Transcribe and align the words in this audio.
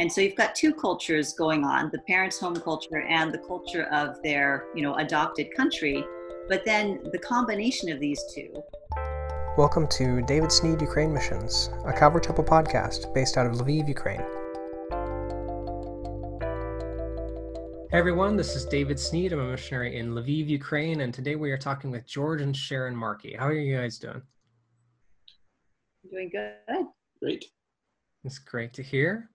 And 0.00 0.12
so 0.12 0.20
you've 0.20 0.36
got 0.36 0.54
two 0.54 0.72
cultures 0.72 1.32
going 1.32 1.64
on, 1.64 1.90
the 1.90 1.98
parents' 2.02 2.38
home 2.38 2.54
culture 2.54 3.02
and 3.08 3.32
the 3.32 3.38
culture 3.38 3.92
of 3.92 4.22
their, 4.22 4.66
you 4.72 4.80
know, 4.80 4.94
adopted 4.94 5.52
country. 5.56 6.04
But 6.48 6.64
then 6.64 7.00
the 7.10 7.18
combination 7.18 7.90
of 7.90 7.98
these 7.98 8.22
two. 8.32 8.54
Welcome 9.56 9.88
to 9.88 10.22
David 10.22 10.52
Sneed 10.52 10.80
Ukraine 10.80 11.12
Missions, 11.12 11.70
a 11.84 11.92
Calvary 11.92 12.20
Temple 12.20 12.44
podcast 12.44 13.12
based 13.12 13.36
out 13.36 13.46
of 13.46 13.54
Lviv, 13.54 13.88
Ukraine. 13.88 14.22
Hey 17.90 17.98
everyone, 17.98 18.36
this 18.36 18.54
is 18.54 18.66
David 18.66 19.00
Sneed. 19.00 19.32
I'm 19.32 19.40
a 19.40 19.50
missionary 19.50 19.98
in 19.98 20.10
Lviv, 20.10 20.46
Ukraine, 20.46 21.00
and 21.00 21.12
today 21.12 21.34
we 21.34 21.50
are 21.50 21.58
talking 21.58 21.90
with 21.90 22.06
George 22.06 22.40
and 22.40 22.56
Sharon 22.56 22.94
Markey. 22.94 23.34
How 23.36 23.48
are 23.48 23.52
you 23.52 23.76
guys 23.76 23.98
doing? 23.98 24.22
Doing 26.08 26.30
good. 26.30 26.86
Great. 27.20 27.46
It's 28.22 28.38
great 28.38 28.72
to 28.74 28.82
hear. 28.84 29.30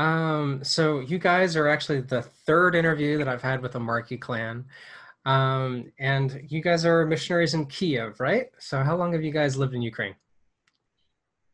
Um, 0.00 0.64
so 0.64 1.00
you 1.00 1.18
guys 1.18 1.56
are 1.56 1.68
actually 1.68 2.00
the 2.00 2.22
third 2.22 2.74
interview 2.74 3.18
that 3.18 3.28
I've 3.28 3.42
had 3.42 3.60
with 3.60 3.72
the 3.72 3.80
Markey 3.80 4.16
clan. 4.16 4.64
Um, 5.26 5.92
and 5.98 6.46
you 6.48 6.62
guys 6.62 6.86
are 6.86 7.04
missionaries 7.04 7.52
in 7.52 7.66
Kiev, 7.66 8.18
right? 8.18 8.46
So 8.58 8.82
how 8.82 8.96
long 8.96 9.12
have 9.12 9.22
you 9.22 9.30
guys 9.30 9.58
lived 9.58 9.74
in 9.74 9.82
Ukraine? 9.82 10.14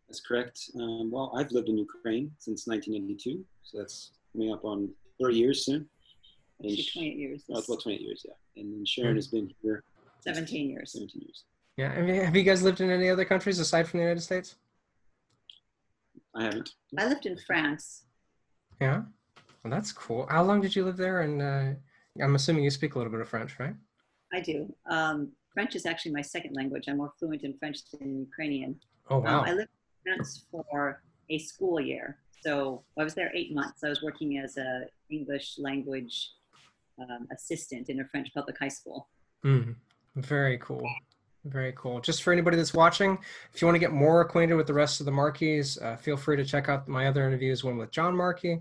That's 0.06 0.20
correct. 0.20 0.70
Um, 0.80 1.10
well, 1.10 1.32
I've 1.36 1.50
lived 1.50 1.68
in 1.68 1.76
Ukraine 1.76 2.30
since 2.38 2.68
1982, 2.68 3.44
so 3.64 3.78
that's 3.78 4.12
coming 4.32 4.52
up 4.52 4.64
on 4.64 4.90
30 5.20 5.34
years 5.34 5.64
soon. 5.64 5.88
And 6.60 6.78
28 6.92 7.16
years. 7.16 7.42
Oh, 7.50 7.60
well, 7.66 7.78
28 7.78 8.00
years, 8.00 8.24
yeah. 8.28 8.62
And 8.62 8.72
then 8.72 8.84
Sharon 8.86 9.10
mm-hmm. 9.10 9.16
has 9.16 9.26
been 9.26 9.52
here 9.60 9.82
17 10.20 10.70
years. 10.70 10.92
17 10.92 11.20
years. 11.20 11.42
Yeah. 11.76 12.24
Have 12.24 12.36
you 12.36 12.44
guys 12.44 12.62
lived 12.62 12.80
in 12.80 12.90
any 12.90 13.10
other 13.10 13.24
countries 13.24 13.58
aside 13.58 13.88
from 13.88 13.98
the 13.98 14.04
United 14.04 14.22
States? 14.22 14.54
I 16.32 16.44
haven't. 16.44 16.74
I 16.96 17.08
lived 17.08 17.26
in 17.26 17.36
France 17.44 18.05
yeah, 18.80 19.02
well, 19.62 19.70
that's 19.70 19.92
cool. 19.92 20.26
How 20.30 20.42
long 20.42 20.60
did 20.60 20.76
you 20.76 20.84
live 20.84 20.96
there? 20.96 21.22
And 21.22 21.42
uh, 21.42 22.22
I'm 22.22 22.34
assuming 22.34 22.64
you 22.64 22.70
speak 22.70 22.94
a 22.94 22.98
little 22.98 23.12
bit 23.12 23.20
of 23.20 23.28
French, 23.28 23.58
right? 23.58 23.74
I 24.32 24.40
do. 24.40 24.72
Um, 24.90 25.32
French 25.54 25.74
is 25.74 25.86
actually 25.86 26.12
my 26.12 26.22
second 26.22 26.54
language. 26.54 26.84
I'm 26.88 26.98
more 26.98 27.12
fluent 27.18 27.42
in 27.42 27.56
French 27.58 27.78
than 27.90 28.20
Ukrainian. 28.20 28.78
Oh 29.08 29.18
wow! 29.18 29.40
Um, 29.40 29.44
I 29.44 29.52
lived 29.52 29.70
in 30.04 30.14
France 30.14 30.46
for 30.50 31.02
a 31.30 31.38
school 31.38 31.80
year, 31.80 32.18
so 32.42 32.82
I 32.98 33.04
was 33.04 33.14
there 33.14 33.30
eight 33.34 33.54
months. 33.54 33.82
I 33.82 33.88
was 33.88 34.02
working 34.02 34.38
as 34.38 34.56
a 34.56 34.86
English 35.10 35.54
language 35.58 36.32
um, 36.98 37.26
assistant 37.32 37.88
in 37.88 38.00
a 38.00 38.04
French 38.04 38.28
public 38.34 38.58
high 38.58 38.68
school. 38.68 39.08
Mm, 39.44 39.76
very 40.16 40.58
cool. 40.58 40.86
Very 41.46 41.72
cool. 41.76 42.00
Just 42.00 42.22
for 42.22 42.32
anybody 42.32 42.56
that's 42.56 42.74
watching, 42.74 43.18
if 43.54 43.62
you 43.62 43.66
want 43.66 43.76
to 43.76 43.80
get 43.80 43.92
more 43.92 44.20
acquainted 44.20 44.54
with 44.54 44.66
the 44.66 44.74
rest 44.74 45.00
of 45.00 45.06
the 45.06 45.12
Markeys, 45.12 45.78
uh, 45.78 45.96
feel 45.96 46.16
free 46.16 46.36
to 46.36 46.44
check 46.44 46.68
out 46.68 46.88
my 46.88 47.06
other 47.06 47.24
interviews, 47.26 47.62
one 47.62 47.76
with 47.76 47.92
John 47.92 48.16
Markey 48.16 48.60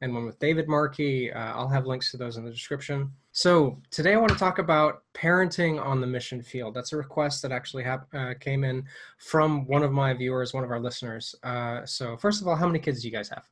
and 0.00 0.12
one 0.12 0.26
with 0.26 0.38
David 0.38 0.68
Markey. 0.68 1.32
Uh, 1.32 1.52
I'll 1.54 1.68
have 1.68 1.86
links 1.86 2.10
to 2.10 2.18
those 2.18 2.36
in 2.36 2.44
the 2.44 2.50
description. 2.50 3.10
So 3.32 3.78
today 3.90 4.14
I 4.14 4.16
want 4.18 4.32
to 4.32 4.38
talk 4.38 4.58
about 4.58 5.02
parenting 5.14 5.82
on 5.82 6.00
the 6.00 6.06
mission 6.06 6.42
field. 6.42 6.74
That's 6.74 6.92
a 6.92 6.96
request 6.96 7.40
that 7.42 7.52
actually 7.52 7.84
hap- 7.84 8.08
uh, 8.14 8.34
came 8.38 8.64
in 8.64 8.84
from 9.18 9.66
one 9.66 9.82
of 9.82 9.92
my 9.92 10.12
viewers, 10.12 10.52
one 10.52 10.64
of 10.64 10.70
our 10.70 10.80
listeners. 10.80 11.34
Uh, 11.42 11.86
so 11.86 12.16
first 12.16 12.42
of 12.42 12.48
all, 12.48 12.56
how 12.56 12.66
many 12.66 12.78
kids 12.78 13.00
do 13.00 13.08
you 13.08 13.12
guys 13.12 13.30
have? 13.30 13.44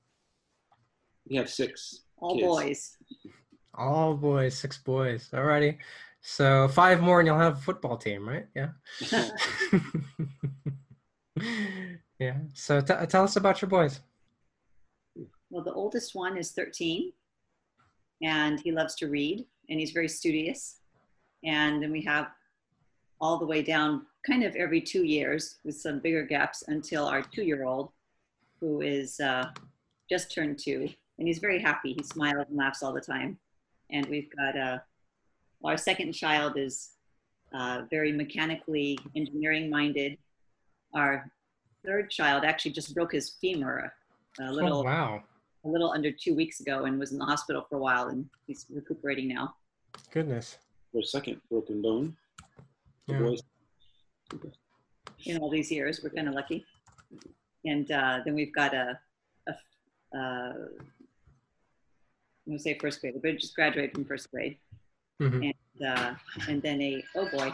We 1.29 1.37
have 1.37 1.49
six. 1.49 2.03
All 2.19 2.35
kids. 2.35 2.47
boys. 2.47 2.97
All 3.75 4.15
boys, 4.15 4.57
six 4.57 4.79
boys. 4.79 5.31
Alrighty. 5.33 5.79
So 6.27 6.69
five 6.69 7.03
more 7.03 7.21
and 7.21 7.27
you'll 7.27 7.39
have 7.39 7.59
a 7.59 7.61
football 7.61 7.99
team, 7.99 8.27
right? 8.27 8.47
Yeah. 8.57 8.71
yeah. 12.19 12.39
So 12.55 12.81
t- 12.81 12.95
tell 13.09 13.25
us 13.25 13.37
about 13.37 13.61
your 13.61 13.69
boys. 13.69 14.01
Well, 15.51 15.63
the 15.63 15.75
oldest 15.75 16.15
one 16.15 16.39
is 16.39 16.53
13 16.53 17.13
and 18.23 18.59
he 18.59 18.73
loves 18.73 18.95
to 18.97 19.09
read 19.09 19.45
and 19.69 19.79
he's 19.79 19.91
very 19.91 20.09
studious. 20.09 20.77
And 21.45 21.83
then 21.83 21.93
we 21.93 22.03
have 22.05 22.29
all 23.21 23.39
the 23.39 23.45
way 23.45 23.63
down 23.63 24.07
kind 24.27 24.45
of 24.45 24.57
every 24.57 24.81
two 24.81 25.05
years 25.05 25.59
with 25.63 25.77
some 25.77 26.01
bigger 26.01 26.25
gaps 26.25 26.65
until 26.69 27.05
our 27.05 27.21
two 27.21 27.45
year 27.45 27.67
old, 27.67 27.91
who 28.61 28.81
is 28.81 29.21
uh, 29.21 29.51
just 30.09 30.35
turned 30.35 30.59
two. 30.59 30.89
And 31.19 31.29
he's 31.29 31.39
very 31.39 31.61
happy. 31.61 31.93
He 31.93 32.03
smiles 32.03 32.47
and 32.49 32.57
laughs 32.57 32.83
all 32.83 32.95
the 32.95 33.01
time. 33.03 33.39
And 33.91 34.07
we've 34.07 34.35
got 34.35 34.57
a 34.57 34.61
uh, 34.61 34.79
our 35.65 35.77
second 35.77 36.13
child 36.13 36.57
is 36.57 36.91
uh, 37.53 37.83
very 37.91 38.13
mechanically 38.13 38.99
engineering 39.17 39.71
minded. 39.71 40.19
Our 40.95 41.31
third 41.85 42.11
child 42.11 42.45
actually 42.45 42.73
just 42.73 42.95
broke 42.95 43.13
his 43.13 43.37
femur 43.41 43.93
a 44.41 44.53
little, 44.53 44.81
oh, 44.81 44.83
wow. 44.83 45.23
a 45.65 45.69
little 45.69 45.93
under 45.93 46.11
two 46.11 46.35
weeks 46.35 46.61
ago 46.61 46.85
and 46.85 46.99
was 46.99 47.13
in 47.13 47.19
the 47.19 47.25
hospital 47.25 47.65
for 47.69 47.77
a 47.77 47.79
while 47.79 48.09
and 48.09 48.29
he's 48.47 48.67
recuperating 48.71 49.29
now. 49.29 49.55
Goodness. 50.11 50.59
Our 50.95 51.03
second 51.03 51.41
broken 51.51 51.83
bone. 51.83 52.17
Yeah. 53.07 53.35
In 55.27 55.39
all 55.39 55.51
these 55.51 55.71
years, 55.71 56.01
we're 56.03 56.11
kind 56.11 56.29
of 56.29 56.35
lucky. 56.35 56.65
And 57.65 57.91
uh, 57.91 58.21
then 58.25 58.35
we've 58.35 58.53
got 58.55 58.75
a, 58.75 58.99
a 59.49 59.53
uh, 60.17 60.53
I'm 62.47 62.53
gonna 62.53 62.59
say 62.59 62.77
first 62.79 63.01
grade, 63.01 63.15
but 63.23 63.39
just 63.39 63.55
graduated 63.55 63.95
from 63.95 64.05
first 64.05 64.31
grade. 64.31 64.59
Mm-hmm. 65.21 65.43
And, 65.43 65.99
uh, 65.99 66.15
and 66.49 66.63
then 66.63 66.81
a, 66.83 67.05
oh 67.15 67.29
boy, 67.31 67.53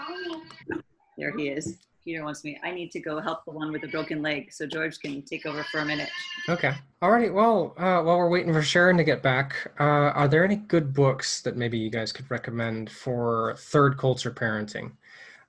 there 1.18 1.36
he 1.36 1.48
is. 1.48 1.78
Peter 2.04 2.24
wants 2.24 2.44
me. 2.44 2.58
I 2.64 2.70
need 2.70 2.90
to 2.92 3.00
go 3.00 3.20
help 3.20 3.44
the 3.44 3.50
one 3.50 3.72
with 3.72 3.82
the 3.82 3.88
broken 3.88 4.22
leg, 4.22 4.52
so 4.52 4.66
George 4.66 4.98
can 5.00 5.22
take 5.22 5.44
over 5.44 5.62
for 5.64 5.80
a 5.80 5.84
minute. 5.84 6.08
Okay. 6.48 6.74
Alrighty. 7.02 7.32
Well, 7.32 7.74
uh, 7.76 8.02
while 8.02 8.16
we're 8.16 8.30
waiting 8.30 8.52
for 8.52 8.62
Sharon 8.62 8.96
to 8.96 9.04
get 9.04 9.22
back, 9.22 9.54
uh, 9.78 9.82
are 9.82 10.28
there 10.28 10.44
any 10.44 10.56
good 10.56 10.94
books 10.94 11.42
that 11.42 11.56
maybe 11.56 11.78
you 11.78 11.90
guys 11.90 12.12
could 12.12 12.30
recommend 12.30 12.90
for 12.90 13.54
third 13.58 13.98
culture 13.98 14.30
parenting? 14.30 14.92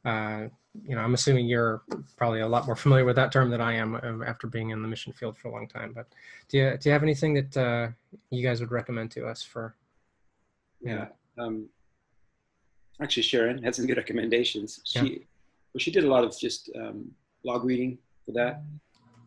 Uh, 0.04 0.48
you 0.88 0.96
know, 0.96 1.02
I'm 1.02 1.14
assuming 1.14 1.48
you're 1.48 1.84
probably 2.18 2.42
a 2.42 2.48
lot 2.48 2.66
more 2.66 2.76
familiar 2.76 3.06
with 3.06 3.16
that 3.18 3.32
term 3.32 3.50
than 3.50 3.62
I 3.62 3.74
am 3.74 3.96
uh, 3.96 4.26
after 4.26 4.48
being 4.48 4.70
in 4.70 4.82
the 4.82 4.88
mission 4.88 5.14
field 5.14 5.38
for 5.38 5.50
a 5.50 5.52
long 5.52 5.68
time. 5.68 5.94
But 5.94 6.08
do 6.50 6.58
you 6.58 6.78
do 6.78 6.90
you 6.90 6.94
have 6.94 7.04
anything 7.04 7.34
that 7.34 7.58
uh, 7.58 7.88
you 8.30 8.44
guys 8.44 8.60
would 8.60 8.72
recommend 8.72 9.12
to 9.12 9.26
us 9.26 9.44
for? 9.44 9.76
Yeah. 10.82 11.08
Um, 11.38 11.70
actually 13.02 13.24
Sharon 13.24 13.62
had 13.64 13.76
some 13.76 13.86
good 13.86 13.98
recommendations. 13.98 14.80
She, 14.86 15.00
yeah. 15.00 15.20
well, 15.74 15.80
she 15.80 15.92
did 15.92 16.04
a 16.04 16.08
lot 16.08 16.24
of 16.24 16.38
just 16.38 16.70
um, 16.76 17.12
blog 17.44 17.64
reading 17.64 17.98
for 18.26 18.32
that. 18.34 18.62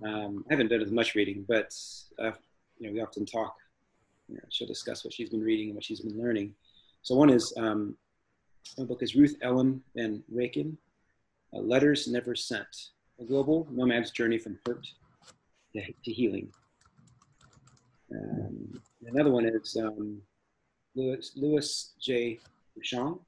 Um, 0.05 0.45
I 0.49 0.53
haven't 0.53 0.69
done 0.69 0.83
as 0.83 0.91
much 0.91 1.15
reading, 1.15 1.45
but 1.49 1.75
uh, 2.19 2.33
you 2.79 2.87
know, 2.89 2.93
we 2.93 3.01
often 3.01 3.27
talk. 3.27 3.57
You 4.29 4.37
know, 4.37 4.43
she'll 4.49 4.69
discuss 4.69 5.05
what 5.05 5.13
she's 5.13 5.31
been 5.31 5.43
reading 5.43 5.69
and 5.69 5.75
what 5.75 5.85
she's 5.85 6.01
been 6.01 6.21
learning. 6.21 6.55
So 7.03 7.15
one 7.15 7.31
is 7.31 7.53
um, 7.59 7.97
one 8.77 8.87
book 8.87 9.03
is 9.03 9.15
Ruth 9.15 9.37
Ellen 9.43 9.83
Van 9.95 10.23
Reken, 10.33 10.77
uh, 11.53 11.59
"Letters 11.59 12.09
Never 12.09 12.35
Sent: 12.35 12.91
A 13.21 13.25
Global 13.25 13.67
Nomad's 13.71 14.11
Journey 14.11 14.39
from 14.39 14.59
Hurt 14.67 14.87
to, 15.75 15.83
to 16.05 16.13
Healing." 16.13 16.51
Um, 18.15 18.81
another 19.07 19.31
one 19.31 19.47
is 19.47 19.77
um, 19.81 20.21
Louis, 20.95 21.33
Louis 21.35 21.93
J. 22.01 22.39
Bushong, 22.79 23.19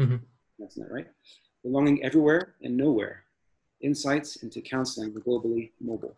Mm-hmm. 0.00 0.16
That's 0.58 0.76
not 0.76 0.90
right. 0.90 1.06
Belonging 1.62 2.02
everywhere 2.04 2.54
and 2.62 2.76
nowhere. 2.76 3.24
Insights 3.80 4.36
into 4.36 4.60
counseling 4.60 5.12
the 5.12 5.20
globally 5.20 5.70
mobile. 5.80 6.14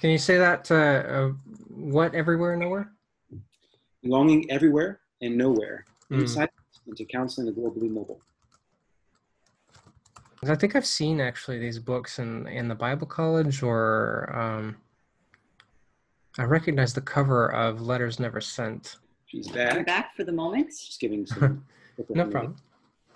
Can 0.00 0.10
you 0.10 0.18
say 0.18 0.38
that? 0.38 0.70
Uh, 0.70 0.74
uh, 0.74 1.28
what 1.68 2.14
everywhere 2.14 2.52
and 2.52 2.62
nowhere? 2.62 2.92
Belonging 4.02 4.50
everywhere 4.50 5.00
and 5.20 5.36
nowhere. 5.36 5.84
Mm. 6.10 6.20
Insights 6.20 6.52
into 6.86 7.04
counseling 7.04 7.46
the 7.46 7.52
globally 7.52 7.90
mobile. 7.90 8.20
I 10.48 10.54
think 10.54 10.74
I've 10.74 10.86
seen 10.86 11.20
actually 11.20 11.58
these 11.58 11.78
books 11.78 12.18
in 12.18 12.46
in 12.48 12.66
the 12.66 12.74
Bible 12.74 13.06
college, 13.06 13.62
or 13.62 14.34
um, 14.34 14.76
I 16.38 16.44
recognize 16.44 16.94
the 16.94 17.02
cover 17.02 17.52
of 17.52 17.82
Letters 17.82 18.18
Never 18.18 18.40
Sent. 18.40 18.96
She's 19.26 19.48
back. 19.48 19.76
I'm 19.76 19.84
back 19.84 20.16
for 20.16 20.24
the 20.24 20.32
moment. 20.32 20.72
She's 20.76 20.96
giving 20.96 21.26
some. 21.26 21.64
no 22.08 22.26
problem. 22.26 22.56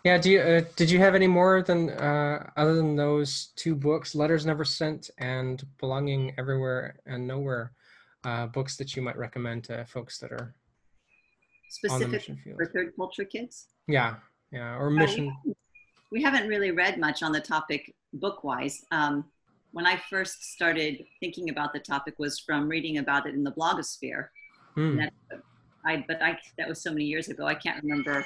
Yeah. 0.04 0.18
Do 0.18 0.30
you 0.30 0.40
uh, 0.40 0.60
did 0.76 0.90
you 0.90 0.98
have 0.98 1.14
any 1.14 1.26
more 1.26 1.62
than 1.62 1.90
uh, 1.90 2.50
other 2.56 2.74
than 2.74 2.94
those 2.94 3.48
two 3.56 3.74
books, 3.74 4.14
Letters 4.14 4.44
Never 4.44 4.64
Sent 4.64 5.10
and 5.18 5.64
Belonging 5.78 6.34
Everywhere 6.38 6.96
and 7.06 7.26
Nowhere, 7.26 7.72
uh, 8.24 8.46
books 8.46 8.76
that 8.76 8.94
you 8.94 9.02
might 9.02 9.16
recommend 9.16 9.64
to 9.64 9.84
folks 9.86 10.18
that 10.18 10.30
are 10.30 10.54
specific 11.70 12.26
for 12.56 12.66
third 12.66 12.92
culture 12.96 13.24
kids? 13.24 13.68
Yeah. 13.88 14.16
Yeah. 14.52 14.76
Or 14.78 14.90
mission. 14.90 15.34
we 16.12 16.22
haven't 16.22 16.48
really 16.48 16.70
read 16.70 16.98
much 16.98 17.22
on 17.22 17.32
the 17.32 17.40
topic 17.40 17.92
book 18.12 18.44
wise. 18.44 18.84
Um, 18.92 19.24
when 19.72 19.86
I 19.86 20.00
first 20.08 20.52
started 20.52 21.04
thinking 21.18 21.50
about 21.50 21.72
the 21.72 21.80
topic 21.80 22.14
was 22.18 22.38
from 22.38 22.68
reading 22.68 22.98
about 22.98 23.26
it 23.26 23.34
in 23.34 23.42
the 23.42 23.50
blogosphere. 23.50 24.28
Hmm. 24.76 24.98
That, 24.98 25.12
I, 25.84 26.04
but 26.06 26.22
I, 26.22 26.38
that 26.58 26.68
was 26.68 26.80
so 26.80 26.92
many 26.92 27.04
years 27.04 27.28
ago. 27.28 27.46
I 27.46 27.56
can't 27.56 27.82
remember 27.82 28.24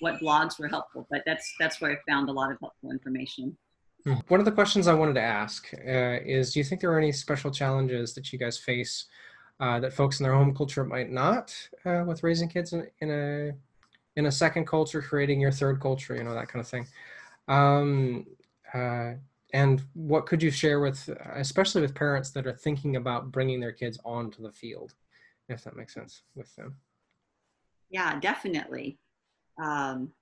what 0.00 0.20
blogs 0.20 0.58
were 0.58 0.68
helpful, 0.68 1.06
but 1.10 1.22
that's 1.26 1.54
that's 1.58 1.80
where 1.80 1.92
I 1.92 1.96
found 2.10 2.28
a 2.28 2.32
lot 2.32 2.50
of 2.50 2.58
helpful 2.60 2.90
information. 2.90 3.56
Hmm. 4.04 4.14
One 4.28 4.40
of 4.40 4.46
the 4.46 4.52
questions 4.52 4.86
I 4.86 4.94
wanted 4.94 5.14
to 5.14 5.22
ask 5.22 5.72
uh, 5.74 6.18
is: 6.24 6.52
Do 6.52 6.60
you 6.60 6.64
think 6.64 6.80
there 6.80 6.92
are 6.92 6.98
any 6.98 7.12
special 7.12 7.50
challenges 7.50 8.14
that 8.14 8.32
you 8.32 8.38
guys 8.38 8.58
face 8.58 9.06
uh, 9.60 9.80
that 9.80 9.92
folks 9.92 10.20
in 10.20 10.24
their 10.24 10.34
home 10.34 10.54
culture 10.54 10.84
might 10.84 11.10
not 11.10 11.54
uh, 11.84 12.04
with 12.06 12.22
raising 12.22 12.48
kids 12.48 12.72
in, 12.72 12.86
in, 13.00 13.10
a 13.10 13.52
in 14.18 14.26
a 14.26 14.32
second 14.32 14.66
culture, 14.66 15.02
creating 15.02 15.40
your 15.40 15.52
third 15.52 15.80
culture, 15.80 16.14
you 16.14 16.24
know 16.24 16.34
that 16.34 16.48
kind 16.48 16.60
of 16.60 16.68
thing. 16.68 16.86
Um, 17.48 18.26
uh, 18.74 19.14
and 19.52 19.82
what 19.94 20.26
could 20.26 20.42
you 20.42 20.50
share 20.50 20.80
with, 20.80 21.08
especially 21.34 21.80
with 21.80 21.94
parents 21.94 22.30
that 22.30 22.46
are 22.46 22.52
thinking 22.52 22.96
about 22.96 23.30
bringing 23.30 23.60
their 23.60 23.72
kids 23.72 23.98
onto 24.04 24.42
the 24.42 24.52
field, 24.52 24.94
if 25.48 25.64
that 25.64 25.76
makes 25.76 25.94
sense 25.94 26.22
with 26.34 26.54
them? 26.56 26.76
Yeah, 27.88 28.18
definitely. 28.18 28.98
Um, 29.62 30.12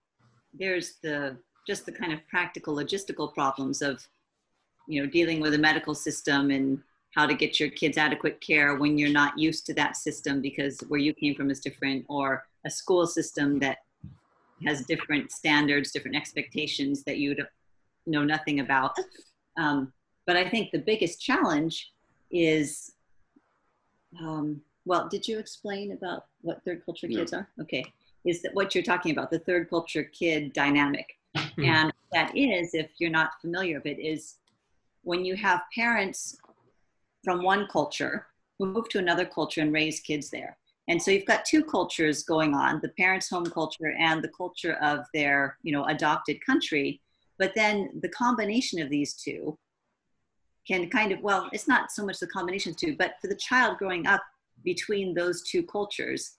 there's 0.53 0.97
the 1.03 1.37
just 1.67 1.87
the 1.87 1.93
kind 1.93 2.13
of 2.13 2.27
practical 2.29 2.77
logistical 2.77 3.33
problems 3.33 3.83
of 3.83 4.07
you 4.87 5.03
know 5.03 5.09
dealing 5.09 5.41
with 5.41 5.55
a 5.55 5.59
medical 5.59 5.95
system 5.95 6.51
and 6.51 6.81
how 7.15 7.27
to 7.27 7.35
get 7.35 7.61
your 7.61 7.71
kids 7.71 7.97
adequate 7.97 8.41
care 8.41 8.77
when 8.77 8.99
you're 8.99 9.09
not 9.09 9.39
used 9.39 9.67
to 9.67 9.75
that 9.75 9.97
system 9.97 10.41
because 10.41 10.81
where 10.89 11.01
you 11.01 11.15
came 11.15 11.35
from 11.35 11.51
is 11.51 11.61
different 11.61 12.05
or 12.09 12.45
a 12.67 12.71
school 12.71 13.07
system 13.07 13.59
that 13.59 13.79
has 14.67 14.85
different 14.87 15.31
standards 15.33 15.91
different 15.91 16.17
expectations 16.17 17.03
that 17.05 17.19
you 17.19 17.35
know 18.07 18.25
nothing 18.25 18.61
about. 18.61 18.97
Um, 19.57 19.93
but 20.27 20.37
i 20.37 20.49
think 20.49 20.71
the 20.71 20.79
biggest 20.79 21.21
challenge 21.21 21.93
is 22.31 22.93
um, 24.21 24.61
well 24.85 25.09
did 25.09 25.27
you 25.27 25.39
explain 25.39 25.93
about 25.93 26.27
what 26.41 26.63
third 26.65 26.85
culture 26.85 27.09
kids 27.09 27.33
are? 27.33 27.49
Okay 27.61 27.85
is 28.25 28.43
that 28.43 28.55
what 28.55 28.75
you're 28.75 28.85
talking 28.85 29.13
about 29.13 29.31
the 29.31 29.39
third 29.41 29.69
culture 29.69 30.05
kid 30.05 30.53
dynamic 30.53 31.19
mm-hmm. 31.37 31.65
and 31.65 31.93
that 32.13 32.37
is 32.37 32.75
if 32.75 32.91
you're 32.99 33.11
not 33.11 33.41
familiar 33.41 33.77
with 33.77 33.87
it 33.87 34.01
is 34.01 34.37
when 35.03 35.25
you 35.25 35.37
have 35.37 35.61
parents 35.75 36.37
from 37.23 37.43
one 37.43 37.67
culture 37.67 38.27
who 38.59 38.67
move 38.67 38.89
to 38.91 38.99
another 38.99 39.25
culture 39.25 39.61
and 39.61 39.73
raise 39.73 40.01
kids 40.01 40.31
there. 40.31 40.57
And 40.87 41.01
so 41.01 41.11
you've 41.11 41.25
got 41.25 41.47
two 41.47 41.65
cultures 41.65 42.23
going 42.23 42.55
on, 42.55 42.81
the 42.83 42.91
parents' 42.91 43.31
home 43.31 43.47
culture 43.47 43.95
and 43.99 44.23
the 44.23 44.29
culture 44.29 44.75
of 44.83 45.07
their, 45.15 45.57
you 45.63 45.73
know, 45.73 45.85
adopted 45.87 46.45
country. 46.45 47.01
But 47.39 47.53
then 47.55 47.91
the 48.03 48.11
combination 48.11 48.81
of 48.83 48.91
these 48.91 49.15
two 49.15 49.59
can 50.69 50.91
kind 50.91 51.11
of, 51.11 51.21
well, 51.21 51.49
it's 51.53 51.67
not 51.67 51.91
so 51.91 52.05
much 52.05 52.21
the 52.21 52.27
combination 52.27 52.71
of 52.71 52.77
two, 52.77 52.97
but 52.97 53.15
for 53.21 53.29
the 53.29 53.35
child 53.35 53.79
growing 53.79 54.07
up 54.07 54.23
between 54.63 55.15
those 55.15 55.43
two 55.43 55.63
cultures, 55.63 56.37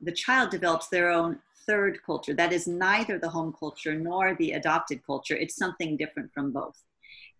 the 0.00 0.12
child 0.12 0.50
develops 0.50 0.88
their 0.88 1.10
own 1.10 1.38
third 1.66 1.98
culture 2.04 2.32
that 2.34 2.52
is 2.52 2.66
neither 2.66 3.18
the 3.18 3.28
home 3.28 3.54
culture 3.58 3.94
nor 3.94 4.34
the 4.36 4.52
adopted 4.52 5.04
culture. 5.04 5.36
It's 5.36 5.56
something 5.56 5.96
different 5.96 6.32
from 6.32 6.52
both. 6.52 6.80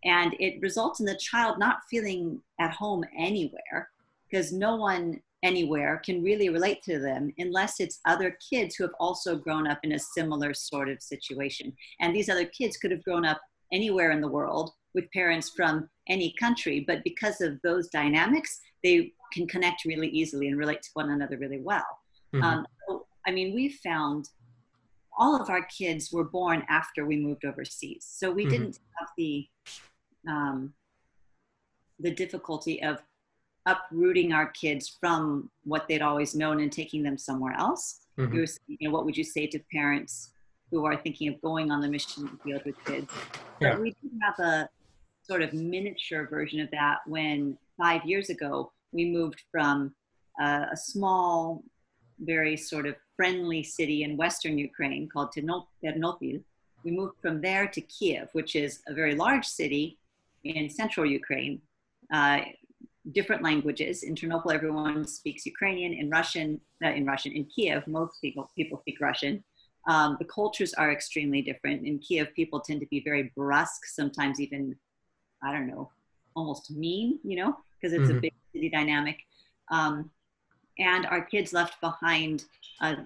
And 0.05 0.35
it 0.41 0.61
results 0.61 1.01
in 1.01 1.07
the 1.07 1.17
child 1.17 1.59
not 1.59 1.79
feeling 1.89 2.41
at 2.61 2.73
home 2.73 3.05
anywhere 3.17 3.89
because 4.29 4.53
no 4.53 4.77
one 4.77 5.21
anywhere 5.43 6.03
can 6.05 6.23
really 6.23 6.49
relate 6.49 6.83
to 6.83 6.99
them 6.99 7.33
unless 7.39 7.79
it's 7.79 8.01
other 8.05 8.37
kids 8.51 8.75
who 8.75 8.85
have 8.85 8.95
also 8.99 9.37
grown 9.37 9.67
up 9.67 9.79
in 9.85 9.93
a 9.93 9.99
similar 9.99 10.55
sort 10.55 10.89
of 10.89 11.03
situation. 11.03 11.73
And 12.01 12.15
these 12.15 12.29
other 12.29 12.47
kids 12.47 12.77
could 12.77 12.91
have 12.91 13.05
grown 13.05 13.25
up 13.25 13.41
anywhere 13.73 14.11
in 14.11 14.21
the 14.21 14.29
world 14.29 14.73
with 14.95 15.11
parents 15.13 15.51
from 15.51 15.89
any 16.09 16.35
country, 16.39 16.85
but 16.87 17.05
because 17.05 17.41
of 17.41 17.61
those 17.63 17.89
dynamics, 17.89 18.61
they 18.83 19.13
can 19.33 19.47
connect 19.47 19.85
really 19.85 20.09
easily 20.09 20.49
and 20.49 20.59
relate 20.59 20.83
to 20.83 20.91
one 20.95 21.11
another 21.11 21.37
really 21.37 21.61
well. 21.61 21.85
Mm-hmm. 22.37 22.45
Um, 22.45 22.67
so, 22.89 23.07
I 23.27 23.31
mean, 23.31 23.55
we 23.55 23.69
found 23.69 24.29
all 25.19 25.41
of 25.41 25.49
our 25.49 25.65
kids 25.65 26.13
were 26.13 26.25
born 26.25 26.65
after 26.69 27.07
we 27.07 27.17
moved 27.17 27.45
overseas. 27.45 28.07
So 28.09 28.31
we 28.31 28.43
mm-hmm. 28.43 28.51
didn't 28.51 28.79
have 28.99 29.09
the 29.17 29.47
um, 30.29 30.75
the 31.99 32.11
difficulty 32.11 32.83
of 32.83 33.03
uprooting 33.65 34.33
our 34.33 34.49
kids 34.51 34.97
from 35.01 35.51
what 35.65 35.89
they'd 35.89 36.03
always 36.03 36.35
known 36.35 36.61
and 36.61 36.71
taking 36.71 37.03
them 37.03 37.19
somewhere 37.19 37.55
else. 37.59 38.01
Mm-hmm. 38.19 38.45
You, 38.69 38.89
know, 38.89 38.91
what 38.91 39.05
would 39.05 39.17
you 39.17 39.25
say 39.25 39.47
to 39.49 39.59
parents 39.73 40.33
who 40.71 40.85
are 40.85 40.97
thinking 40.97 41.29
of 41.29 41.41
going 41.43 41.71
on 41.71 41.81
the 41.81 41.89
mission 41.89 42.39
field 42.45 42.63
with 42.65 42.83
kids? 42.85 43.11
Yeah. 43.61 43.73
But 43.73 43.83
we 43.83 43.91
did 43.91 44.13
have 44.23 44.39
a 44.39 44.69
sort 45.23 45.43
of 45.43 45.53
miniature 45.53 46.27
version 46.29 46.61
of 46.61 46.71
that 46.71 46.99
when 47.07 47.59
five 47.77 48.05
years 48.05 48.31
ago 48.31 48.73
we 48.93 49.11
moved 49.11 49.43
from 49.51 49.95
uh, 50.41 50.67
a 50.73 50.77
small, 50.77 51.65
very 52.21 52.57
sort 52.57 52.87
of 52.87 52.97
friendly 53.17 53.63
city 53.63 54.03
in 54.03 54.17
western 54.17 54.59
Ukraine 54.59 55.09
called 55.09 55.31
Ternopil. 55.33 56.43
We 56.85 56.91
moved 56.91 57.17
from 57.21 57.41
there 57.41 57.67
to 57.69 57.81
Kiev, 57.81 58.29
which 58.33 58.55
is 58.57 58.81
a 58.87 58.95
very 58.95 59.15
large 59.15 59.45
city 59.45 59.99
in 60.45 60.71
central 60.71 61.07
Ukraine, 61.07 61.61
uh, 62.13 62.41
different 63.13 63.43
languages. 63.43 64.03
In 64.03 64.15
Ternopil, 64.15 64.53
everyone 64.53 65.07
speaks 65.07 65.47
Ukrainian. 65.47 65.93
In 65.93 66.11
Russian, 66.11 66.61
uh, 66.85 66.89
in 66.89 67.05
Russian, 67.07 67.33
in 67.33 67.45
Kiev, 67.47 67.87
most 67.87 68.21
people 68.21 68.51
people 68.57 68.79
speak 68.79 69.01
Russian. 69.01 69.43
Um, 69.89 70.17
the 70.19 70.25
cultures 70.25 70.75
are 70.75 70.91
extremely 70.91 71.43
different. 71.43 71.87
In 71.87 71.99
Kiev, 71.99 72.35
people 72.35 72.61
tend 72.61 72.81
to 72.81 72.87
be 72.87 73.01
very 73.01 73.33
brusque, 73.37 73.85
sometimes 73.87 74.41
even, 74.41 74.75
I 75.43 75.53
don't 75.53 75.69
know, 75.69 75.91
almost 76.35 76.73
mean, 76.73 77.21
you 77.23 77.37
know, 77.37 77.57
because 77.75 77.93
it's 77.93 78.09
mm-hmm. 78.09 78.19
a 78.19 78.21
big 78.21 78.35
city 78.53 78.69
dynamic. 78.69 79.19
Um, 79.71 80.11
and 80.79 81.07
our 81.07 81.23
kids 81.23 81.53
left 81.53 81.81
behind, 81.81 82.45
uh, 82.81 82.97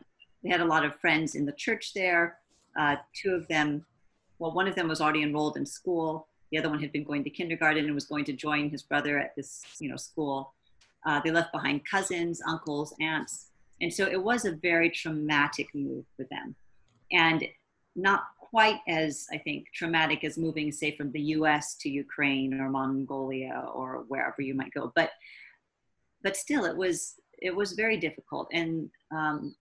they 0.43 0.49
had 0.49 0.61
a 0.61 0.65
lot 0.65 0.85
of 0.85 0.95
friends 0.97 1.35
in 1.35 1.45
the 1.45 1.53
church 1.53 1.93
there. 1.95 2.39
Uh, 2.79 2.97
two 3.15 3.33
of 3.35 3.47
them, 3.49 3.85
well, 4.39 4.53
one 4.53 4.67
of 4.67 4.75
them 4.75 4.89
was 4.89 5.01
already 5.01 5.23
enrolled 5.23 5.57
in 5.57 5.67
school. 5.67 6.27
The 6.51 6.59
other 6.59 6.69
one 6.69 6.81
had 6.81 6.93
been 6.93 7.05
going 7.05 7.25
to 7.25 7.31
kindergarten 7.31 7.85
and 7.85 7.95
was 7.95 8.07
going 8.07 8.25
to 8.25 8.33
join 8.33 8.71
his 8.71 8.83
brother 8.83 9.19
at 9.19 9.37
this, 9.37 9.63
you 9.79 9.89
know, 9.89 9.97
school. 9.97 10.55
Uh, 11.07 11.21
they 11.21 11.31
left 11.31 11.53
behind 11.53 11.87
cousins, 11.87 12.43
uncles, 12.47 12.95
aunts, 13.01 13.47
and 13.81 13.93
so 13.93 14.07
it 14.07 14.23
was 14.23 14.45
a 14.45 14.53
very 14.53 14.91
traumatic 14.91 15.69
move 15.75 16.05
for 16.17 16.27
them, 16.31 16.55
and 17.13 17.47
not 17.97 18.25
quite 18.39 18.81
as 18.89 19.27
I 19.33 19.39
think 19.39 19.69
traumatic 19.73 20.25
as 20.25 20.37
moving, 20.37 20.71
say, 20.73 20.97
from 20.97 21.13
the 21.13 21.21
U.S. 21.21 21.77
to 21.77 21.89
Ukraine 21.89 22.61
or 22.61 22.69
Mongolia 22.69 23.65
or 23.73 24.05
wherever 24.09 24.43
you 24.43 24.55
might 24.55 24.75
go. 24.75 24.93
But 24.95 25.11
but 26.23 26.37
still, 26.37 26.67
it 26.67 26.77
was 26.77 27.15
it 27.41 27.55
was 27.55 27.73
very 27.73 27.97
difficult, 27.97 28.49
and 28.53 28.91
um, 29.11 29.55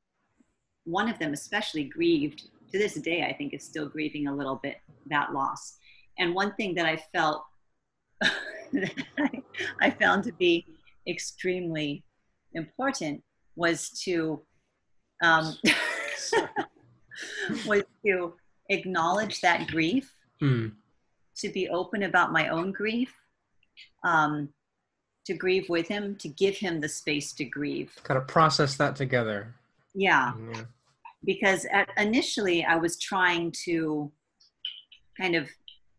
one 0.85 1.09
of 1.09 1.19
them 1.19 1.33
especially 1.33 1.83
grieved 1.83 2.43
to 2.71 2.77
this 2.77 2.95
day. 2.95 3.23
I 3.23 3.33
think 3.33 3.53
is 3.53 3.63
still 3.63 3.87
grieving 3.87 4.27
a 4.27 4.35
little 4.35 4.59
bit 4.61 4.77
that 5.07 5.33
loss 5.33 5.77
and 6.19 6.35
one 6.35 6.53
thing 6.55 6.75
that 6.75 6.85
I 6.85 6.97
felt 7.13 7.43
that 8.73 8.93
I 9.81 9.89
found 9.89 10.25
to 10.25 10.33
be 10.33 10.65
extremely 11.07 12.03
important 12.53 13.23
was 13.55 13.89
to 14.03 14.41
um, 15.23 15.55
was 17.65 17.83
to 18.05 18.33
acknowledge 18.69 19.41
that 19.41 19.67
grief, 19.67 20.13
mm. 20.41 20.71
to 21.37 21.49
be 21.49 21.67
open 21.69 22.03
about 22.03 22.31
my 22.31 22.49
own 22.49 22.71
grief, 22.71 23.13
um, 24.03 24.49
to 25.29 25.35
grieve 25.35 25.69
with 25.69 25.87
him, 25.87 26.15
to 26.15 26.27
give 26.27 26.57
him 26.57 26.81
the 26.81 26.89
space 26.89 27.33
to 27.33 27.45
grieve. 27.45 27.95
Kind 28.01 28.17
of 28.17 28.27
process 28.27 28.75
that 28.77 28.95
together. 28.95 29.53
Yeah. 29.93 30.33
yeah. 30.51 30.63
Because 31.23 31.67
at, 31.71 31.87
initially 31.97 32.65
I 32.65 32.77
was 32.77 32.97
trying 32.97 33.53
to 33.65 34.11
kind 35.19 35.35
of 35.35 35.47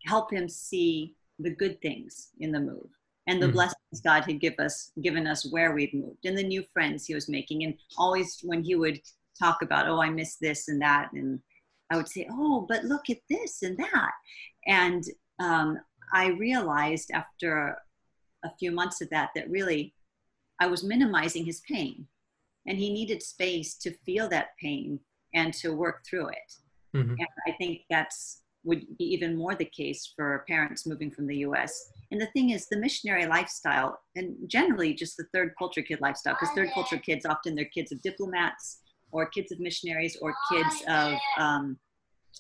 help 0.05 0.33
him 0.33 0.49
see 0.49 1.15
the 1.39 1.51
good 1.51 1.81
things 1.81 2.31
in 2.41 2.51
the 2.51 2.59
move 2.59 2.89
and 3.29 3.41
the 3.41 3.47
mm. 3.47 3.53
blessings 3.53 4.01
God 4.05 4.25
had 4.25 4.41
give 4.41 4.55
us, 4.59 4.91
given 5.01 5.29
us 5.29 5.49
where 5.53 5.75
we'd 5.75 5.95
moved 5.95 6.25
and 6.25 6.37
the 6.37 6.43
new 6.43 6.65
friends 6.73 7.07
he 7.07 7.15
was 7.15 7.29
making. 7.29 7.63
And 7.63 7.75
always 7.97 8.41
when 8.43 8.65
he 8.65 8.75
would 8.75 9.01
talk 9.39 9.63
about, 9.63 9.87
oh, 9.89 10.03
I 10.03 10.11
miss 10.11 10.37
this 10.37 10.67
and 10.67 10.83
that, 10.83 11.13
and 11.13 11.39
I 11.93 11.97
would 11.97 12.09
say, 12.09 12.27
oh, 12.33 12.67
but 12.69 12.83
look 12.83 13.11
at 13.11 13.19
this 13.29 13.63
and 13.63 13.79
that. 13.79 14.11
And 14.67 15.05
um, 15.39 15.79
I 16.13 16.31
realized 16.31 17.13
after 17.13 17.79
a 18.45 18.51
few 18.59 18.71
months 18.71 19.01
of 19.01 19.11
that 19.11 19.31
that 19.35 19.51
really 19.51 19.95
I 20.61 20.67
was 20.67 20.85
minimizing 20.85 21.45
his 21.45 21.61
pain. 21.61 22.07
And 22.67 22.79
he 22.79 22.93
needed 22.93 23.23
space 23.23 23.77
to 23.79 23.95
feel 24.05 24.29
that 24.29 24.51
pain 24.61 25.01
and 25.35 25.55
to 25.55 25.75
work 25.75 26.05
through 26.09 26.29
it. 26.29 26.53
Mm-hmm. 26.95 27.13
And 27.13 27.29
I 27.47 27.53
think 27.53 27.83
that's 27.89 28.43
would 28.65 28.85
be 28.99 29.05
even 29.05 29.37
more 29.37 29.55
the 29.55 29.65
case 29.65 30.13
for 30.15 30.45
parents 30.47 30.87
moving 30.87 31.11
from 31.11 31.27
the 31.27 31.39
US. 31.39 31.93
And 32.11 32.21
the 32.21 32.27
thing 32.27 32.51
is, 32.51 32.67
the 32.67 32.77
missionary 32.77 33.27
lifestyle, 33.27 33.99
and 34.17 34.37
generally 34.47 34.93
just 34.93 35.17
the 35.17 35.25
third 35.33 35.55
culture 35.59 35.81
kid 35.81 36.01
lifestyle, 36.03 36.35
because 36.35 36.55
third 36.55 36.71
culture 36.75 36.99
kids 36.99 37.25
often 37.25 37.55
they're 37.55 37.65
kids 37.67 37.91
of 37.91 38.03
diplomats 38.03 38.81
or 39.13 39.27
kids 39.27 39.51
of 39.51 39.61
missionaries 39.61 40.19
or 40.21 40.35
kids 40.53 40.83
of 40.89 41.15
um, 41.39 41.79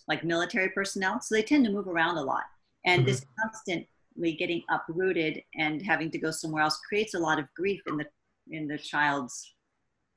like 0.08 0.24
military 0.24 0.68
personnel. 0.70 1.20
So 1.20 1.34
they 1.34 1.42
tend 1.42 1.64
to 1.64 1.72
move 1.72 1.88
around 1.88 2.18
a 2.18 2.22
lot. 2.22 2.44
And 2.84 3.00
mm-hmm. 3.00 3.10
this 3.10 3.24
constantly 3.40 3.88
getting 4.18 4.62
uprooted 4.70 5.42
and 5.56 5.82
having 5.82 6.10
to 6.10 6.18
go 6.18 6.30
somewhere 6.30 6.62
else 6.62 6.78
creates 6.88 7.14
a 7.14 7.18
lot 7.18 7.38
of 7.38 7.46
grief 7.56 7.80
in 7.86 7.96
the 7.96 8.06
in 8.50 8.66
the 8.66 8.78
child's 8.78 9.54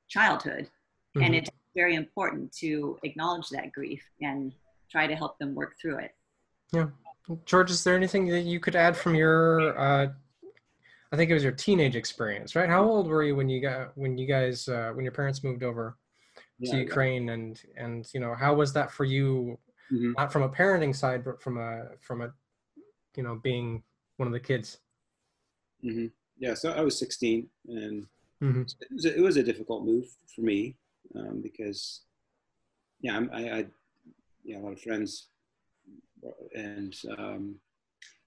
childhood. 0.10 0.66
Mm-hmm. 1.16 1.22
And 1.24 1.36
it's 1.36 1.50
very 1.76 1.96
important 1.96 2.52
to 2.58 2.98
acknowledge 3.04 3.50
that 3.50 3.72
grief 3.72 4.04
and 4.22 4.52
try 4.92 5.08
to 5.08 5.16
help 5.16 5.38
them 5.40 5.56
work 5.56 5.76
through 5.82 6.00
it. 6.00 6.12
Yeah. 6.72 6.88
George, 7.46 7.72
is 7.72 7.84
there 7.84 7.96
anything 7.96 8.28
that 8.28 8.42
you 8.42 8.60
could 8.60 8.76
add 8.76 8.98
from 8.98 9.16
your 9.16 9.78
uh, 9.80 10.08
I 11.12 11.16
think 11.16 11.30
it 11.30 11.36
was 11.36 11.44
your 11.44 11.52
teenage 11.52 11.96
experience, 11.96 12.56
right? 12.56 12.68
How 12.68 12.84
old 12.84 13.08
were 13.08 13.24
you 13.24 13.36
when 13.36 13.48
you 13.48 13.62
got 13.62 13.96
when 13.96 14.18
you 14.18 14.28
guys 14.28 14.68
uh, 14.68 14.92
when 14.94 15.06
your 15.06 15.12
parents 15.14 15.44
moved 15.44 15.64
over 15.64 15.96
Yeah, 16.60 16.72
to 16.72 16.78
I- 16.78 16.82
Ukraine 16.82 17.30
and 17.30 17.62
and 17.78 18.06
you 18.14 18.20
know 18.20 18.34
how 18.34 18.56
was 18.56 18.74
that 18.74 18.92
for 18.92 19.06
you? 19.06 19.58
Mhm. 19.92 20.14
Not 20.18 20.32
from 20.34 20.42
a 20.42 20.50
parenting 20.50 20.96
side, 20.96 21.24
but 21.24 21.40
from 21.42 21.58
a 21.60 21.90
from 22.02 22.22
a 22.22 22.34
you 23.17 23.24
know 23.24 23.36
being 23.36 23.84
one 24.17 24.27
of 24.27 24.34
the 24.34 24.39
kids. 24.39 24.79
Mhm. 25.84 26.12
Yeah, 26.38 26.53
so 26.55 26.72
I 26.72 26.82
was 26.82 26.98
16, 26.98 27.50
and 27.67 28.08
hmm 28.41 28.63
it 28.82 28.91
was 28.91 29.05
a, 29.05 29.17
it 29.17 29.22
was 29.22 29.38
a 29.38 29.43
difficult 29.43 29.86
move 29.86 30.05
for 30.36 30.41
me 30.41 30.75
um, 31.15 31.41
because, 31.41 32.01
yeah, 33.01 33.15
I'm, 33.17 33.29
I, 33.34 33.51
I, 33.60 33.65
yeah, 34.43 34.60
a 34.60 34.62
lot 34.62 34.74
of 34.74 34.82
friends, 34.82 35.27
and 36.55 36.96
um, 37.17 37.55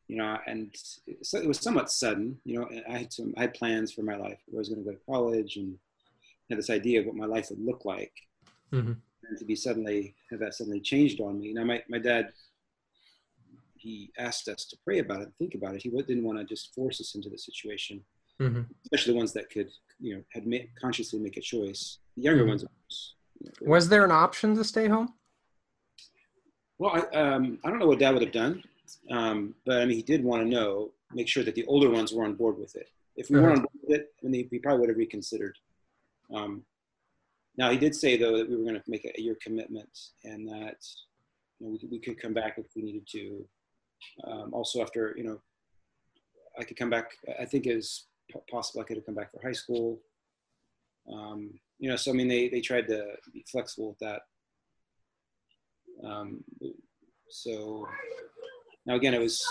you 0.09 0.17
know, 0.17 0.39
and 0.47 0.75
so 1.23 1.39
it 1.39 1.49
was 1.49 1.59
somewhat 1.59 1.91
sudden. 1.91 2.39
You 2.45 2.61
know, 2.61 2.71
I 2.89 2.99
had 2.99 3.13
some, 3.13 3.35
I 3.37 3.43
had 3.43 3.55
plans 3.55 3.93
for 3.93 4.03
my 4.03 4.17
life. 4.17 4.39
I 4.53 4.57
was 4.57 4.69
going 4.69 4.85
to 4.85 4.91
go 4.91 4.97
to 4.97 5.05
college 5.07 5.57
and 5.57 5.77
had 6.51 6.59
this 6.59 6.71
idea 6.71 7.01
of 7.01 7.07
what 7.07 7.17
my 7.17 7.27
life 7.27 7.51
would 7.51 7.65
look 7.65 7.85
like, 7.85 8.13
hmm 8.73 9.07
and 9.29 9.39
to 9.39 9.45
be 9.45 9.57
suddenly 9.57 10.15
have 10.31 10.41
that 10.41 10.55
suddenly 10.55 10.81
changed 10.81 11.21
on 11.21 11.41
me. 11.41 11.53
Now, 11.53 11.65
my 11.65 11.83
my 11.89 11.99
dad. 11.99 12.33
He 13.87 14.11
asked 14.19 14.49
us 14.49 14.65
to 14.65 14.77
pray 14.85 14.99
about 14.99 15.23
it, 15.23 15.29
think 15.39 15.55
about 15.55 15.77
it. 15.77 15.83
He 15.83 15.91
didn't 15.91 16.25
want 16.25 16.41
to 16.41 16.45
just 16.45 16.75
force 16.75 17.01
us 17.01 17.15
into 17.15 17.31
the 17.31 17.39
situation 17.39 18.05
hmm 18.39 18.63
especially 18.85 19.15
the 19.15 19.19
ones 19.19 19.33
that 19.33 19.49
could, 19.51 19.71
you 19.99 20.15
know, 20.15 20.23
had 20.33 20.47
made, 20.47 20.69
consciously 20.81 21.19
make 21.19 21.37
a 21.37 21.41
choice. 21.41 21.99
The 22.17 22.23
younger 22.23 22.45
Mhm. 22.45 22.49
ones, 22.49 22.63
of 22.63 22.69
course, 22.83 23.15
you 23.41 23.47
know, 23.47 23.73
Was 23.73 23.89
there 23.89 24.05
an 24.05 24.11
option 24.13 24.55
to 24.57 24.63
stay 24.65 24.87
home? 24.89 25.09
well, 26.79 26.93
I, 26.97 27.01
um, 27.23 27.59
I 27.65 27.71
don't 27.71 27.79
know 27.79 27.87
what 27.87 27.99
Dad 27.99 28.13
would 28.13 28.23
have 28.23 28.33
done, 28.45 28.63
um, 29.11 29.55
but 29.65 29.81
I 29.81 29.87
mean, 29.87 29.97
he 29.97 30.03
did 30.03 30.23
want 30.23 30.43
to 30.43 30.49
know, 30.49 30.93
make 31.13 31.29
sure 31.29 31.43
that 31.45 31.55
the 31.55 31.65
older 31.67 31.89
ones 31.91 32.13
were 32.13 32.25
on 32.25 32.35
board 32.35 32.59
with 32.59 32.77
it. 32.77 32.91
If 33.17 33.31
we 33.31 33.41
weren't 33.41 33.57
on 33.59 33.65
board 33.67 33.79
with 33.83 33.99
it, 33.99 34.15
then 34.23 34.33
he, 34.35 34.47
he 34.51 34.59
probably 34.59 34.81
would 34.81 34.91
have 34.91 34.99
reconsidered. 34.99 35.57
Um, 36.33 36.65
now, 37.57 37.71
he 37.71 37.79
did 37.79 37.95
say 37.95 38.17
though 38.19 38.37
that 38.37 38.49
we 38.49 38.57
were 38.57 38.65
going 38.69 38.81
to 38.81 38.91
make 38.91 39.05
a 39.07 39.21
year 39.21 39.37
commitment, 39.41 39.93
and 40.25 40.47
that 40.49 40.79
you 41.59 41.67
know, 41.67 41.73
we, 41.73 41.79
could, 41.79 41.91
we 41.91 41.99
could 41.99 42.21
come 42.21 42.35
back 42.35 42.59
if 42.59 42.67
we 42.77 42.83
needed 42.83 43.07
to. 43.13 43.49
Um, 44.25 44.53
also, 44.53 44.83
after 44.83 45.15
you 45.17 45.25
know, 45.25 45.41
I 46.59 46.65
could 46.65 46.77
come 46.77 46.91
back. 46.91 47.11
I 47.41 47.45
think 47.45 47.67
it 47.67 47.77
was 47.77 48.07
possible 48.51 48.81
I 48.81 48.85
could 48.85 48.97
have 48.97 49.07
come 49.07 49.15
back 49.15 49.33
for 49.33 49.41
high 49.43 49.53
school. 49.53 50.01
Um, 51.13 51.51
you 51.79 51.89
know, 51.89 51.97
so 51.97 52.11
I 52.11 52.15
mean, 52.15 52.29
they 52.29 52.49
they 52.49 52.61
tried 52.61 52.89
to 52.89 53.05
be 53.33 53.45
flexible 53.51 53.89
with 53.89 53.99
that. 53.99 54.23
Um, 56.05 56.45
so 57.29 57.87
now 58.85 58.95
again, 58.95 59.15
it 59.15 59.21
was 59.21 59.45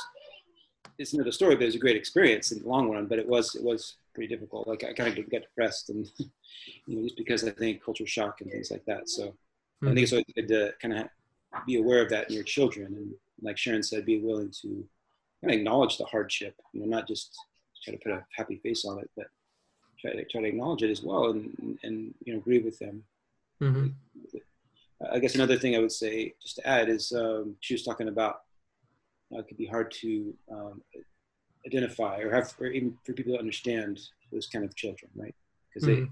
it's 0.98 1.14
another 1.14 1.32
story, 1.32 1.56
but 1.56 1.64
it 1.64 1.68
was 1.68 1.75
a 1.75 1.80
great 1.80 1.96
experience 1.96 2.52
in 2.52 2.62
the 2.62 2.68
long 2.68 2.90
run. 2.90 3.08
But 3.08 3.20
it 3.20 3.28
was 3.28 3.56
it 3.56 3.64
was 3.64 3.98
pretty 4.14 4.34
difficult. 4.34 4.68
Like 4.68 4.84
I 4.84 4.94
kind 4.94 5.10
of 5.10 5.30
get 5.30 5.44
depressed, 5.44 5.90
and 5.90 6.10
you 6.18 6.96
know, 6.96 7.04
just 7.04 7.18
because 7.18 7.44
I 7.44 7.52
think 7.52 7.84
culture 7.84 8.08
shock 8.08 8.42
and 8.42 8.52
things 8.52 8.72
like 8.72 8.86
that. 8.86 9.10
So 9.10 9.36
I 9.84 9.88
think 9.88 10.00
it's 10.00 10.14
always 10.14 10.25
good 10.34 10.48
to 10.48 10.74
kind 10.82 10.98
of 10.98 11.08
be 11.66 11.78
aware 11.78 12.02
of 12.02 12.10
that 12.10 12.30
in 12.30 12.36
your 12.36 12.44
children, 12.44 12.94
and 12.96 13.14
like 13.42 13.58
Sharon 13.58 13.84
said, 13.84 14.06
be 14.06 14.20
willing 14.20 14.51
to 14.62 14.86
kind 15.42 15.54
of 15.54 15.60
acknowledge 15.60 15.98
the 15.98 16.06
hardship. 16.06 16.56
You 16.74 16.82
know, 16.82 16.88
not 16.88 17.08
just 17.08 17.36
try 17.84 17.94
to 17.94 18.00
put 18.00 18.12
a 18.13 18.25
happy 18.36 18.58
face 18.58 18.86
on 18.86 19.00
it, 19.00 19.10
but 19.15 19.27
try 20.00 20.13
to 20.13 20.25
try 20.25 20.42
to 20.42 20.48
acknowledge 20.48 20.84
it 20.84 20.92
as 20.92 21.04
well, 21.04 21.32
and 21.32 21.77
and 21.84 22.13
you 22.25 22.34
know, 22.34 22.39
agree 22.39 22.60
with 22.60 22.80
them. 22.80 23.04
hmm 23.60 23.88
I 25.12 25.20
guess 25.20 25.36
another 25.36 25.58
thing 25.58 25.75
I 25.75 25.80
would 25.80 25.92
say, 25.92 26.34
just 26.42 26.56
to 26.58 26.68
add, 26.68 26.89
is 26.89 27.12
um, 27.12 27.56
she 27.60 27.74
was 27.74 27.84
talking 27.84 28.08
about 28.08 28.42
uh, 29.34 29.39
it 29.39 29.48
could 29.48 29.58
be 29.58 29.65
hard 29.65 29.92
to 29.92 30.34
um, 30.51 30.82
identify 31.65 32.20
or 32.20 32.34
have, 32.34 32.54
or 32.60 32.68
even 32.68 32.98
for 33.04 33.13
people 33.13 33.34
to 33.34 33.39
understand 33.39 34.00
those 34.32 34.48
kind 34.48 34.63
of 34.63 34.75
children, 34.75 35.12
right? 35.15 35.36
Because 35.70 35.88
Mhm. 35.88 36.06
they, 36.06 36.10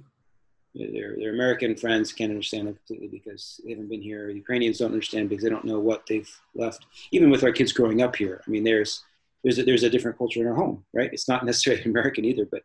their 0.75 1.15
their 1.17 1.33
American 1.33 1.75
friends 1.75 2.11
can't 2.11 2.31
understand 2.31 2.67
them 2.67 2.75
completely 2.75 3.07
because 3.07 3.61
they 3.63 3.71
haven't 3.71 3.89
been 3.89 4.01
here. 4.01 4.29
Ukrainians 4.29 4.79
don't 4.79 4.91
understand 4.91 5.29
because 5.29 5.43
they 5.43 5.49
don't 5.49 5.65
know 5.65 5.79
what 5.79 6.05
they've 6.07 6.29
left. 6.55 6.85
Even 7.11 7.29
with 7.29 7.43
our 7.43 7.51
kids 7.51 7.71
growing 7.71 8.01
up 8.01 8.15
here, 8.15 8.41
I 8.45 8.49
mean, 8.49 8.63
there's 8.63 9.03
there's 9.43 9.59
a, 9.59 9.63
there's 9.63 9.83
a 9.83 9.89
different 9.89 10.17
culture 10.17 10.41
in 10.41 10.47
our 10.47 10.55
home, 10.55 10.83
right? 10.93 11.11
It's 11.13 11.29
not 11.29 11.45
necessarily 11.49 11.83
American 11.83 12.25
either, 12.25 12.45
but 12.49 12.63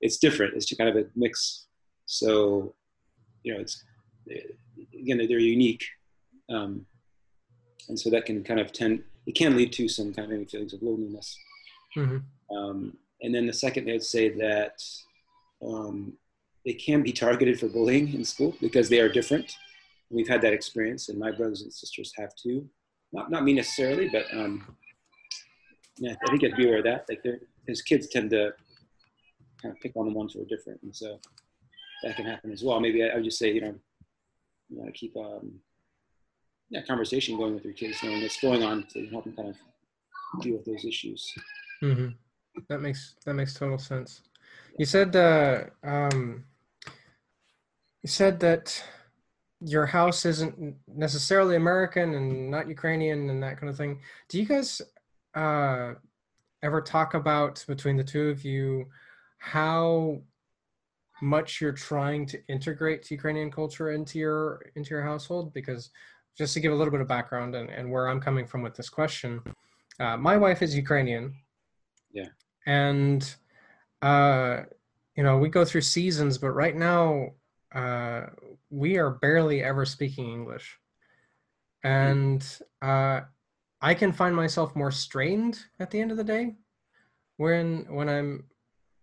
it's 0.00 0.18
different. 0.18 0.54
It's 0.54 0.66
just 0.66 0.78
kind 0.78 0.90
of 0.90 0.96
a 0.96 1.08
mix. 1.16 1.66
So, 2.04 2.74
you 3.42 3.54
know, 3.54 3.60
it's 3.60 3.82
again 4.94 5.18
they're 5.18 5.38
unique, 5.38 5.84
um, 6.50 6.84
and 7.88 7.98
so 7.98 8.10
that 8.10 8.26
can 8.26 8.44
kind 8.44 8.60
of 8.60 8.72
tend 8.72 9.02
it 9.26 9.34
can 9.34 9.56
lead 9.56 9.72
to 9.72 9.88
some 9.88 10.12
kind 10.12 10.32
of 10.32 10.50
feelings 10.50 10.74
of 10.74 10.82
loneliness. 10.82 11.36
hmm 11.94 12.18
Um, 12.50 12.96
and 13.22 13.34
then 13.34 13.46
the 13.46 13.52
second, 13.52 13.90
I'd 13.90 14.02
say 14.02 14.28
that 14.28 14.82
um, 15.66 16.12
they 16.66 16.74
can 16.74 17.02
be 17.02 17.12
targeted 17.12 17.58
for 17.58 17.68
bullying 17.68 18.12
in 18.12 18.24
school 18.24 18.54
because 18.60 18.88
they 18.88 19.00
are 19.00 19.08
different. 19.08 19.56
We've 20.10 20.28
had 20.28 20.42
that 20.42 20.52
experience, 20.52 21.08
and 21.08 21.18
my 21.18 21.30
brothers 21.30 21.62
and 21.62 21.72
sisters 21.72 22.12
have 22.16 22.34
too. 22.34 22.68
Not 23.12 23.30
not 23.30 23.44
me 23.44 23.54
necessarily, 23.54 24.08
but 24.08 24.24
um, 24.32 24.76
yeah, 25.98 26.14
I 26.22 26.28
think 26.28 26.42
you 26.42 26.48
have 26.48 26.56
to 26.56 26.62
be 26.62 26.68
aware 26.68 26.78
of 26.78 26.84
that. 26.84 27.06
Like, 27.08 27.24
because 27.64 27.82
kids 27.82 28.08
tend 28.08 28.30
to 28.30 28.52
kind 29.62 29.74
of 29.74 29.80
pick 29.80 29.92
on 29.96 30.06
the 30.06 30.12
ones 30.12 30.34
who 30.34 30.42
are 30.42 30.46
different, 30.46 30.82
and 30.82 30.94
so 30.94 31.20
that 32.02 32.16
can 32.16 32.26
happen 32.26 32.50
as 32.52 32.62
well. 32.62 32.80
Maybe 32.80 33.02
I, 33.04 33.08
I 33.08 33.14
would 33.16 33.24
just 33.24 33.38
say, 33.38 33.52
you 33.52 33.60
know, 33.60 33.74
you 34.68 34.78
want 34.78 34.92
to 34.92 34.98
keep 34.98 35.16
um, 35.16 35.52
yeah 36.70 36.82
conversation 36.82 37.36
going 37.36 37.54
with 37.54 37.64
your 37.64 37.74
kids, 37.74 37.98
knowing 38.02 38.22
what's 38.22 38.40
going 38.40 38.64
on, 38.64 38.86
to 38.92 39.06
help 39.06 39.24
them 39.24 39.36
kind 39.36 39.48
of 39.50 40.42
deal 40.42 40.56
with 40.56 40.64
those 40.64 40.84
issues. 40.84 41.32
hmm 41.80 42.08
That 42.68 42.80
makes 42.80 43.14
that 43.24 43.34
makes 43.34 43.54
total 43.54 43.78
sense. 43.78 44.22
You 44.78 44.84
said 44.84 45.16
uh, 45.16 45.64
um, 45.82 46.44
you 48.06 48.10
said 48.10 48.38
that 48.38 48.80
your 49.60 49.84
house 49.84 50.24
isn't 50.24 50.76
necessarily 50.86 51.56
American 51.56 52.14
and 52.14 52.48
not 52.48 52.68
Ukrainian 52.68 53.28
and 53.30 53.42
that 53.42 53.58
kind 53.58 53.68
of 53.68 53.76
thing. 53.76 53.98
Do 54.28 54.38
you 54.38 54.46
guys 54.46 54.80
uh, 55.34 55.94
ever 56.62 56.80
talk 56.80 57.14
about 57.14 57.64
between 57.66 57.96
the 57.96 58.04
two 58.04 58.28
of 58.28 58.44
you 58.44 58.86
how 59.38 60.20
much 61.20 61.60
you're 61.60 61.80
trying 61.90 62.26
to 62.26 62.38
integrate 62.46 63.10
Ukrainian 63.10 63.50
culture 63.50 63.90
into 63.90 64.20
your 64.20 64.62
into 64.76 64.90
your 64.90 65.02
household? 65.02 65.52
Because 65.52 65.90
just 66.38 66.54
to 66.54 66.60
give 66.60 66.72
a 66.72 66.76
little 66.76 66.92
bit 66.92 67.00
of 67.00 67.08
background 67.08 67.56
and, 67.56 67.68
and 67.70 67.90
where 67.90 68.06
I'm 68.06 68.20
coming 68.20 68.46
from 68.46 68.62
with 68.62 68.76
this 68.76 68.88
question, 68.88 69.42
uh, 69.98 70.16
my 70.16 70.36
wife 70.36 70.62
is 70.62 70.76
Ukrainian. 70.76 71.34
Yeah. 72.12 72.30
And 72.66 73.22
uh, 74.00 74.60
you 75.16 75.24
know, 75.24 75.38
we 75.38 75.48
go 75.48 75.64
through 75.64 75.80
seasons, 75.96 76.38
but 76.38 76.50
right 76.50 76.76
now 76.76 77.32
uh, 77.76 78.26
we 78.70 78.96
are 78.96 79.10
barely 79.10 79.62
ever 79.62 79.84
speaking 79.84 80.32
English. 80.32 80.78
And 81.84 82.44
uh, 82.80 83.20
I 83.80 83.94
can 83.94 84.12
find 84.12 84.34
myself 84.34 84.74
more 84.74 84.90
strained 84.90 85.60
at 85.78 85.90
the 85.90 86.00
end 86.00 86.10
of 86.10 86.16
the 86.16 86.24
day 86.24 86.54
when 87.36 87.86
when 87.88 88.08
I'm 88.08 88.44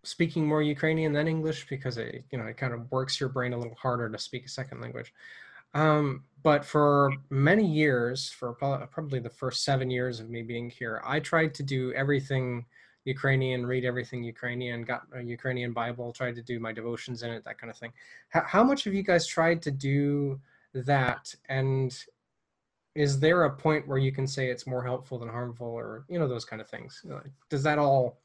speaking 0.02 0.44
more 0.44 0.60
Ukrainian 0.60 1.12
than 1.12 1.28
English 1.28 1.66
because 1.68 1.96
it 1.96 2.24
you 2.30 2.36
know 2.36 2.46
it 2.46 2.56
kind 2.56 2.74
of 2.74 2.90
works 2.90 3.18
your 3.20 3.30
brain 3.30 3.52
a 3.52 3.56
little 3.56 3.76
harder 3.80 4.10
to 4.10 4.18
speak 4.18 4.44
a 4.44 4.48
second 4.48 4.80
language. 4.80 5.12
Um, 5.72 6.24
but 6.42 6.64
for 6.64 7.12
many 7.30 7.66
years, 7.66 8.28
for 8.28 8.52
probably 8.52 9.18
the 9.18 9.30
first 9.30 9.64
seven 9.64 9.88
years 9.90 10.20
of 10.20 10.30
me 10.30 10.42
being 10.42 10.68
here, 10.68 11.00
I 11.04 11.20
tried 11.20 11.54
to 11.54 11.62
do 11.62 11.92
everything 11.94 12.66
Ukrainian, 13.04 13.66
read 13.66 13.84
everything 13.84 14.22
Ukrainian, 14.22 14.82
got 14.82 15.06
a 15.14 15.22
Ukrainian 15.22 15.72
Bible, 15.72 16.12
tried 16.12 16.34
to 16.36 16.42
do 16.42 16.58
my 16.58 16.72
devotions 16.72 17.22
in 17.22 17.30
it, 17.30 17.44
that 17.44 17.58
kind 17.58 17.70
of 17.70 17.76
thing. 17.76 17.92
How, 18.30 18.42
how 18.46 18.64
much 18.64 18.84
have 18.84 18.94
you 18.94 19.02
guys 19.02 19.26
tried 19.26 19.60
to 19.62 19.70
do 19.70 20.40
that? 20.74 21.34
And 21.48 21.96
is 22.94 23.20
there 23.20 23.44
a 23.44 23.50
point 23.50 23.86
where 23.86 23.98
you 23.98 24.12
can 24.12 24.26
say 24.26 24.48
it's 24.48 24.66
more 24.66 24.84
helpful 24.84 25.18
than 25.18 25.28
harmful, 25.28 25.66
or 25.66 26.04
you 26.08 26.18
know 26.18 26.28
those 26.28 26.44
kind 26.44 26.62
of 26.62 26.68
things? 26.68 27.04
Does 27.50 27.62
that 27.64 27.78
all 27.78 28.20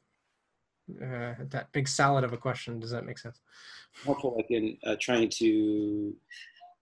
uh, 1.02 1.34
that 1.50 1.68
big 1.72 1.86
salad 1.88 2.24
of 2.24 2.32
a 2.32 2.36
question? 2.36 2.80
Does 2.80 2.90
that 2.90 3.04
make 3.04 3.18
sense? 3.18 3.40
helpful 4.04 4.34
like 4.36 4.50
in 4.50 4.76
uh, 4.84 4.96
trying 5.00 5.28
to 5.28 6.14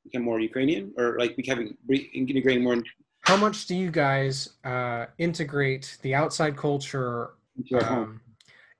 become 0.04 0.22
more 0.22 0.40
Ukrainian 0.40 0.92
or 0.96 1.18
like 1.18 1.36
becoming 1.36 1.76
integrating 2.12 2.62
more 2.62 2.82
How 3.22 3.36
much 3.36 3.66
do 3.66 3.74
you 3.74 3.90
guys 3.90 4.50
uh, 4.64 5.06
integrate 5.18 5.98
the 6.02 6.14
outside 6.14 6.56
culture 6.56 6.90
into 6.92 6.98
our 7.08 7.24
home? 7.24 7.37
um, 7.81 8.21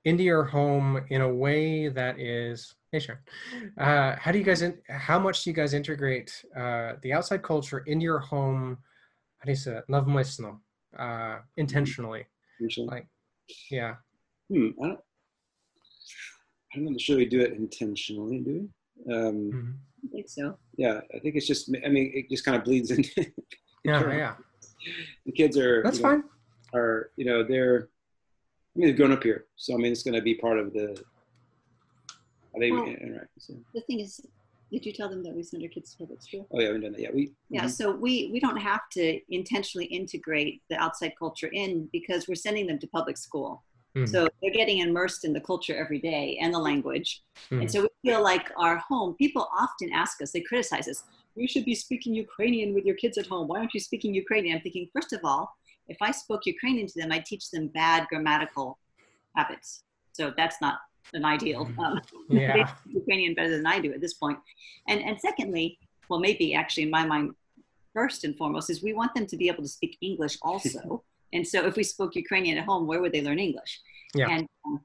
into 0.04 0.22
your 0.22 0.44
home 0.44 1.04
in 1.10 1.20
a 1.22 1.34
way 1.34 1.88
that 1.88 2.18
is 2.20 2.74
hey 2.92 2.98
Sharon, 3.00 3.20
uh, 3.78 4.16
how 4.18 4.30
do 4.32 4.38
you 4.38 4.44
guys 4.44 4.62
in, 4.62 4.78
how 4.88 5.18
much 5.18 5.42
do 5.42 5.50
you 5.50 5.54
guys 5.56 5.74
integrate 5.74 6.44
uh, 6.56 6.94
the 7.02 7.12
outside 7.12 7.42
culture 7.42 7.78
into 7.86 8.04
your 8.04 8.18
home 8.20 8.78
how 9.38 9.44
do 9.46 9.50
you 9.52 9.56
say 9.56 9.72
that 9.72 9.88
навмисно, 9.88 10.58
uh, 10.98 11.38
intentionally 11.56 12.24
Usually? 12.60 12.86
like 12.86 13.06
yeah 13.70 13.96
Hmm, 14.50 14.68
I 14.82 14.86
don't. 14.88 15.00
I'm 16.74 16.84
not 16.84 17.00
sure 17.00 17.16
we 17.16 17.24
do 17.26 17.40
it 17.40 17.52
intentionally, 17.52 18.38
do 18.40 18.68
we? 19.06 19.12
Um, 19.14 19.50
Mhm. 19.52 19.74
I 20.04 20.08
think 20.12 20.28
so. 20.28 20.58
yeah, 20.76 21.00
I 21.14 21.18
think 21.20 21.34
it's 21.36 21.46
just. 21.46 21.70
I 21.84 21.88
mean, 21.88 22.12
it 22.14 22.28
just 22.28 22.44
kind 22.44 22.56
of 22.58 22.64
bleeds 22.64 22.90
into. 22.90 23.24
yeah 23.84 24.00
Sure. 24.00 24.12
yeah 24.12 24.34
the 25.24 25.32
kids 25.32 25.56
are. 25.56 25.82
that's 25.82 25.96
you 25.98 26.02
know, 26.04 26.10
fine 26.10 26.24
Are 26.74 27.10
you 27.16 27.24
know 27.24 27.42
they're. 27.42 27.88
I 28.79 28.81
mean, 28.81 28.87
they've 28.91 28.97
grown 28.97 29.11
up 29.11 29.23
here, 29.23 29.45
so 29.57 29.73
I 29.73 29.77
mean, 29.77 29.91
it's 29.91 30.03
going 30.03 30.15
to 30.15 30.21
be 30.21 30.35
part 30.35 30.57
of 30.57 30.71
the. 30.71 30.91
Are 32.53 32.59
they 32.61 32.71
Well- 32.71 32.85
interact? 32.85 33.27
So, 33.37 33.53
The 33.73 33.81
thing 33.81 33.99
is, 33.99 34.21
did 34.71 34.85
you 34.85 34.93
tell 34.93 35.09
them 35.09 35.21
that 35.23 35.35
we 35.35 35.43
send 35.43 35.61
our 35.63 35.67
kids 35.69 35.91
to 35.91 35.97
public 35.97 36.21
school? 36.21 36.47
oh 36.53 36.61
yeah, 36.61 36.71
we've 36.71 36.81
done 36.81 36.93
that. 36.93 37.01
Yeah, 37.01 37.09
we. 37.13 37.33
Yeah, 37.49 37.65
mhm. 37.65 37.71
so 37.71 37.91
we, 37.93 38.29
we 38.31 38.39
don't 38.39 38.55
have 38.55 38.87
to 38.91 39.19
intentionally 39.35 39.85
integrate 39.87 40.61
the 40.69 40.77
outside 40.77 41.11
culture 41.19 41.49
in 41.51 41.89
because 41.91 42.29
we're 42.29 42.35
sending 42.35 42.67
them 42.67 42.79
to 42.79 42.87
public 42.87 43.17
school. 43.17 43.63
Mhm. 43.97 44.07
So 44.07 44.29
they're 44.41 44.53
getting 44.61 44.77
immersed 44.77 45.25
in 45.25 45.33
the 45.33 45.41
culture 45.41 45.75
every 45.75 45.99
day 45.99 46.37
and 46.39 46.53
the 46.53 46.59
language. 46.59 47.21
Mhm. 47.51 47.61
And 47.61 47.71
so 47.71 47.81
we 47.81 47.89
feel 48.09 48.23
like 48.23 48.49
our 48.55 48.77
home, 48.77 49.15
people 49.15 49.49
often 49.51 49.91
ask 49.91 50.21
us, 50.21 50.31
they 50.31 50.39
criticize 50.41 50.87
us, 50.87 51.03
you 51.35 51.49
should 51.49 51.65
be 51.65 51.75
speaking 51.75 52.13
Ukrainian 52.15 52.73
with 52.73 52.85
your 52.85 52.95
kids 52.95 53.17
at 53.17 53.27
home. 53.27 53.47
Why 53.49 53.59
aren't 53.59 53.73
you 53.73 53.81
speaking 53.81 54.13
Ukrainian? 54.13 54.55
I'm 54.55 54.61
thinking, 54.63 54.87
first 54.93 55.11
of 55.11 55.19
all, 55.25 55.53
if 55.89 55.97
I 56.01 56.11
spoke 56.11 56.45
Ukrainian 56.45 56.87
to 56.87 56.99
them, 56.99 57.11
I'd 57.11 57.25
teach 57.25 57.49
them 57.51 57.67
bad 57.67 58.07
grammatical 58.07 58.77
habits. 59.35 59.83
So 60.13 60.33
that's 60.35 60.59
not 60.61 60.79
an 61.13 61.25
ideal. 61.25 61.69
Um, 61.77 61.99
they 62.29 62.41
yeah. 62.41 62.65
speak 62.65 62.95
Ukrainian 63.01 63.33
better 63.35 63.49
than 63.57 63.65
I 63.65 63.79
do 63.79 63.91
at 63.93 64.01
this 64.01 64.13
point. 64.13 64.37
And 64.87 65.01
and 65.01 65.19
secondly, 65.19 65.79
well, 66.07 66.19
maybe 66.19 66.53
actually 66.53 66.83
in 66.83 66.91
my 66.99 67.05
mind, 67.05 67.33
first 67.93 68.23
and 68.23 68.37
foremost, 68.37 68.69
is 68.69 68.83
we 68.83 68.93
want 68.93 69.13
them 69.15 69.25
to 69.27 69.37
be 69.37 69.47
able 69.51 69.63
to 69.63 69.73
speak 69.77 69.97
English 70.01 70.37
also. 70.49 71.03
and 71.33 71.45
so 71.51 71.57
if 71.69 71.75
we 71.79 71.83
spoke 71.83 72.15
Ukrainian 72.15 72.57
at 72.57 72.65
home, 72.65 72.83
where 72.89 73.01
would 73.01 73.13
they 73.15 73.23
learn 73.27 73.39
English? 73.39 73.73
Yeah. 74.19 74.29
And 74.33 74.47
um, 74.65 74.79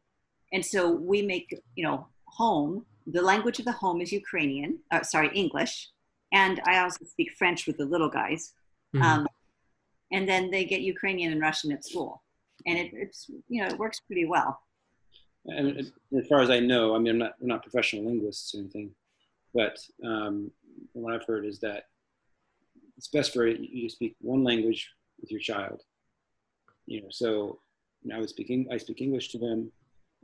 and 0.55 0.65
so 0.73 0.81
we 1.11 1.19
make 1.35 1.49
you 1.79 1.85
know 1.87 1.99
home 2.41 2.73
the 3.07 3.23
language 3.23 3.59
of 3.59 3.67
the 3.71 3.77
home 3.85 4.01
is 4.05 4.11
Ukrainian. 4.13 4.71
Uh, 4.91 5.03
sorry, 5.03 5.31
English. 5.35 5.75
And 6.33 6.61
I 6.67 6.79
also 6.79 7.05
speak 7.05 7.31
French 7.41 7.61
with 7.67 7.77
the 7.77 7.85
little 7.95 8.09
guys. 8.21 8.43
Mhm. 8.95 9.03
Um, 9.03 9.27
and 10.15 10.29
then 10.29 10.51
they 10.51 10.65
get 10.65 10.81
Ukrainian 10.95 11.33
and 11.33 11.41
Russian 11.49 11.73
at 11.73 11.85
school, 11.85 12.23
and 12.67 12.79
it, 12.79 12.91
it's 12.95 13.21
you 13.49 13.59
know 13.61 13.69
it 13.73 13.79
works 13.79 14.01
pretty 14.07 14.27
well. 14.35 14.53
And 15.47 15.93
as 16.19 16.27
far 16.31 16.41
as 16.41 16.51
I 16.57 16.61
know, 16.61 16.95
I 16.95 16.99
mean, 16.99 17.13
I'm 17.15 17.19
not 17.19 17.33
we're 17.41 17.49
not 17.55 17.63
professional 17.69 18.05
linguists 18.07 18.55
or 18.55 18.59
anything, 18.61 18.91
but 19.53 19.77
um, 20.11 20.51
what 20.93 21.13
I've 21.15 21.27
heard 21.27 21.45
is 21.45 21.59
that 21.67 21.81
it's 22.97 23.09
best 23.09 23.35
for 23.35 23.47
you 23.47 23.83
to 23.89 23.95
speak 23.97 24.15
one 24.21 24.43
language 24.45 24.89
with 25.21 25.31
your 25.33 25.41
child. 25.41 25.83
You 26.87 27.03
know, 27.03 27.09
so 27.11 27.59
you 28.03 28.09
know, 28.11 28.17
I 28.17 28.21
was 28.21 28.31
speaking 28.31 28.69
I 28.73 28.79
speak 28.79 29.01
English 29.03 29.29
to 29.33 29.39
them. 29.39 29.71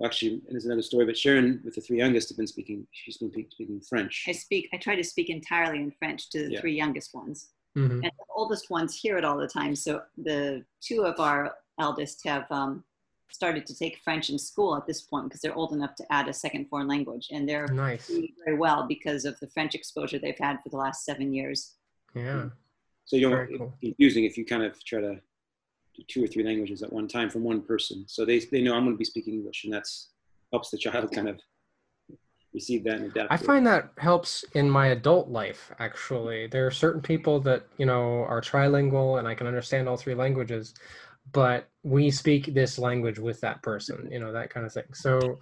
Actually, 0.02 0.32
and 0.46 0.52
there's 0.52 0.64
another 0.64 0.80
story, 0.90 1.04
but 1.04 1.18
Sharon 1.22 1.60
with 1.62 1.74
the 1.74 1.82
three 1.82 1.98
youngest 1.98 2.30
have 2.30 2.38
been 2.38 2.46
speaking. 2.46 2.86
She's 2.90 3.18
been 3.18 3.30
speaking 3.30 3.82
French. 3.86 4.24
I 4.26 4.32
speak. 4.32 4.64
I 4.72 4.78
try 4.78 4.94
to 4.94 5.04
speak 5.04 5.28
entirely 5.28 5.78
in 5.86 5.90
French 5.98 6.30
to 6.30 6.38
the 6.44 6.52
Yeah. 6.52 6.60
three 6.60 6.74
youngest 6.82 7.12
ones, 7.14 7.38
Mhm. 7.76 7.90
and 7.92 8.02
the 8.02 8.24
oldest 8.34 8.70
ones 8.70 8.96
hear 8.96 9.16
it 9.16 9.24
all 9.24 9.36
the 9.38 9.46
time. 9.46 9.74
So 9.76 10.02
the 10.18 10.64
two 10.80 11.02
of 11.04 11.20
our 11.20 11.56
eldest 11.78 12.24
have 12.24 12.50
um, 12.50 12.84
started 13.30 13.64
to 13.66 13.74
take 13.74 13.98
French 13.98 14.28
in 14.30 14.38
school 14.38 14.76
at 14.76 14.86
this 14.86 15.02
point 15.02 15.26
because 15.28 15.40
they're 15.40 15.54
old 15.54 15.72
enough 15.72 15.94
to 15.96 16.12
add 16.12 16.28
a 16.28 16.32
second 16.32 16.66
foreign 16.68 16.88
language, 16.88 17.28
and 17.30 17.48
they're 17.48 17.68
Nice. 17.68 18.08
doing 18.08 18.34
very 18.44 18.56
well 18.56 18.86
because 18.86 19.24
of 19.24 19.38
the 19.40 19.46
French 19.48 19.74
exposure 19.74 20.18
they've 20.18 20.38
had 20.38 20.60
for 20.62 20.68
the 20.68 20.76
last 20.76 21.04
seven 21.04 21.32
years. 21.32 21.76
Yeah. 22.14 22.50
So 23.04 23.16
you 23.16 23.22
don't 23.22 23.32
Very 23.32 23.58
cool. 23.58 23.72
confusing 23.80 24.24
if 24.24 24.36
you 24.36 24.44
kind 24.44 24.62
of 24.64 24.82
try 24.84 25.00
to 25.00 25.20
do 25.94 26.02
two 26.08 26.24
or 26.24 26.26
three 26.26 26.42
languages 26.44 26.82
at 26.82 26.92
one 26.92 27.06
time 27.08 27.30
from 27.30 27.42
one 27.44 27.62
person. 27.62 28.04
So 28.08 28.24
they 28.24 28.40
they 28.40 28.62
know 28.62 28.74
I'm 28.74 28.84
going 28.84 28.94
to 28.94 28.98
be 28.98 29.04
speaking 29.04 29.34
English, 29.34 29.64
and 29.64 29.72
that's 29.72 30.08
helps 30.52 30.70
the 30.70 30.78
child 30.78 31.12
kind 31.12 31.28
of 31.28 31.40
receive 32.52 32.84
that 32.84 32.96
and 32.96 33.06
adapt. 33.06 33.32
I 33.32 33.36
find 33.36 33.66
that 33.66 33.90
helps 33.98 34.44
in 34.54 34.68
my 34.68 34.88
adult 34.88 35.28
life, 35.28 35.70
actually. 35.78 36.46
There 36.46 36.66
are 36.66 36.70
certain 36.70 37.00
people 37.00 37.40
that, 37.40 37.66
you 37.78 37.86
know, 37.86 38.24
are 38.24 38.40
trilingual 38.40 39.18
and 39.18 39.28
I 39.28 39.34
can 39.34 39.46
understand 39.46 39.88
all 39.88 39.96
three 39.96 40.14
languages, 40.14 40.74
but 41.32 41.68
we 41.82 42.10
speak 42.10 42.52
this 42.54 42.78
language 42.78 43.18
with 43.18 43.40
that 43.40 43.62
person, 43.62 44.08
you 44.10 44.18
know, 44.18 44.32
that 44.32 44.50
kind 44.50 44.66
of 44.66 44.72
thing. 44.72 44.92
So, 44.92 45.38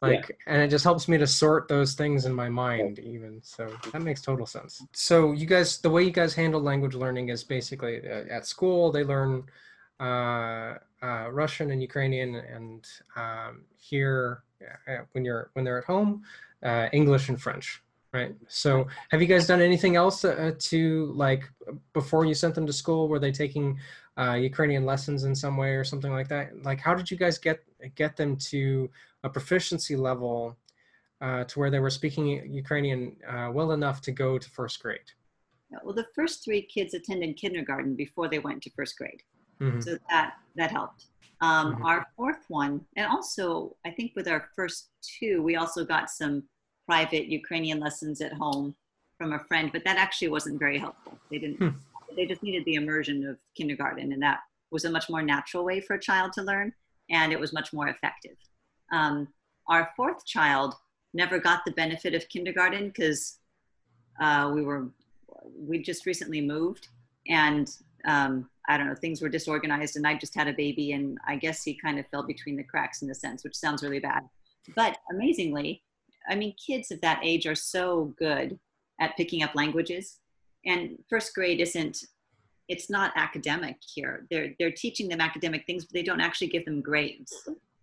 like, 0.00 0.36
and 0.46 0.62
it 0.62 0.68
just 0.68 0.84
helps 0.84 1.08
me 1.08 1.18
to 1.18 1.26
sort 1.26 1.66
those 1.66 1.94
things 1.94 2.24
in 2.24 2.32
my 2.32 2.48
mind, 2.48 2.98
even. 3.00 3.40
So 3.42 3.68
that 3.92 4.02
makes 4.02 4.22
total 4.22 4.46
sense. 4.46 4.82
So, 4.92 5.32
you 5.32 5.46
guys, 5.46 5.78
the 5.78 5.90
way 5.90 6.04
you 6.04 6.12
guys 6.12 6.34
handle 6.34 6.60
language 6.60 6.94
learning 6.94 7.30
is 7.30 7.42
basically 7.42 8.00
uh, 8.08 8.24
at 8.30 8.46
school, 8.46 8.92
they 8.92 9.02
learn 9.02 9.44
uh, 10.00 10.74
uh, 11.02 11.28
Russian 11.30 11.70
and 11.72 11.82
Ukrainian, 11.82 12.36
and 12.36 12.86
um, 13.16 13.64
here, 13.76 14.44
uh, 14.88 15.02
when 15.12 15.24
you're 15.24 15.50
when 15.54 15.64
they're 15.64 15.78
at 15.78 15.84
home, 15.84 16.22
uh, 16.62 16.88
English 16.92 17.28
and 17.28 17.40
French, 17.40 17.82
right? 18.12 18.34
So, 18.48 18.86
have 19.10 19.20
you 19.20 19.28
guys 19.28 19.46
done 19.46 19.60
anything 19.60 19.96
else 19.96 20.24
uh, 20.24 20.52
to 20.58 21.12
like 21.14 21.50
before 21.92 22.24
you 22.24 22.34
sent 22.34 22.54
them 22.54 22.66
to 22.66 22.72
school? 22.72 23.08
Were 23.08 23.18
they 23.18 23.32
taking 23.32 23.78
uh, 24.18 24.34
Ukrainian 24.34 24.84
lessons 24.84 25.24
in 25.24 25.34
some 25.34 25.56
way 25.56 25.74
or 25.74 25.84
something 25.84 26.12
like 26.12 26.28
that? 26.28 26.62
Like, 26.62 26.80
how 26.80 26.94
did 26.94 27.10
you 27.10 27.16
guys 27.16 27.38
get 27.38 27.62
get 27.94 28.16
them 28.16 28.36
to 28.50 28.90
a 29.24 29.28
proficiency 29.28 29.96
level 29.96 30.56
uh, 31.20 31.44
to 31.44 31.58
where 31.58 31.70
they 31.70 31.80
were 31.80 31.90
speaking 31.90 32.52
Ukrainian 32.52 33.16
uh, 33.28 33.50
well 33.52 33.72
enough 33.72 34.00
to 34.02 34.12
go 34.12 34.38
to 34.38 34.50
first 34.50 34.80
grade? 34.82 35.10
Well, 35.84 35.94
the 35.94 36.06
first 36.14 36.44
three 36.44 36.62
kids 36.62 36.94
attended 36.94 37.36
kindergarten 37.36 37.94
before 37.94 38.26
they 38.28 38.38
went 38.38 38.62
to 38.62 38.70
first 38.70 38.96
grade. 38.96 39.22
Mhm. 39.60 39.82
so 39.82 39.98
that 40.08 40.34
that 40.54 40.70
helped 40.70 41.06
um, 41.40 41.76
Mhm. 41.76 41.84
our 41.84 42.06
fourth 42.16 42.44
one 42.48 42.84
and 42.96 43.06
also 43.06 43.76
i 43.84 43.90
think 43.90 44.12
with 44.16 44.26
our 44.28 44.50
first 44.56 44.90
two 45.02 45.42
we 45.42 45.56
also 45.56 45.84
got 45.84 46.10
some 46.10 46.42
private 46.86 47.26
ukrainian 47.26 47.78
lessons 47.78 48.20
at 48.20 48.32
home 48.32 48.74
from 49.18 49.32
a 49.32 49.38
friend 49.44 49.70
but 49.72 49.84
that 49.84 49.96
actually 49.96 50.28
wasn't 50.28 50.58
very 50.58 50.78
helpful 50.78 51.18
they 51.30 51.38
didn't 51.38 51.58
Hmm. 51.58 51.76
they 52.16 52.26
just 52.26 52.42
needed 52.42 52.64
the 52.64 52.74
immersion 52.74 53.24
of 53.26 53.38
kindergarten 53.54 54.12
and 54.12 54.22
that 54.22 54.40
was 54.70 54.84
a 54.84 54.90
much 54.90 55.08
more 55.08 55.22
natural 55.22 55.64
way 55.64 55.80
for 55.80 55.94
a 55.94 56.00
child 56.00 56.32
to 56.32 56.42
learn 56.42 56.72
and 57.10 57.32
it 57.32 57.38
was 57.40 57.52
much 57.52 57.72
more 57.72 57.88
effective 57.88 58.36
um, 58.90 59.28
our 59.68 59.92
fourth 59.96 60.24
child 60.26 60.74
never 61.14 61.38
got 61.38 61.64
the 61.64 61.72
benefit 61.72 62.14
of 62.14 62.28
kindergarten 62.28 62.88
because 62.88 63.38
uh, 64.20 64.50
we 64.54 64.62
were 64.62 64.88
we 65.56 65.80
just 65.82 66.04
recently 66.06 66.40
moved 66.40 66.88
and 67.28 67.76
um, 68.06 68.48
I 68.68 68.76
don't 68.76 68.86
know, 68.86 68.94
things 68.94 69.22
were 69.22 69.28
disorganized 69.30 69.96
and 69.96 70.06
I 70.06 70.14
just 70.14 70.34
had 70.34 70.46
a 70.46 70.52
baby 70.52 70.92
and 70.92 71.18
I 71.26 71.36
guess 71.36 71.62
he 71.62 71.74
kind 71.74 71.98
of 71.98 72.06
fell 72.08 72.22
between 72.22 72.56
the 72.56 72.62
cracks 72.62 73.02
in 73.02 73.10
a 73.10 73.14
sense, 73.14 73.42
which 73.42 73.56
sounds 73.56 73.82
really 73.82 73.98
bad. 73.98 74.28
But 74.76 74.98
amazingly, 75.10 75.82
I 76.28 76.34
mean, 76.34 76.54
kids 76.64 76.90
of 76.90 77.00
that 77.00 77.20
age 77.22 77.46
are 77.46 77.54
so 77.54 78.14
good 78.18 78.58
at 79.00 79.16
picking 79.16 79.42
up 79.42 79.54
languages. 79.54 80.18
And 80.66 80.98
first 81.08 81.34
grade 81.34 81.60
isn't, 81.60 82.04
it's 82.68 82.90
not 82.90 83.12
academic 83.16 83.76
here. 83.94 84.26
They're, 84.30 84.54
they're 84.58 84.70
teaching 84.70 85.08
them 85.08 85.22
academic 85.22 85.64
things, 85.66 85.86
but 85.86 85.94
they 85.94 86.02
don't 86.02 86.20
actually 86.20 86.48
give 86.48 86.66
them 86.66 86.82
grades. 86.82 87.32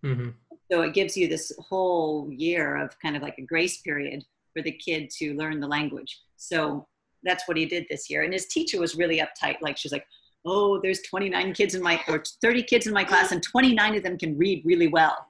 Mhm. 0.04 0.34
So 0.70 0.82
it 0.82 0.94
gives 0.94 1.16
you 1.16 1.26
this 1.26 1.52
whole 1.58 2.30
year 2.30 2.76
of 2.76 2.96
kind 3.00 3.16
of 3.16 3.22
like 3.22 3.38
a 3.38 3.42
grace 3.42 3.80
period 3.80 4.24
for 4.52 4.62
the 4.62 4.72
kid 4.72 5.10
to 5.18 5.34
learn 5.34 5.58
the 5.58 5.66
language. 5.66 6.20
So 6.36 6.86
that's 7.24 7.48
what 7.48 7.56
he 7.56 7.66
did 7.66 7.86
this 7.90 8.08
year. 8.08 8.22
And 8.22 8.32
his 8.32 8.46
teacher 8.46 8.78
was 8.78 8.94
really 8.94 9.18
uptight. 9.18 9.56
Like 9.60 9.76
she's 9.76 9.92
like, 9.92 10.06
oh, 10.46 10.80
there's 10.80 11.02
29 11.02 11.52
kids 11.54 11.74
in 11.74 11.82
my, 11.82 12.00
or 12.08 12.22
30 12.40 12.62
kids 12.62 12.86
in 12.86 12.92
my 12.94 13.04
class, 13.04 13.32
and 13.32 13.42
29 13.42 13.96
of 13.96 14.02
them 14.02 14.16
can 14.16 14.38
read 14.38 14.62
really 14.64 14.88
well. 14.88 15.26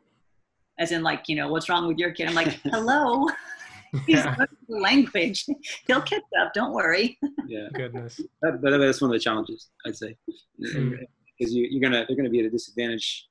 As 0.78 0.92
in, 0.92 1.02
like, 1.02 1.24
you 1.28 1.36
know, 1.36 1.48
what's 1.48 1.68
wrong 1.68 1.88
with 1.88 1.96
your 1.98 2.12
kid? 2.12 2.28
I'm 2.28 2.34
like, 2.34 2.48
hello, 2.64 3.26
he's 4.06 4.16
Yeah. 4.18 4.36
learning 4.38 4.82
language. 4.82 5.46
He'll 5.86 6.02
catch 6.02 6.22
up. 6.40 6.52
Don't 6.52 6.72
worry. 6.74 7.18
yeah, 7.46 7.68
Goodness. 7.74 8.20
that, 8.42 8.60
but 8.62 8.76
that's 8.78 9.00
one 9.00 9.10
of 9.10 9.14
the 9.14 9.20
challenges 9.20 9.70
I'd 9.86 9.96
say, 9.96 10.16
Hmm. 10.62 10.94
because 11.38 11.54
you, 11.54 11.66
you're 11.70 11.80
gonna 11.80 12.04
they're 12.06 12.16
gonna 12.16 12.30
be 12.30 12.40
at 12.40 12.46
a 12.46 12.50
disadvantage 12.50 13.26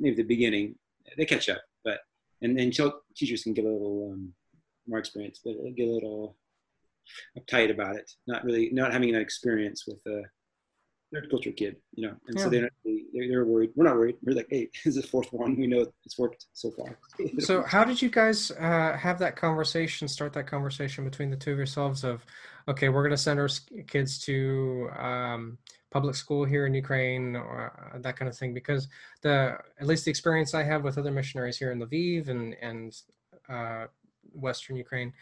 maybe 0.00 0.12
at 0.14 0.16
the 0.16 0.22
beginning. 0.24 0.74
They 1.16 1.24
catch 1.24 1.48
up, 1.48 1.62
but 1.84 2.00
and 2.42 2.58
then 2.58 2.70
teachers 3.16 3.42
can 3.42 3.54
get 3.54 3.64
a 3.64 3.68
little 3.68 4.10
um, 4.12 4.32
more 4.88 4.98
experience, 4.98 5.40
but 5.44 5.54
get 5.76 5.88
a 5.88 5.92
little 5.92 6.36
uptight 7.38 7.70
about 7.70 7.96
it. 7.96 8.10
Not 8.26 8.44
really 8.44 8.70
not 8.72 8.92
having 8.92 9.12
that 9.12 9.20
experience 9.22 9.84
with 9.86 10.00
a 10.06 10.22
third 11.12 11.30
culture 11.30 11.52
kid, 11.52 11.76
you 11.94 12.06
know, 12.06 12.14
and 12.26 12.38
so 12.38 12.44
Yeah. 12.46 12.50
they're, 12.50 12.62
not 12.62 12.72
they're 12.84 13.28
they're 13.28 13.44
worried. 13.44 13.70
We're 13.74 13.84
not 13.84 13.96
worried. 13.96 14.16
We're 14.22 14.36
like, 14.36 14.48
hey, 14.50 14.68
this 14.74 14.96
is 14.96 15.02
the 15.02 15.08
fourth 15.08 15.32
one. 15.32 15.56
We 15.56 15.66
know 15.66 15.86
it's 16.04 16.18
worked 16.18 16.46
so 16.52 16.70
far. 16.70 16.98
So, 17.40 17.62
how 17.62 17.84
did 17.84 18.00
you 18.00 18.10
guys 18.10 18.50
uh, 18.52 18.96
have 18.96 19.18
that 19.20 19.36
conversation? 19.36 20.06
Start 20.08 20.32
that 20.34 20.46
conversation 20.46 21.04
between 21.04 21.30
the 21.30 21.36
two 21.36 21.52
of 21.52 21.56
yourselves 21.56 22.04
of, 22.04 22.24
okay, 22.68 22.88
we're 22.88 23.02
going 23.02 23.10
to 23.10 23.16
send 23.16 23.40
our 23.40 23.48
kids 23.86 24.18
to 24.26 24.90
um, 24.96 25.58
public 25.90 26.14
school 26.14 26.44
here 26.44 26.66
in 26.66 26.74
Ukraine, 26.74 27.36
or 27.36 27.72
uh, 27.94 27.98
that 27.98 28.16
kind 28.16 28.28
of 28.28 28.36
thing. 28.36 28.54
Because 28.54 28.88
the 29.22 29.58
at 29.80 29.86
least 29.86 30.04
the 30.04 30.10
experience 30.10 30.54
I 30.54 30.62
have 30.62 30.84
with 30.84 30.98
other 30.98 31.10
missionaries 31.10 31.58
here 31.58 31.72
in 31.72 31.80
Lviv 31.80 32.28
and 32.28 32.54
and 32.60 32.96
uh, 33.48 33.86
Western 34.32 34.76
Ukraine, 34.76 35.12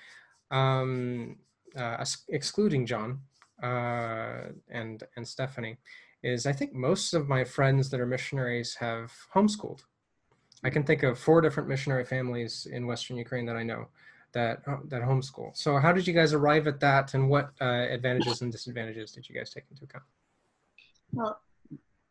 um, 0.50 1.36
uh, 1.76 2.04
excluding 2.28 2.86
John 2.86 3.20
uh, 3.62 4.50
and 4.70 5.02
and 5.16 5.26
Stephanie, 5.26 5.76
is 6.22 6.46
I 6.46 6.52
think 6.52 6.72
most 6.74 7.14
of 7.14 7.28
my 7.28 7.44
friends 7.44 7.90
that 7.90 8.00
are 8.00 8.06
missionaries 8.06 8.74
have 8.76 9.12
homeschooled. 9.34 9.80
I 10.64 10.70
can 10.70 10.82
think 10.82 11.02
of 11.02 11.18
four 11.18 11.40
different 11.40 11.68
missionary 11.68 12.04
families 12.04 12.66
in 12.70 12.86
Western 12.86 13.16
Ukraine 13.16 13.46
that 13.46 13.56
I 13.56 13.62
know 13.62 13.88
that 14.32 14.62
uh, 14.66 14.78
that 14.88 15.02
homeschool. 15.02 15.56
So 15.56 15.78
how 15.78 15.92
did 15.92 16.06
you 16.06 16.12
guys 16.12 16.32
arrive 16.32 16.66
at 16.66 16.80
that, 16.80 17.14
and 17.14 17.28
what 17.28 17.50
uh, 17.60 17.86
advantages 17.90 18.42
and 18.42 18.50
disadvantages 18.52 19.12
did 19.12 19.28
you 19.28 19.34
guys 19.34 19.50
take 19.50 19.64
into 19.70 19.84
account? 19.84 20.04
Well, 21.12 21.40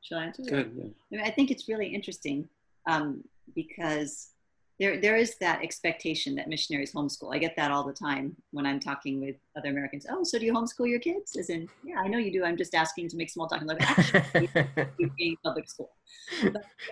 shall 0.01 0.19
I 0.19 0.25
answer? 0.25 0.43
that? 0.43 0.51
Good. 0.51 0.71
Yeah. 0.75 0.83
I, 0.83 1.15
mean, 1.23 1.25
I 1.25 1.31
think 1.31 1.51
it's 1.51 1.67
really 1.67 1.87
interesting. 1.87 2.47
Um, 2.87 3.23
because 3.53 4.29
there 4.79 4.99
there 4.99 5.15
is 5.15 5.37
that 5.37 5.63
expectation 5.63 6.35
that 6.35 6.49
missionaries 6.49 6.91
homeschool. 6.91 7.33
I 7.33 7.37
get 7.37 7.55
that 7.55 7.71
all 7.71 7.83
the 7.83 7.93
time 7.93 8.35
when 8.51 8.65
I'm 8.65 8.79
talking 8.79 9.21
with 9.21 9.35
other 9.57 9.69
Americans. 9.69 10.05
Oh, 10.09 10.23
so 10.23 10.37
do 10.37 10.45
you 10.45 10.53
homeschool 10.53 10.89
your 10.89 10.99
kids? 10.99 11.35
As 11.37 11.49
in, 11.49 11.69
yeah, 11.83 11.99
I 11.99 12.07
know 12.07 12.17
you 12.17 12.31
do. 12.31 12.43
I'm 12.43 12.57
just 12.57 12.75
asking 12.75 13.09
to 13.09 13.17
make 13.17 13.29
small 13.29 13.47
talk. 13.47 13.61
And 13.61 13.69
like, 13.69 13.81
actually, 13.81 14.49
you 14.99 15.37
public 15.43 15.69
school. 15.69 15.91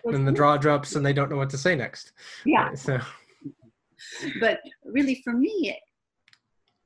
and 0.06 0.28
the 0.28 0.32
draw 0.32 0.58
drops, 0.58 0.96
and 0.96 1.06
they 1.06 1.14
don't 1.14 1.30
know 1.30 1.38
what 1.38 1.50
to 1.50 1.58
say 1.58 1.76
next. 1.76 2.14
Yeah. 2.46 2.74
So. 2.74 3.00
But 4.40 4.60
really, 4.86 5.22
for 5.24 5.34
me, 5.34 5.78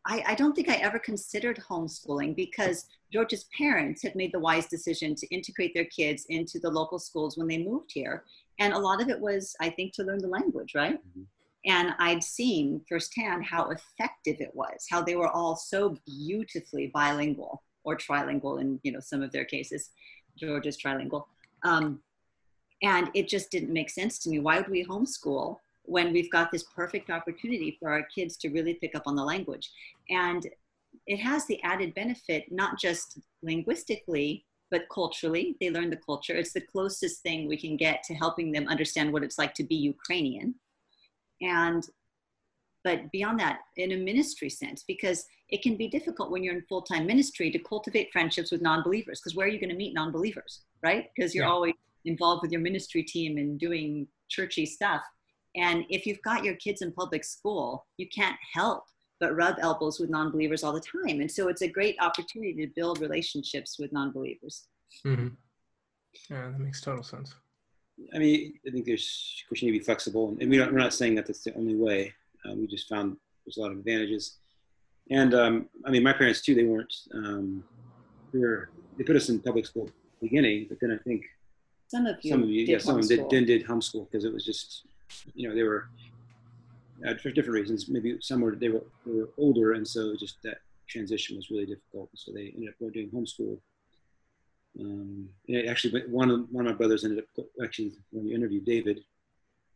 I, 0.06 0.24
I, 0.28 0.36
don't 0.36 0.56
think 0.56 0.70
I 0.70 0.76
ever 0.76 1.00
considered 1.00 1.62
homeschooling 1.70 2.36
because 2.36 2.86
George's 3.12 3.46
parents 3.58 4.02
had 4.02 4.16
made 4.16 4.32
the 4.32 4.40
wise 4.40 4.68
decision 4.68 5.16
to 5.16 5.28
integrate 5.28 5.74
their 5.74 5.86
kids 5.86 6.26
into 6.30 6.60
the 6.60 6.70
local 6.70 6.98
schools 6.98 7.38
when 7.38 7.48
they 7.48 7.58
moved 7.58 7.92
here. 7.94 8.24
And 8.60 8.74
a 8.74 8.80
lot 8.80 9.02
of 9.02 9.10
it 9.10 9.20
was, 9.20 9.56
I 9.62 9.70
think, 9.70 9.94
to 9.94 10.04
learn 10.04 10.20
the 10.20 10.28
language, 10.28 10.74
right? 10.76 10.96
Mm-hmm. 10.96 11.24
And 11.66 11.94
I'd 12.00 12.24
seen 12.24 12.82
firsthand 12.88 13.46
how 13.46 13.70
effective 13.70 14.38
it 14.40 14.52
was, 14.54 14.86
how 14.90 15.02
they 15.02 15.16
were 15.16 15.30
all 15.30 15.56
so 15.56 15.98
beautifully 16.06 16.88
bilingual 16.94 17.62
or 17.84 17.98
trilingual 17.98 18.62
in 18.62 18.80
you 18.84 18.92
know 18.92 19.00
some 19.00 19.22
of 19.22 19.32
their 19.32 19.46
cases. 19.46 19.90
George 20.38 20.68
is 20.68 20.78
trilingual. 20.78 21.26
Um, 21.64 22.00
and 22.84 23.10
it 23.16 23.28
just 23.28 23.50
didn't 23.50 23.74
make 23.74 23.90
sense 23.90 24.20
to 24.20 24.30
me. 24.30 24.40
Why 24.40 24.58
would 24.60 24.70
we 24.70 24.86
homeschool 24.86 25.58
when 25.84 26.14
we've 26.14 26.32
got 26.32 26.52
this 26.52 26.64
perfect 26.64 27.10
opportunity 27.10 27.76
for 27.80 27.90
our 27.90 28.04
kids 28.14 28.38
to 28.38 28.50
really 28.50 28.76
pick 28.76 28.96
up 28.96 29.04
on 29.06 29.16
the 29.16 29.24
language? 29.24 29.72
And 30.10 30.46
it 31.08 31.18
has 31.18 31.46
the 31.46 31.62
added 31.64 31.96
benefit, 31.96 32.52
not 32.52 32.80
just 32.80 33.20
linguistically, 33.42 34.46
but 34.70 34.88
culturally. 34.94 35.56
They 35.60 35.70
learn 35.70 35.90
the 35.90 35.98
culture. 35.98 36.36
It's 36.36 36.54
the 36.54 36.62
closest 36.62 37.22
thing 37.22 37.48
we 37.48 37.58
can 37.58 37.78
get 37.78 38.04
to 38.04 38.14
helping 38.14 38.52
them 38.52 38.68
understand 38.68 39.14
what 39.14 39.24
it's 39.24 39.38
like 39.38 39.54
to 39.56 39.64
be 39.64 39.76
Ukrainian. 39.76 40.56
And 41.42 41.84
but 42.84 43.12
beyond 43.12 43.40
that, 43.42 43.60
in 43.76 43.92
a 43.92 43.98
ministry 43.98 44.50
sense, 44.50 44.84
because 44.88 45.26
it 45.50 45.62
can 45.62 45.76
be 45.76 45.90
difficult 45.90 46.32
when 46.32 46.44
you're 46.44 46.56
in 46.56 46.64
full 46.70 46.82
time 46.82 47.06
ministry 47.06 47.52
to 47.52 47.60
cultivate 47.60 48.12
friendships 48.12 48.52
with 48.52 48.62
non 48.62 48.84
believers, 48.84 49.20
because 49.20 49.36
where 49.36 49.48
are 49.48 49.50
you 49.50 49.60
going 49.60 49.70
to 49.70 49.76
meet 49.76 49.94
non 49.94 50.12
believers, 50.12 50.62
right? 50.82 51.10
Because 51.16 51.36
you're 51.36 51.46
yeah. 51.46 51.52
always 51.52 51.74
involved 52.06 52.42
with 52.42 52.52
your 52.52 52.62
ministry 52.62 53.04
team 53.04 53.38
and 53.38 53.60
doing 53.60 54.08
churchy 54.30 54.66
stuff. 54.66 55.02
And 55.56 55.86
if 55.90 56.06
you've 56.06 56.22
got 56.22 56.44
your 56.44 56.56
kids 56.56 56.82
in 56.82 56.92
public 56.92 57.24
school, 57.24 57.86
you 57.98 58.08
can't 58.08 58.38
help 58.54 58.84
but 59.20 59.36
rub 59.36 59.56
elbows 59.60 60.00
with 60.00 60.10
non-believers 60.10 60.64
all 60.64 60.74
the 60.74 60.82
time. 60.82 61.22
And 61.22 61.32
so 61.32 61.48
it's 61.48 61.62
a 61.62 61.68
great 61.68 61.96
opportunity 62.00 62.54
to 62.66 62.72
build 62.76 63.00
relationships 63.00 63.78
with 63.80 63.92
non-believers. 63.92 64.68
Mm-hmm. 65.06 65.28
yeah 66.30 66.50
that 66.50 66.60
makes 66.60 66.82
total 66.82 67.04
sense. 67.04 67.36
I 68.14 68.20
mean 68.20 68.54
i 68.66 68.70
think 68.72 68.86
there's 68.86 69.44
of 69.44 69.50
course 69.50 69.62
you 69.62 69.70
need 69.70 69.78
to 69.78 69.80
be 69.80 69.86
flexible 69.86 70.38
and 70.40 70.50
we 70.50 70.58
don't, 70.58 70.72
we're 70.72 70.80
not 70.80 70.94
saying 70.94 71.16
that 71.16 71.26
that's 71.26 71.44
the 71.44 71.56
only 71.56 71.76
way. 71.76 72.14
Uh, 72.46 72.54
we 72.54 72.68
just 72.68 72.88
found 72.88 73.18
there's 73.46 73.58
a 73.58 73.62
lot 73.62 73.72
of 73.72 73.78
advantages. 73.80 74.38
And 75.10 75.34
um, 75.34 75.70
i 75.86 75.90
mean 75.92 76.04
my 76.04 76.14
parents 76.14 76.42
too 76.42 76.56
they 76.56 76.64
weren't 76.64 76.94
um, 77.14 77.64
we 78.34 78.40
were 78.40 78.70
they 78.98 79.04
put 79.04 79.16
us 79.16 79.30
in 79.30 79.40
public 79.40 79.66
school 79.66 79.90
beginning 80.22 80.66
but 80.70 80.78
then 80.82 80.92
i 80.92 80.98
think 81.04 81.24
some 81.88 82.06
of 82.06 82.18
you 82.22 82.32
some 82.32 82.44
of 82.44 82.50
you 82.50 82.66
yeah 82.66 82.78
some 82.78 82.98
of 82.98 83.08
them 83.08 83.18
did, 83.18 83.30
then 83.30 83.46
did 83.46 83.66
homeschool 83.66 84.10
because 84.10 84.26
it 84.26 84.34
was 84.34 84.46
just 84.46 84.86
you 85.34 85.48
know 85.48 85.56
they 85.56 85.64
were 85.64 85.90
uh, 87.06 87.16
for 87.16 87.32
different 87.32 87.60
reasons. 87.60 87.90
Maybe 87.90 88.18
some 88.22 88.42
were 88.42 88.56
they 88.56 88.70
were, 88.70 88.84
were 89.06 89.30
older, 89.38 89.74
and 89.74 89.88
so 89.88 90.16
just 90.16 90.42
that 90.44 90.60
transition 90.88 91.36
was 91.36 91.50
really 91.50 91.66
difficult. 91.66 92.10
So 92.16 92.32
they 92.32 92.54
ended 92.56 92.70
up 92.70 92.94
doing 92.94 93.10
homeschool. 93.10 93.60
Um, 94.80 95.30
actually, 95.68 96.04
one 96.08 96.30
of 96.30 96.48
one 96.52 96.66
of 96.66 96.74
my 96.74 96.78
brothers 96.78 97.04
ended 97.04 97.24
up 97.24 97.46
actually 97.64 97.94
when 98.12 98.28
you 98.28 98.36
interviewed 98.36 98.66
David, 98.66 99.02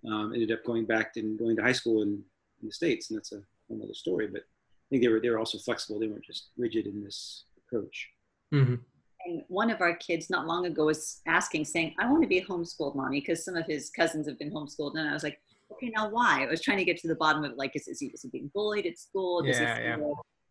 um, 0.07 0.33
ended 0.33 0.51
up 0.51 0.63
going 0.65 0.85
back 0.85 1.17
and 1.17 1.37
going 1.37 1.55
to 1.55 1.61
high 1.63 1.71
school 1.71 2.01
in, 2.01 2.23
in 2.61 2.67
the 2.67 2.71
states, 2.71 3.09
and 3.09 3.17
that's 3.17 3.31
a 3.31 3.41
whole 3.67 3.81
other 3.83 3.93
story. 3.93 4.27
But 4.27 4.41
I 4.41 4.87
think 4.89 5.03
they 5.03 5.09
were 5.09 5.19
they 5.19 5.29
were 5.29 5.39
also 5.39 5.57
flexible. 5.57 5.99
They 5.99 6.07
weren't 6.07 6.25
just 6.25 6.49
rigid 6.57 6.87
in 6.87 7.03
this 7.03 7.45
approach. 7.65 8.09
Mm-hmm. 8.53 8.75
And 9.23 9.43
one 9.49 9.69
of 9.69 9.81
our 9.81 9.95
kids 9.95 10.31
not 10.31 10.47
long 10.47 10.65
ago 10.65 10.85
was 10.85 11.21
asking, 11.27 11.65
saying, 11.65 11.95
"I 11.99 12.09
want 12.09 12.23
to 12.23 12.27
be 12.27 12.41
homeschooled, 12.41 12.95
mommy," 12.95 13.19
because 13.19 13.45
some 13.45 13.55
of 13.55 13.65
his 13.65 13.89
cousins 13.89 14.27
have 14.27 14.39
been 14.39 14.51
homeschooled, 14.51 14.95
and 14.95 15.07
I 15.07 15.13
was 15.13 15.23
like, 15.23 15.39
okay, 15.71 15.91
now 15.95 16.09
why? 16.09 16.43
I 16.43 16.49
was 16.49 16.61
trying 16.61 16.77
to 16.77 16.85
get 16.85 16.97
to 16.97 17.07
the 17.07 17.15
bottom 17.15 17.43
of 17.43 17.51
it. 17.51 17.57
Like, 17.57 17.75
is, 17.75 17.87
is 17.87 17.99
he, 17.99 18.07
is 18.07 18.21
he 18.21 18.29
being 18.29 18.51
bullied 18.53 18.85
at 18.85 18.97
school? 18.97 19.43
Does 19.43 19.59
yeah, 19.59 19.97
yeah. 19.97 19.97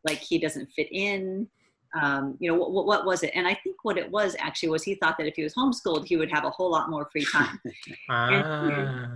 like 0.07 0.19
he 0.19 0.39
doesn't 0.39 0.69
fit 0.77 0.89
in? 0.91 1.49
Um, 2.01 2.37
you 2.39 2.51
know, 2.51 2.57
what, 2.57 2.87
what 2.87 3.05
was 3.05 3.23
it? 3.23 3.33
And 3.35 3.49
I 3.49 3.55
think 3.65 3.77
what 3.83 3.99
it 3.99 4.11
was 4.11 4.37
actually 4.39 4.69
was 4.69 4.85
he 4.85 4.95
thought 4.95 5.19
that 5.19 5.27
if 5.27 5.35
he 5.35 5.43
was 5.43 5.55
homeschooled, 5.55 6.07
he 6.07 6.17
would 6.17 6.31
have 6.31 6.45
a 6.45 6.51
whole 6.51 6.71
lot 6.71 6.89
more 6.89 7.09
free 7.11 7.27
time. 7.33 7.61
ah. 8.11 9.09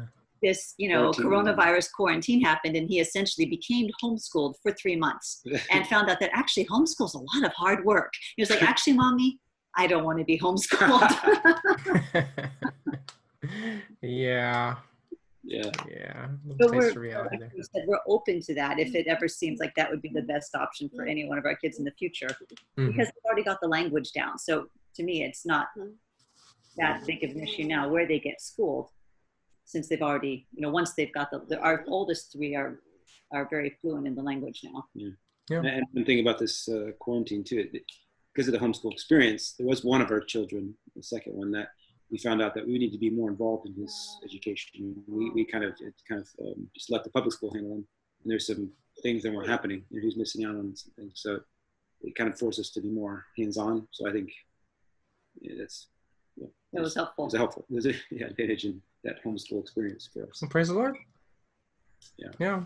this, 0.43 0.75
you 0.77 0.89
know, 0.89 1.13
coronavirus 1.13 1.93
quarantine 1.93 2.41
happened 2.41 2.77
and 2.77 2.89
he 2.89 2.99
essentially 2.99 3.47
became 3.47 3.89
homeschooled 4.03 4.55
for 4.61 4.73
three 4.73 4.97
months 4.97 5.43
and 5.71 5.87
found 5.89 6.11
out 6.11 6.19
that 6.19 6.31
actually 6.33 6.67
homeschool's 6.67 7.15
a 7.15 7.19
lot 7.19 7.45
of 7.45 7.53
hard 7.53 7.85
work. 7.85 8.13
He 8.37 8.43
was 8.43 8.51
like, 8.51 8.63
actually, 8.63 8.95
mommy, 8.95 9.39
I 9.77 9.87
don't 9.87 10.05
want 10.05 10.19
to 10.19 10.25
be 10.25 10.39
homeschooled. 10.39 11.17
yeah. 14.03 14.75
Yeah. 15.45 15.71
Yeah. 15.89 16.29
But 16.45 16.71
we're, 16.71 16.93
said, 16.93 17.85
we're 17.87 18.01
open 18.07 18.41
to 18.43 18.55
that 18.55 18.79
if 18.79 18.95
it 18.95 19.07
ever 19.07 19.29
seems 19.29 19.61
like 19.61 19.75
that 19.77 19.91
would 19.91 20.01
be 20.01 20.09
the 20.09 20.23
best 20.23 20.55
option 20.55 20.91
for 20.95 21.05
any 21.05 21.29
one 21.29 21.39
of 21.39 21.45
our 21.45 21.55
kids 21.55 21.79
in 21.79 21.85
the 21.85 21.93
future 21.93 22.29
mm-hmm. 22.29 22.87
because 22.87 23.07
they've 23.09 23.25
already 23.27 23.45
got 23.45 23.61
the 23.61 23.69
language 23.69 24.13
down. 24.13 24.39
So 24.39 24.67
to 24.97 25.03
me, 25.03 25.23
it's 25.23 25.45
not 25.45 25.69
that 26.77 27.07
big 27.07 27.23
of 27.25 27.31
an 27.31 27.41
issue 27.41 27.65
now 27.65 27.89
where 27.89 28.07
they 28.07 28.19
get 28.19 28.41
schooled 28.41 28.89
since 29.65 29.89
they've 29.89 30.03
already, 30.03 30.47
you 30.53 30.63
know, 30.63 30.71
once 30.71 30.95
they've 30.95 31.13
got 31.13 31.31
the, 31.31 31.43
the 31.49 31.59
our 31.61 31.85
oldest 31.89 32.33
three 32.33 32.55
are, 32.55 32.81
are 33.33 33.49
very 33.51 33.77
fluent 33.81 34.07
in 34.07 34.15
the 34.15 34.23
language 34.23 34.61
now. 34.65 34.85
Yeah. 34.95 35.11
yeah. 35.51 35.59
And 35.59 35.87
one 35.93 36.05
thing 36.05 36.21
about 36.21 36.39
this 36.39 36.69
uh, 36.69 36.93
quarantine 36.99 37.45
too, 37.45 37.69
because 38.35 38.49
of 38.49 38.53
the 38.53 38.65
homeschool 38.65 38.93
experience, 38.93 39.55
there 39.59 39.67
was 39.67 39.85
one 39.85 40.01
of 40.01 40.11
our 40.11 40.21
children, 40.21 40.75
the 40.97 41.03
second 41.03 41.35
one, 41.35 41.51
that 41.53 41.69
we 42.11 42.19
found 42.19 42.43
out 42.43 42.55
that 42.55 42.67
we 42.67 42.79
need 42.79 42.93
to 42.93 42.99
be 42.99 43.11
more 43.11 43.31
involved 43.31 43.67
in 43.67 43.75
his 43.75 44.19
education. 44.25 45.03
We, 45.09 45.31
we 45.31 45.45
kind 45.45 45.65
of 45.65 45.75
kind 46.09 46.21
of 46.21 46.29
um, 46.41 46.69
just 46.75 46.91
let 46.91 47.05
the 47.05 47.11
public 47.11 47.33
school 47.33 47.53
handle 47.53 47.73
him, 47.73 47.87
and 48.23 48.31
there's 48.31 48.47
some 48.47 48.71
things 49.03 49.23
that 49.23 49.33
weren't 49.33 49.49
happening. 49.49 49.85
You 49.91 50.01
know, 50.01 50.05
he's 50.05 50.17
missing 50.17 50.45
out 50.45 50.57
on 50.57 50.77
some 50.77 50.93
things, 50.97 51.15
so 51.17 51.41
it 52.03 52.15
kind 52.15 52.31
of 52.31 52.39
forced 52.39 52.61
us 52.61 52.71
to 52.71 52.81
be 52.81 52.91
more 52.91 53.25
hands-on. 53.37 53.89
So 53.91 54.09
I 54.09 54.13
think 54.13 54.31
yeah, 55.41 55.55
that's 55.59 55.89
yeah, 56.37 56.49
that 56.73 56.83
was 56.83 56.95
helpful. 56.95 57.25
It 57.25 57.27
was 57.27 57.35
helpful. 57.35 57.67
There's 57.71 57.87
a 57.87 57.95
yeah, 58.11 58.27
advantage 58.27 58.65
in 58.65 58.81
that 59.05 59.25
homeschool 59.25 59.61
experience 59.61 60.09
for 60.13 60.23
us. 60.25 60.41
Well, 60.41 60.51
praise 60.51 60.69
the 60.69 60.75
Lord. 60.75 60.97
Yeah. 62.17 62.29
Yeah. 62.39 62.63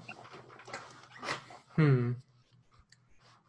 Hmm. 1.76 2.12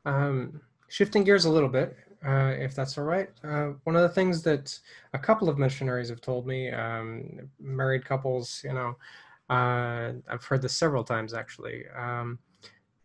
Um, 0.05 0.61
shifting 0.87 1.23
gears 1.23 1.45
a 1.45 1.49
little 1.49 1.69
bit, 1.69 1.95
uh, 2.25 2.53
if 2.57 2.75
that's 2.75 2.97
all 2.97 3.03
right. 3.03 3.29
Uh, 3.43 3.69
one 3.83 3.95
of 3.95 4.01
the 4.01 4.09
things 4.09 4.41
that 4.43 4.77
a 5.13 5.19
couple 5.19 5.49
of 5.49 5.57
missionaries 5.57 6.09
have 6.09 6.21
told 6.21 6.45
me, 6.45 6.69
um, 6.71 7.49
married 7.59 8.05
couples, 8.05 8.61
you 8.63 8.73
know, 8.73 8.95
uh, 9.49 10.13
I've 10.29 10.43
heard 10.43 10.61
this 10.61 10.75
several 10.75 11.03
times 11.03 11.33
actually, 11.33 11.85
um, 11.97 12.39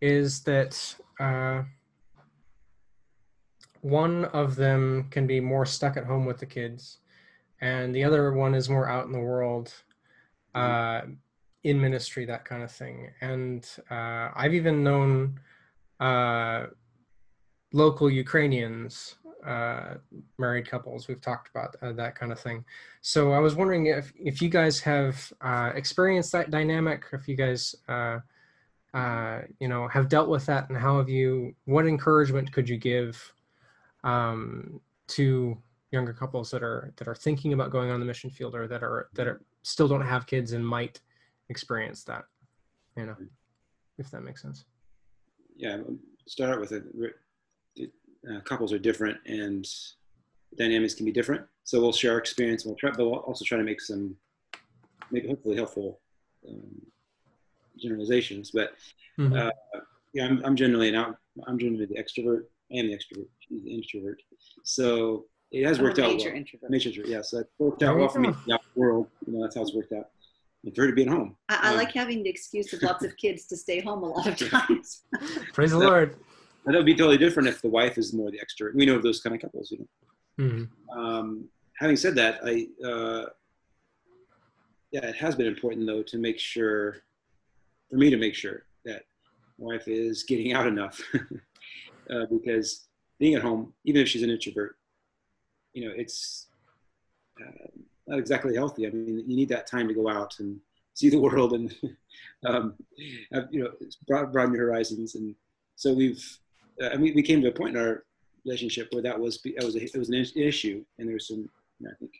is 0.00 0.42
that 0.42 0.96
uh, 1.20 1.62
one 3.80 4.26
of 4.26 4.56
them 4.56 5.08
can 5.10 5.26
be 5.26 5.40
more 5.40 5.64
stuck 5.64 5.96
at 5.96 6.04
home 6.04 6.26
with 6.26 6.38
the 6.38 6.46
kids, 6.46 6.98
and 7.60 7.94
the 7.94 8.04
other 8.04 8.32
one 8.32 8.54
is 8.54 8.68
more 8.68 8.88
out 8.88 9.06
in 9.06 9.12
the 9.12 9.18
world. 9.18 9.72
Uh, 10.54 11.00
in 11.64 11.80
ministry, 11.80 12.26
that 12.26 12.44
kind 12.44 12.62
of 12.62 12.70
thing. 12.70 13.10
And 13.20 13.66
uh, 13.90 14.28
I've 14.36 14.54
even 14.54 14.84
known 14.84 15.40
local 17.74 18.08
Ukrainians, 18.08 19.16
uh, 19.44 19.94
married 20.38 20.66
couples. 20.66 21.08
We've 21.08 21.20
talked 21.20 21.50
about 21.50 21.76
uh, 21.82 21.92
that 21.92 22.14
kind 22.14 22.32
of 22.32 22.40
thing. 22.40 22.64
So 23.02 23.32
I 23.32 23.40
was 23.40 23.56
wondering 23.56 23.86
if 23.86 24.12
if 24.18 24.40
you 24.40 24.48
guys 24.48 24.80
have 24.80 25.32
uh, 25.42 25.72
experienced 25.74 26.32
that 26.32 26.50
dynamic, 26.50 27.04
if 27.12 27.28
you 27.28 27.36
guys 27.36 27.74
uh, 27.88 28.20
uh, 28.94 29.40
you 29.60 29.68
know 29.68 29.88
have 29.88 30.08
dealt 30.08 30.28
with 30.28 30.46
that, 30.46 30.70
and 30.70 30.78
how 30.78 30.96
have 30.98 31.10
you? 31.10 31.54
What 31.66 31.86
encouragement 31.86 32.52
could 32.52 32.68
you 32.68 32.78
give 32.78 33.32
um, 34.04 34.80
to 35.08 35.58
younger 35.90 36.12
couples 36.12 36.50
that 36.52 36.62
are 36.62 36.92
that 36.96 37.08
are 37.08 37.14
thinking 37.14 37.52
about 37.52 37.70
going 37.70 37.90
on 37.90 38.00
the 38.00 38.06
mission 38.06 38.30
field 38.30 38.54
or 38.54 38.66
that 38.68 38.82
are 38.82 39.08
that 39.14 39.26
are 39.26 39.42
still 39.62 39.88
don't 39.88 40.00
have 40.00 40.26
kids 40.26 40.52
and 40.52 40.66
might 40.66 41.00
experience 41.48 42.04
that? 42.04 42.24
You 42.96 43.06
know, 43.06 43.16
if 43.98 44.10
that 44.12 44.22
makes 44.22 44.42
sense. 44.42 44.64
Yeah, 45.56 45.78
start 46.26 46.60
with 46.60 46.72
it 46.72 46.84
uh, 48.30 48.40
couples 48.40 48.72
are 48.72 48.78
different 48.78 49.18
and 49.26 49.66
dynamics 50.56 50.94
can 50.94 51.04
be 51.04 51.12
different. 51.12 51.44
So 51.64 51.80
we'll 51.80 51.92
share 51.92 52.12
our 52.12 52.18
experience 52.18 52.64
and 52.64 52.70
we'll 52.70 52.78
try, 52.78 52.90
but 52.90 53.04
we'll 53.04 53.20
also 53.20 53.44
try 53.44 53.58
to 53.58 53.64
make 53.64 53.80
some, 53.80 54.16
maybe 55.10 55.28
hopefully 55.28 55.56
helpful 55.56 56.00
um, 56.48 56.82
generalizations. 57.78 58.50
But 58.50 58.72
mm-hmm. 59.18 59.34
uh, 59.34 59.50
yeah, 60.12 60.26
I'm, 60.26 60.44
I'm 60.44 60.56
generally 60.56 60.88
an 60.88 60.94
out, 60.94 61.16
I'm 61.46 61.58
generally 61.58 61.86
the 61.86 61.94
extrovert. 61.96 62.42
I 62.72 62.78
am 62.78 62.88
the 62.88 62.94
extrovert. 62.94 63.26
She's 63.40 63.62
the 63.62 63.74
introvert. 63.74 64.20
So 64.62 65.26
it 65.50 65.64
has 65.66 65.80
worked 65.80 65.98
out 65.98 66.12
major 66.12 66.30
well. 66.30 66.36
Introvert. 66.36 66.70
Major 66.70 66.88
introvert. 66.88 67.10
Yeah. 67.10 67.22
So 67.22 67.38
it 67.38 67.46
worked 67.58 67.82
out 67.82 67.96
well 67.96 68.08
for 68.08 68.20
me 68.20 68.28
in 68.28 68.34
the 68.46 68.58
world. 68.74 69.08
You 69.26 69.34
know, 69.34 69.42
that's 69.42 69.56
how 69.56 69.62
it's 69.62 69.74
worked 69.74 69.92
out. 69.92 70.08
and 70.64 70.74
for 70.74 70.82
her 70.82 70.88
to 70.88 70.94
be 70.94 71.02
at 71.02 71.08
home. 71.08 71.36
I, 71.48 71.58
I 71.62 71.70
Um, 71.70 71.76
like 71.76 71.92
having 71.92 72.22
the 72.22 72.30
excuse 72.30 72.72
of 72.72 72.82
lots 72.82 73.04
of 73.04 73.16
kids 73.16 73.46
to 73.46 73.56
stay 73.56 73.80
home 73.80 74.02
a 74.02 74.08
lot 74.08 74.26
of 74.26 74.36
times. 74.50 75.02
Praise 75.52 75.70
the 75.70 75.78
Lord. 75.78 76.16
That 76.66 76.74
would 76.74 76.86
be 76.86 76.94
totally 76.94 77.18
different 77.18 77.48
if 77.48 77.60
the 77.60 77.68
wife 77.68 77.98
is 77.98 78.12
more 78.12 78.30
the 78.30 78.40
extrovert. 78.40 78.74
We 78.74 78.86
know 78.86 78.96
of 78.96 79.02
those 79.02 79.20
kind 79.20 79.36
of 79.36 79.42
couples, 79.42 79.70
you 79.70 79.78
know. 79.78 80.44
Mhm. 80.44 80.68
Um, 80.96 81.48
having 81.78 81.96
said 81.96 82.14
that, 82.16 82.40
I 82.44 82.68
uh, 82.86 83.26
yeah, 84.90 85.06
it 85.06 85.16
has 85.16 85.34
been 85.34 85.46
important 85.46 85.86
though 85.86 86.02
to 86.02 86.18
make 86.18 86.38
sure, 86.38 86.98
for 87.90 87.96
me 87.96 88.10
to 88.10 88.16
make 88.16 88.34
sure 88.34 88.64
that 88.84 89.02
my 89.58 89.74
wife 89.74 89.88
is 89.88 90.22
getting 90.22 90.52
out 90.52 90.66
enough, 90.66 91.00
uh, 92.10 92.26
because 92.30 92.86
being 93.18 93.34
at 93.34 93.42
home, 93.42 93.72
even 93.84 94.02
if 94.02 94.08
she's 94.08 94.22
an 94.22 94.30
introvert, 94.30 94.76
you 95.72 95.86
know, 95.86 95.94
it's 95.96 96.48
uh, 97.40 97.66
not 98.06 98.18
exactly 98.18 98.54
healthy. 98.54 98.86
I 98.86 98.90
mean, 98.90 99.24
you 99.26 99.36
need 99.36 99.48
that 99.48 99.66
time 99.66 99.88
to 99.88 99.94
go 99.94 100.08
out 100.08 100.38
and 100.38 100.60
see 100.94 101.10
the 101.10 101.18
world 101.26 101.52
and 101.52 101.74
um, 102.46 102.74
have, 103.32 103.48
you 103.50 103.64
know 103.64 103.70
broaden 104.06 104.54
your 104.54 104.66
horizons. 104.66 105.14
And 105.14 105.34
so 105.76 105.92
we've, 105.92 106.38
uh, 106.80 106.86
and 106.86 107.02
we, 107.02 107.12
we 107.12 107.22
came 107.22 107.40
to 107.42 107.48
a 107.48 107.52
point 107.52 107.76
in 107.76 107.82
our 107.82 108.04
relationship 108.44 108.88
where 108.92 109.02
that 109.02 109.18
was 109.18 109.40
that 109.42 109.64
was 109.64 109.76
a, 109.76 109.82
it 109.84 109.96
was 109.96 110.08
an 110.08 110.14
issue, 110.14 110.84
and 110.98 111.08
there 111.08 111.14
was 111.14 111.28
some. 111.28 111.48
You 111.80 111.86
know, 111.86 111.90
I 111.90 111.94
think 111.96 112.12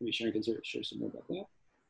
maybe 0.00 0.12
Sharon 0.12 0.32
can 0.32 0.42
sort 0.42 0.64
share 0.64 0.82
some 0.82 1.00
more 1.00 1.08
about 1.08 1.28
that. 1.28 1.44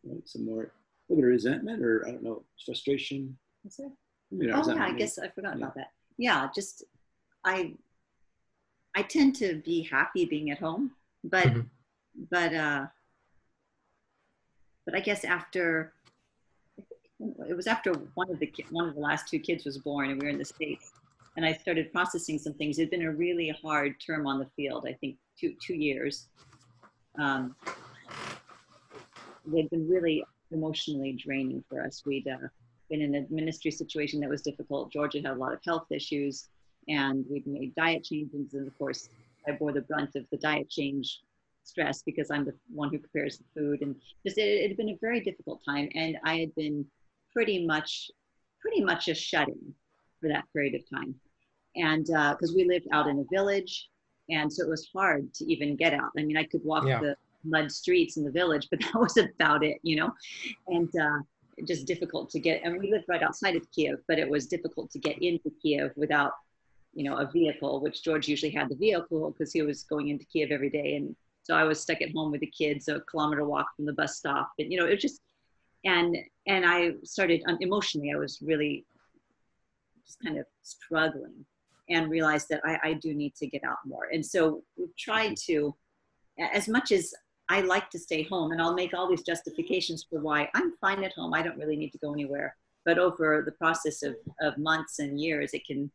Right? 0.04 0.28
Some 0.28 0.44
more, 0.44 0.62
a 0.62 0.66
little 1.08 1.16
bit 1.16 1.24
of 1.24 1.30
resentment, 1.30 1.82
or 1.82 2.06
I 2.06 2.10
don't 2.10 2.22
know, 2.22 2.42
frustration. 2.64 3.36
Is 3.66 3.76
there? 3.76 3.90
Maybe 4.30 4.50
not 4.50 4.66
Oh 4.66 4.74
yeah, 4.74 4.84
I 4.84 4.92
guess 4.92 5.18
I 5.18 5.28
forgot 5.28 5.56
Yeah. 5.58 5.64
about 5.64 5.74
that. 5.76 5.92
Yeah, 6.18 6.48
just 6.54 6.84
I 7.44 7.74
I 8.94 9.02
tend 9.02 9.36
to 9.36 9.60
be 9.64 9.82
happy 9.82 10.24
being 10.24 10.50
at 10.50 10.58
home, 10.58 10.92
but 11.24 11.46
Mhm. 11.46 11.66
but 12.30 12.54
uh 12.54 12.86
but 14.84 14.94
I 14.94 15.00
guess 15.00 15.24
after 15.24 15.92
it 17.48 17.56
was 17.56 17.66
after 17.66 17.92
one 18.14 18.30
of 18.30 18.38
the 18.38 18.52
one 18.70 18.88
of 18.88 18.94
the 18.94 19.00
last 19.00 19.28
two 19.28 19.38
kids 19.38 19.64
was 19.64 19.78
born 19.78 20.10
and 20.10 20.20
we 20.20 20.26
were 20.26 20.32
in 20.32 20.38
the 20.38 20.44
states 20.44 20.92
and 21.38 21.46
I 21.46 21.52
started 21.52 21.92
processing 21.92 22.36
some 22.36 22.54
things. 22.54 22.80
It'd 22.80 22.90
been 22.90 23.02
a 23.02 23.12
really 23.12 23.56
hard 23.62 23.94
term 24.04 24.26
on 24.26 24.40
the 24.40 24.48
field. 24.56 24.86
I 24.88 24.94
think 24.94 25.16
two 25.38 25.54
two 25.64 25.74
years. 25.74 26.26
Um, 27.16 27.54
they'd 29.46 29.70
been 29.70 29.88
really 29.88 30.24
emotionally 30.50 31.12
draining 31.12 31.62
for 31.68 31.80
us. 31.80 32.02
We'd 32.04 32.26
uh, 32.26 32.48
been 32.90 33.02
in 33.02 33.14
a 33.14 33.26
ministry 33.30 33.70
situation 33.70 34.18
that 34.18 34.28
was 34.28 34.42
difficult. 34.42 34.92
Georgia 34.92 35.18
had 35.18 35.30
a 35.30 35.34
lot 35.44 35.52
of 35.52 35.60
health 35.64 35.86
issues, 35.92 36.48
and 36.88 37.24
we'd 37.30 37.46
made 37.46 37.72
diet 37.76 38.02
changes. 38.02 38.54
And 38.54 38.66
of 38.66 38.76
course, 38.76 39.08
I 39.46 39.52
bore 39.52 39.72
the 39.72 39.82
brunt 39.82 40.16
of 40.16 40.26
the 40.32 40.38
diet 40.38 40.68
change 40.68 41.20
stress 41.62 42.02
because 42.02 42.32
I'm 42.32 42.46
the 42.46 42.54
one 42.74 42.90
who 42.90 42.98
prepares 42.98 43.38
the 43.38 43.44
food. 43.54 43.82
And 43.82 43.94
just 44.26 44.38
it, 44.38 44.42
it 44.42 44.68
had 44.70 44.76
been 44.76 44.88
a 44.88 44.98
very 45.00 45.20
difficult 45.20 45.60
time, 45.64 45.88
and 45.94 46.18
I 46.24 46.38
had 46.38 46.52
been 46.56 46.84
pretty 47.32 47.64
much, 47.64 48.10
pretty 48.60 48.82
much 48.82 49.06
a 49.06 49.14
shut-in 49.14 49.72
for 50.20 50.28
that 50.30 50.46
period 50.52 50.74
of 50.74 50.82
time. 50.90 51.14
And 51.78 52.04
because 52.06 52.54
we 52.54 52.64
lived 52.64 52.88
out 52.92 53.06
in 53.06 53.18
a 53.20 53.24
village, 53.30 53.88
and 54.30 54.52
so 54.52 54.62
it 54.64 54.68
was 54.68 54.88
hard 54.94 55.32
to 55.34 55.44
even 55.50 55.76
get 55.76 55.94
out. 55.94 56.10
I 56.18 56.22
mean, 56.22 56.36
I 56.36 56.44
could 56.44 56.64
walk 56.64 56.84
Yeah. 56.86 57.00
the 57.00 57.16
mud 57.44 57.70
streets 57.72 58.16
in 58.16 58.24
the 58.24 58.30
village, 58.30 58.68
but 58.70 58.80
that 58.82 58.94
was 58.94 59.16
about 59.16 59.64
it, 59.64 59.78
you 59.82 59.96
know. 59.96 60.12
And 60.66 60.90
uh, 60.96 61.18
just 61.66 61.86
difficult 61.86 62.30
to 62.30 62.40
get. 62.40 62.62
And 62.64 62.78
we 62.78 62.90
lived 62.90 63.06
right 63.08 63.22
outside 63.22 63.56
of 63.56 63.70
Kiev, 63.72 63.98
but 64.06 64.18
it 64.18 64.28
was 64.28 64.46
difficult 64.46 64.90
to 64.92 64.98
get 64.98 65.20
into 65.22 65.50
Kiev 65.62 65.92
without, 65.96 66.32
you 66.94 67.04
know, 67.04 67.16
a 67.16 67.30
vehicle. 67.30 67.80
Which 67.80 68.02
George 68.02 68.28
usually 68.28 68.52
had 68.52 68.68
the 68.68 68.76
vehicle 68.76 69.30
because 69.30 69.52
he 69.52 69.62
was 69.62 69.84
going 69.84 70.08
into 70.08 70.24
Kiev 70.26 70.50
every 70.50 70.70
day, 70.70 70.96
and 70.96 71.16
so 71.42 71.54
I 71.54 71.64
was 71.64 71.80
stuck 71.80 72.02
at 72.02 72.12
home 72.12 72.30
with 72.30 72.40
the 72.40 72.46
kids, 72.50 72.88
a 72.88 73.00
kilometer 73.00 73.44
walk 73.44 73.66
from 73.76 73.86
the 73.86 73.92
bus 73.92 74.16
stop, 74.18 74.52
and 74.58 74.70
you 74.70 74.78
know, 74.78 74.86
it 74.86 74.90
was 74.94 75.02
just, 75.02 75.20
and 75.84 76.16
and 76.46 76.66
I 76.66 76.92
started 77.04 77.42
um, 77.48 77.56
emotionally. 77.60 78.12
I 78.12 78.16
was 78.18 78.40
really 78.42 78.84
just 80.06 80.20
kind 80.24 80.38
of 80.38 80.46
struggling, 80.62 81.44
and 81.90 82.10
realized 82.10 82.48
that 82.50 82.60
I, 82.64 82.78
I 82.82 82.92
do 82.94 83.14
need 83.14 83.34
to 83.36 83.46
get 83.46 83.64
out 83.64 83.78
more. 83.86 84.08
And 84.12 84.24
so 84.24 84.62
we've 84.76 84.96
tried 84.96 85.36
to, 85.46 85.74
as 86.52 86.68
much 86.68 86.92
as 86.92 87.14
I 87.48 87.62
like 87.62 87.88
to 87.90 87.98
stay 87.98 88.22
home 88.22 88.52
and 88.52 88.60
I'll 88.60 88.74
make 88.74 88.92
all 88.94 89.08
these 89.08 89.22
justifications 89.22 90.06
for 90.08 90.20
why 90.20 90.50
I'm 90.54 90.76
fine 90.80 91.02
at 91.04 91.12
home. 91.14 91.32
I 91.32 91.42
don't 91.42 91.58
really 91.58 91.76
need 91.76 91.92
to 91.92 91.98
go 91.98 92.12
anywhere. 92.12 92.56
But 92.84 92.98
over 92.98 93.42
the 93.44 93.52
process 93.52 94.02
of, 94.02 94.16
of 94.40 94.56
months 94.58 94.98
and 94.98 95.20
years, 95.20 95.52
it 95.54 95.66
can, 95.66 95.90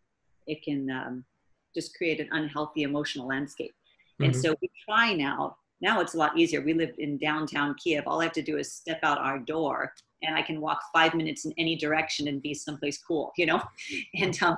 it 0.48 0.64
can 0.64 0.90
um, 0.90 1.26
just 1.76 1.96
create 1.96 2.20
an 2.20 2.30
unhealthy 2.32 2.84
emotional 2.84 3.28
landscape. 3.28 3.74
And 4.22 4.34
Mhm. 4.34 4.42
so 4.42 4.56
we 4.62 4.70
try 4.86 5.14
now, 5.14 5.58
now 5.82 6.02
it's 6.02 6.14
a 6.14 6.18
lot 6.18 6.38
easier. 6.38 6.62
We 6.62 6.74
live 6.74 6.94
in 6.98 7.18
downtown 7.18 7.76
Kiev. 7.76 8.04
All 8.08 8.22
I 8.22 8.26
have 8.26 8.34
to 8.34 8.42
do 8.42 8.58
is 8.58 8.72
step 8.72 9.00
out 9.04 9.18
our 9.18 9.40
door 9.40 9.94
and 10.22 10.36
I 10.36 10.42
can 10.42 10.62
walk 10.62 10.82
five 10.94 11.14
minutes 11.14 11.46
in 11.46 11.54
any 11.58 11.76
direction 11.76 12.28
and 12.28 12.42
be 12.42 12.54
someplace 12.54 12.98
cool, 12.98 13.32
you 13.38 13.46
know? 13.46 13.62
And, 14.16 14.42
um, 14.44 14.56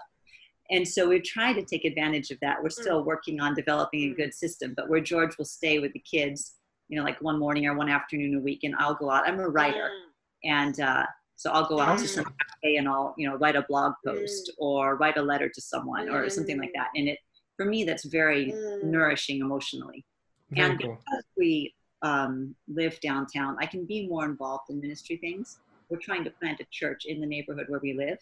and 0.71 0.87
so 0.87 1.07
we're 1.07 1.21
trying 1.21 1.55
to 1.55 1.63
take 1.63 1.85
advantage 1.85 2.31
of 2.31 2.39
that. 2.41 2.61
We're 2.61 2.69
mm. 2.69 2.81
still 2.81 3.03
working 3.03 3.39
on 3.39 3.53
developing 3.53 4.03
a 4.03 4.13
mm. 4.13 4.17
good 4.17 4.33
system, 4.33 4.73
but 4.75 4.89
where 4.89 5.01
George 5.01 5.37
will 5.37 5.45
stay 5.45 5.79
with 5.79 5.93
the 5.93 5.99
kids, 5.99 6.53
you 6.89 6.97
know, 6.97 7.03
like 7.03 7.21
one 7.21 7.39
morning 7.39 7.65
or 7.67 7.75
one 7.75 7.89
afternoon 7.89 8.35
a 8.35 8.39
week, 8.39 8.63
and 8.63 8.75
I'll 8.79 8.95
go 8.95 9.09
out. 9.09 9.27
I'm 9.27 9.39
a 9.39 9.47
writer, 9.47 9.89
mm. 9.89 10.49
and 10.49 10.79
uh, 10.79 11.05
so 11.35 11.51
I'll 11.51 11.67
go 11.67 11.79
out 11.79 11.99
to 11.99 12.07
some 12.07 12.25
oh. 12.27 12.31
cafe 12.31 12.77
and 12.77 12.87
I'll, 12.87 13.13
you 13.17 13.29
know, 13.29 13.35
write 13.35 13.55
a 13.55 13.63
blog 13.63 13.93
post 14.05 14.51
or 14.57 14.95
write 14.95 15.17
a 15.17 15.21
letter 15.21 15.49
to 15.49 15.61
someone 15.61 16.09
or 16.09 16.29
something 16.29 16.57
like 16.57 16.71
that. 16.75 16.89
And 16.95 17.09
it, 17.09 17.19
for 17.57 17.65
me, 17.65 17.83
that's 17.83 18.05
very 18.05 18.53
nourishing 18.83 19.41
emotionally. 19.41 20.05
Very 20.51 20.69
and 20.69 20.81
cool. 20.81 20.97
because 20.97 21.23
we 21.37 21.73
um, 22.01 22.55
live 22.67 22.99
downtown, 23.01 23.57
I 23.59 23.65
can 23.65 23.85
be 23.85 24.07
more 24.07 24.25
involved 24.25 24.69
in 24.69 24.79
ministry 24.79 25.17
things. 25.17 25.59
We're 25.89 25.99
trying 25.99 26.23
to 26.23 26.31
plant 26.31 26.61
a 26.61 26.65
church 26.71 27.03
in 27.05 27.19
the 27.19 27.27
neighborhood 27.27 27.65
where 27.67 27.79
we 27.81 27.93
live, 27.93 28.17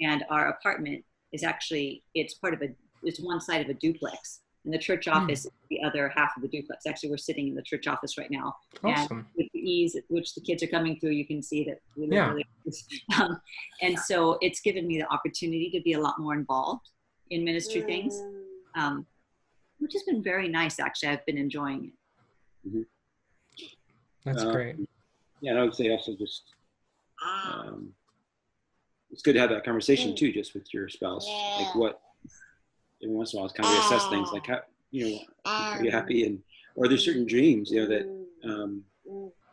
and 0.00 0.24
our 0.30 0.48
apartment 0.48 1.04
is 1.32 1.42
actually 1.44 2.02
it's 2.14 2.34
part 2.34 2.54
of 2.54 2.62
a 2.62 2.68
it's 3.02 3.20
one 3.20 3.40
side 3.40 3.62
of 3.62 3.68
a 3.68 3.74
duplex, 3.74 4.40
and 4.64 4.74
the 4.74 4.78
church 4.78 5.08
office 5.08 5.46
is 5.46 5.50
the 5.70 5.82
other 5.82 6.12
half 6.14 6.30
of 6.36 6.42
the 6.42 6.48
duplex. 6.48 6.84
Actually, 6.86 7.10
we're 7.10 7.16
sitting 7.16 7.48
in 7.48 7.54
the 7.54 7.62
church 7.62 7.86
office 7.86 8.18
right 8.18 8.30
now, 8.30 8.54
Awesome. 8.84 9.26
with 9.36 9.46
the 9.54 9.58
ease 9.60 9.96
at 9.96 10.02
which 10.08 10.34
the 10.34 10.40
kids 10.42 10.62
are 10.62 10.66
coming 10.66 10.98
through, 11.00 11.12
you 11.12 11.26
can 11.26 11.42
see 11.42 11.64
that 11.64 11.78
we 11.96 12.02
live 12.06 12.12
Yeah. 12.12 12.28
really 12.30 12.44
um, 13.20 13.40
and 13.80 13.98
so 13.98 14.36
it's 14.42 14.60
given 14.60 14.86
me 14.86 14.98
the 14.98 15.10
opportunity 15.10 15.70
to 15.70 15.80
be 15.80 15.94
a 15.94 16.00
lot 16.00 16.18
more 16.18 16.34
involved 16.34 16.90
in 17.30 17.42
ministry 17.42 17.80
things, 17.80 18.22
um, 18.74 19.06
which 19.78 19.92
has 19.94 20.02
been 20.02 20.22
very 20.22 20.46
nice. 20.48 20.78
Actually, 20.78 21.08
I've 21.10 21.24
been 21.26 21.38
enjoying 21.38 21.92
it. 22.66 22.86
That's 24.26 24.42
Uh, 24.44 24.52
great. 24.52 24.76
Yeah, 25.40 25.52
and 25.52 25.60
I 25.60 25.62
would 25.64 25.74
say 25.74 25.90
also 25.90 26.14
just 26.16 26.42
um, 27.24 27.94
it's 29.10 29.22
good 29.22 29.34
to 29.34 29.40
have 29.40 29.50
that 29.50 29.64
conversation 29.64 30.14
too, 30.14 30.32
just 30.32 30.54
with 30.54 30.72
your 30.72 30.88
spouse. 30.88 31.26
Like 31.58 31.74
what 31.74 32.00
every 33.02 33.14
once 33.14 33.32
in 33.32 33.38
a 33.38 33.40
while, 33.40 33.50
it's 33.50 33.58
kind 33.58 33.68
of 33.68 33.82
reassess 33.82 34.10
things. 34.10 34.30
Like 34.32 34.46
how 34.46 34.60
you 34.90 35.10
know, 35.10 35.18
are 35.44 35.84
you 35.84 35.90
happy 35.90 36.26
and 36.26 36.40
or 36.76 36.88
there's 36.88 37.04
certain 37.04 37.26
dreams 37.26 37.70
you 37.70 37.80
know 37.80 37.88
that 37.88 38.48
um, 38.48 38.84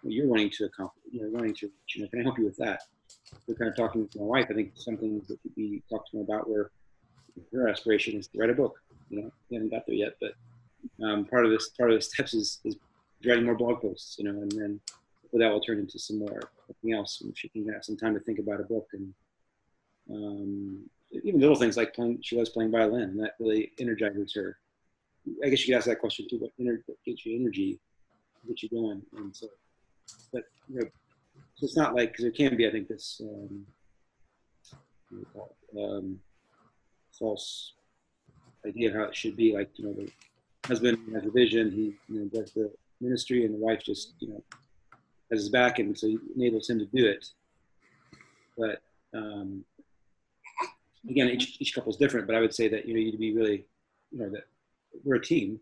you're 0.03 0.27
wanting 0.27 0.49
to 0.51 0.65
accomplish? 0.65 1.03
You 1.11 1.23
know, 1.23 1.29
wanting 1.29 1.55
to 1.55 1.71
you 1.95 2.03
know, 2.03 2.09
can 2.09 2.19
I 2.19 2.23
help 2.23 2.37
you 2.37 2.45
with 2.45 2.57
that? 2.57 2.81
We're 3.47 3.55
kind 3.55 3.69
of 3.69 3.75
talking 3.75 4.07
to 4.07 4.19
my 4.19 4.25
wife. 4.25 4.47
I 4.49 4.53
think 4.53 4.73
some 4.75 4.97
things 4.97 5.27
that 5.27 5.41
could 5.41 5.55
be 5.55 5.83
talked 5.89 6.11
to 6.11 6.17
her 6.17 6.23
about 6.23 6.49
where 6.49 6.71
her 7.53 7.67
aspiration 7.67 8.17
is 8.17 8.27
to 8.27 8.39
write 8.39 8.49
a 8.49 8.53
book. 8.53 8.79
You 9.09 9.21
know, 9.21 9.31
we 9.49 9.55
haven't 9.55 9.71
got 9.71 9.85
there 9.87 9.95
yet, 9.95 10.13
but 10.19 10.33
um, 11.03 11.25
part 11.25 11.45
of 11.45 11.51
this 11.51 11.69
part 11.69 11.91
of 11.91 11.97
the 11.97 12.01
steps 12.01 12.33
is, 12.33 12.59
is 12.63 12.75
writing 13.25 13.45
more 13.45 13.55
blog 13.55 13.81
posts. 13.81 14.17
You 14.19 14.25
know, 14.25 14.41
and 14.41 14.51
then 14.51 14.79
that 15.33 15.49
will 15.49 15.61
turn 15.61 15.79
into 15.79 15.99
some 15.99 16.19
more 16.19 16.41
something 16.67 16.93
else. 16.93 17.21
And 17.21 17.37
she 17.37 17.49
can 17.49 17.67
have 17.69 17.83
some 17.83 17.97
time 17.97 18.13
to 18.13 18.19
think 18.19 18.39
about 18.39 18.61
a 18.61 18.63
book 18.63 18.87
and 18.93 19.13
um, 20.09 20.89
even 21.11 21.39
little 21.39 21.55
things 21.55 21.77
like 21.77 21.93
playing. 21.93 22.19
She 22.21 22.37
loves 22.37 22.49
playing 22.49 22.71
violin, 22.71 23.03
and 23.03 23.19
that 23.19 23.33
really 23.39 23.71
energizes 23.79 24.33
her. 24.35 24.57
I 25.43 25.49
guess 25.49 25.61
you 25.61 25.73
could 25.73 25.77
ask 25.77 25.87
that 25.87 25.99
question 25.99 26.27
too. 26.29 26.37
What, 26.37 26.51
what 26.57 26.97
gives 27.05 27.25
you 27.25 27.39
energy? 27.39 27.79
What 28.45 28.61
you 28.63 28.69
going? 28.69 29.01
And 29.15 29.35
so, 29.35 29.47
but 30.31 30.43
you 30.69 30.79
know, 30.79 30.87
so 31.55 31.65
it's 31.65 31.77
not 31.77 31.95
like 31.95 32.11
because 32.11 32.23
there 32.23 32.31
can 32.31 32.55
be, 32.55 32.67
I 32.67 32.71
think, 32.71 32.87
this 32.87 33.21
um, 33.23 33.65
um, 35.77 36.19
false 37.17 37.73
idea 38.65 38.89
of 38.89 38.95
how 38.95 39.03
it 39.03 39.15
should 39.15 39.35
be. 39.35 39.53
Like 39.53 39.69
you 39.75 39.85
know, 39.85 39.93
the 39.93 40.09
husband 40.65 40.99
has 41.13 41.25
a 41.25 41.31
vision. 41.31 41.71
He 41.71 41.95
you 42.13 42.19
know 42.21 42.25
does 42.25 42.51
the 42.51 42.71
ministry, 43.01 43.45
and 43.45 43.53
the 43.53 43.59
wife 43.59 43.83
just 43.83 44.13
you 44.19 44.29
know 44.29 44.43
has 45.31 45.41
his 45.41 45.49
back, 45.49 45.79
and 45.79 45.97
so 45.97 46.07
enables 46.35 46.69
him 46.69 46.79
to 46.79 46.85
do 46.85 47.05
it. 47.05 47.27
But 48.57 48.81
um, 49.13 49.63
again, 51.09 51.29
each, 51.29 51.57
each 51.59 51.73
couple 51.73 51.91
is 51.91 51.97
different. 51.97 52.27
But 52.27 52.35
I 52.35 52.39
would 52.39 52.53
say 52.53 52.67
that 52.69 52.87
you 52.87 52.93
know 52.93 52.99
you 52.99 53.05
need 53.05 53.11
to 53.11 53.17
be 53.17 53.35
really, 53.35 53.65
you 54.11 54.19
know, 54.19 54.29
that 54.29 54.43
we're 55.03 55.15
a 55.15 55.21
team, 55.23 55.59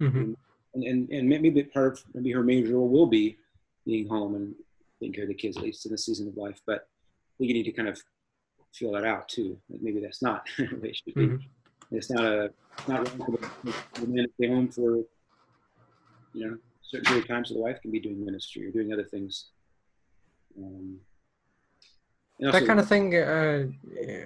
hmm 0.00 0.32
and 0.74 0.84
and, 0.84 1.10
and 1.10 1.28
maybe 1.28 1.62
part 1.62 1.92
of 1.94 2.04
maybe 2.14 2.32
her 2.32 2.42
major 2.42 2.74
role 2.74 2.88
will 2.88 3.06
be 3.06 3.36
being 3.84 4.08
home 4.08 4.34
and 4.34 4.54
taking 5.00 5.14
care 5.14 5.24
of 5.24 5.28
the 5.28 5.34
kids 5.34 5.56
at 5.56 5.62
least 5.62 5.86
in 5.86 5.92
the 5.92 5.98
season 5.98 6.28
of 6.28 6.36
life. 6.36 6.60
But 6.66 6.74
I 6.76 7.32
think 7.38 7.48
you 7.48 7.54
need 7.54 7.64
to 7.64 7.72
kind 7.72 7.88
of 7.88 8.00
feel 8.74 8.92
that 8.92 9.04
out 9.04 9.28
too. 9.28 9.58
Like 9.70 9.80
maybe 9.82 10.00
that's 10.00 10.22
not 10.22 10.46
the 10.58 10.64
way 10.76 10.88
it 10.90 10.96
should 10.96 11.14
be. 11.14 11.26
Mhm. 11.26 11.42
It's 11.92 12.10
not 12.10 12.24
a 12.24 12.50
it's 12.78 12.88
not 12.88 13.08
wrong 13.08 13.18
for 13.18 14.00
the, 14.00 14.06
man 14.06 14.26
to 14.26 14.32
stay 14.34 14.48
home 14.48 14.68
for 14.68 14.96
you 16.34 16.50
know 16.50 16.58
certain 16.82 17.06
period 17.06 17.24
of 17.24 17.28
times. 17.28 17.48
So 17.48 17.54
the 17.54 17.60
wife 17.60 17.80
can 17.80 17.90
be 17.90 18.00
doing 18.00 18.24
ministry 18.24 18.66
or 18.66 18.70
doing 18.70 18.92
other 18.92 19.04
things 19.04 19.50
Um, 20.58 21.00
that 22.40 22.54
also, 22.54 22.66
kind 22.66 22.80
of 22.80 22.88
thing. 22.88 23.14
Uh, 23.14 23.66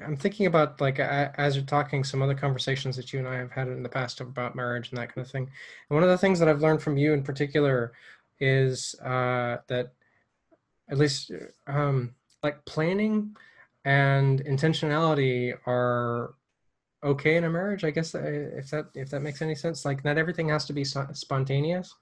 I'm 0.04 0.16
thinking 0.16 0.46
about 0.46 0.80
like 0.80 0.98
as 0.98 1.56
you're 1.56 1.64
talking, 1.64 2.02
some 2.02 2.22
other 2.22 2.34
conversations 2.34 2.96
that 2.96 3.12
you 3.12 3.18
and 3.18 3.28
I 3.28 3.36
have 3.36 3.52
had 3.52 3.68
in 3.68 3.82
the 3.82 3.88
past 3.88 4.20
about 4.20 4.56
marriage 4.56 4.90
and 4.90 4.98
that 4.98 5.14
kind 5.14 5.24
of 5.24 5.30
thing. 5.30 5.44
And 5.44 5.94
one 5.94 6.02
of 6.02 6.08
the 6.08 6.18
things 6.18 6.38
that 6.40 6.48
I've 6.48 6.60
learned 6.60 6.82
from 6.82 6.96
you 6.96 7.12
in 7.12 7.22
particular 7.22 7.92
is 8.40 8.94
uh, 9.04 9.58
that 9.68 9.92
at 10.90 10.98
least 10.98 11.30
um, 11.66 12.14
like 12.42 12.64
planning 12.64 13.36
and 13.84 14.44
intentionality 14.44 15.54
are 15.66 16.34
okay 17.02 17.36
in 17.36 17.44
a 17.44 17.50
marriage 17.50 17.82
i 17.82 17.90
guess 17.90 18.14
uh, 18.14 18.20
if 18.22 18.68
that 18.68 18.86
if 18.94 19.08
that 19.08 19.20
makes 19.20 19.40
any 19.40 19.54
sense 19.54 19.86
like 19.86 20.04
not 20.04 20.18
everything 20.18 20.50
has 20.50 20.66
to 20.66 20.74
be 20.74 20.84
spontaneous 20.84 21.94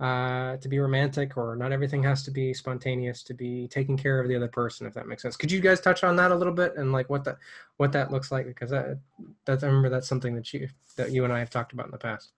uh, 0.00 0.56
to 0.56 0.68
be 0.68 0.78
romantic 0.78 1.36
or 1.36 1.54
not 1.54 1.70
everything 1.72 2.02
has 2.02 2.22
to 2.24 2.30
be 2.30 2.52
spontaneous 2.52 3.22
to 3.22 3.32
be 3.32 3.68
taking 3.68 3.96
care 3.96 4.20
of 4.20 4.28
the 4.28 4.34
other 4.34 4.48
person 4.48 4.86
if 4.86 4.94
that 4.94 5.06
makes 5.06 5.22
sense. 5.22 5.36
Could 5.36 5.52
you 5.52 5.60
guys 5.60 5.80
touch 5.80 6.02
on 6.02 6.16
that 6.16 6.32
a 6.32 6.34
little 6.34 6.52
bit 6.52 6.74
and 6.76 6.92
like 6.92 7.08
what 7.08 7.24
that 7.24 7.38
what 7.76 7.92
that 7.92 8.10
looks 8.10 8.32
like? 8.32 8.46
Because 8.46 8.70
that 8.70 8.98
that's 9.44 9.62
i 9.62 9.66
remember 9.66 9.88
that's 9.88 10.08
something 10.08 10.34
that 10.34 10.52
you 10.52 10.68
that 10.96 11.12
you 11.12 11.24
and 11.24 11.32
i 11.32 11.38
have 11.38 11.50
talked 11.50 11.72
about 11.72 11.86
in 11.86 11.92
the 11.92 11.98
past. 11.98 12.32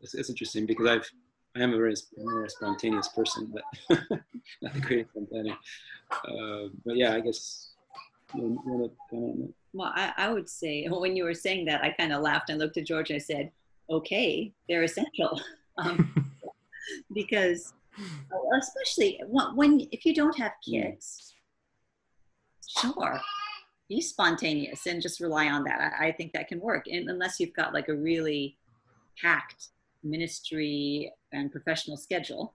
It's, 0.00 0.14
it's 0.14 0.30
interesting 0.30 0.64
because 0.64 0.86
i've 0.86 1.10
i 1.56 1.60
am 1.60 1.74
a 1.74 1.76
very, 1.76 1.94
very 2.16 2.48
spontaneous 2.48 3.08
person 3.08 3.52
but 3.52 3.98
not 4.62 4.74
the 4.74 4.80
greatest 4.80 5.10
spontaneous 5.10 5.56
uh, 6.12 6.68
but 6.84 6.96
yeah 6.96 7.14
i 7.14 7.20
guess 7.20 7.70
you, 8.34 8.60
you 8.64 8.72
want 8.72 8.90
to 8.90 8.96
comment 9.10 9.32
on 9.32 9.40
that? 9.40 9.54
Well, 9.72 9.92
I, 9.94 10.12
I 10.16 10.32
would 10.32 10.48
say 10.48 10.86
when 10.90 11.16
you 11.16 11.24
were 11.24 11.34
saying 11.34 11.66
that, 11.66 11.82
I 11.82 11.90
kind 11.90 12.12
of 12.12 12.22
laughed 12.22 12.50
and 12.50 12.58
looked 12.58 12.76
at 12.76 12.86
George 12.86 13.10
and 13.10 13.16
I 13.16 13.20
said, 13.20 13.50
okay, 13.90 14.52
they're 14.68 14.82
essential. 14.82 15.40
Um, 15.80 16.32
because 17.12 17.72
especially 18.60 19.20
when, 19.28 19.86
if 19.92 20.04
you 20.04 20.14
don't 20.14 20.36
have 20.38 20.52
kids, 20.68 21.34
sure, 22.80 23.20
be 23.88 24.00
spontaneous 24.00 24.86
and 24.86 25.02
just 25.02 25.20
rely 25.20 25.48
on 25.48 25.64
that. 25.64 25.94
I, 25.98 26.08
I 26.08 26.12
think 26.12 26.32
that 26.32 26.48
can 26.48 26.60
work. 26.60 26.86
And 26.86 27.08
unless 27.08 27.40
you've 27.40 27.54
got 27.54 27.74
like 27.74 27.88
a 27.88 27.94
really 27.94 28.58
packed 29.20 29.68
ministry 30.02 31.12
and 31.32 31.50
professional 31.50 31.96
schedule. 31.96 32.54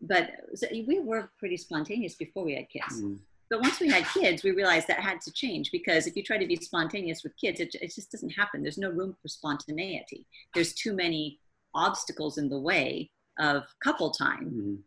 But 0.00 0.30
we 0.72 1.00
were 1.00 1.30
pretty 1.38 1.56
spontaneous 1.56 2.14
before 2.14 2.44
we 2.44 2.54
had 2.54 2.68
kids. 2.68 3.02
Mm. 3.02 3.18
But 3.50 3.62
once 3.62 3.80
we 3.80 3.88
had 3.88 4.06
kids, 4.08 4.42
we 4.42 4.50
realized 4.50 4.88
that 4.88 5.00
had 5.00 5.20
to 5.22 5.32
change 5.32 5.72
because 5.72 6.06
if 6.06 6.14
you 6.14 6.22
try 6.22 6.36
to 6.36 6.46
be 6.46 6.56
spontaneous 6.56 7.22
with 7.22 7.36
kids, 7.36 7.60
it, 7.60 7.74
it 7.80 7.94
just 7.94 8.12
doesn't 8.12 8.30
happen. 8.30 8.62
There's 8.62 8.78
no 8.78 8.90
room 8.90 9.16
for 9.20 9.28
spontaneity. 9.28 10.26
There's 10.54 10.74
too 10.74 10.92
many 10.92 11.40
obstacles 11.74 12.38
in 12.38 12.48
the 12.48 12.58
way 12.58 13.10
of 13.38 13.64
couple 13.82 14.10
time. 14.10 14.82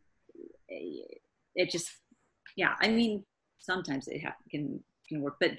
Mm-hmm. 0.70 1.08
It 1.56 1.70
just, 1.70 1.90
yeah. 2.56 2.76
I 2.82 2.88
mean, 2.88 3.26
sometimes 3.60 4.08
it 4.08 4.24
ha- 4.24 4.36
can 4.50 4.82
can 5.08 5.22
work, 5.22 5.36
but 5.40 5.52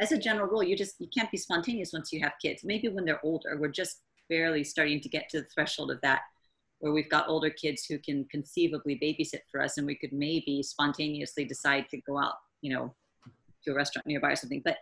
as 0.00 0.12
a 0.12 0.18
general 0.18 0.46
rule, 0.46 0.62
you 0.62 0.76
just 0.76 0.94
you 1.00 1.08
can't 1.16 1.30
be 1.30 1.36
spontaneous 1.36 1.92
once 1.92 2.12
you 2.12 2.20
have 2.20 2.32
kids. 2.40 2.62
Maybe 2.64 2.88
when 2.88 3.04
they're 3.04 3.24
older, 3.24 3.56
we're 3.58 3.68
just 3.68 4.02
barely 4.28 4.62
starting 4.62 5.00
to 5.00 5.08
get 5.08 5.28
to 5.30 5.40
the 5.40 5.46
threshold 5.52 5.90
of 5.90 6.00
that 6.02 6.20
where 6.82 6.92
we've 6.92 7.08
got 7.08 7.28
older 7.28 7.48
kids 7.48 7.84
who 7.84 7.96
can 7.96 8.24
conceivably 8.24 8.98
babysit 9.00 9.42
for 9.50 9.62
us 9.62 9.78
and 9.78 9.86
we 9.86 9.94
could 9.94 10.12
maybe 10.12 10.62
spontaneously 10.64 11.44
decide 11.44 11.88
to 11.88 11.96
go 11.98 12.18
out 12.18 12.34
you 12.60 12.72
know 12.72 12.92
to 13.64 13.70
a 13.70 13.74
restaurant 13.74 14.06
nearby 14.06 14.32
or 14.32 14.36
something 14.36 14.62
but 14.64 14.78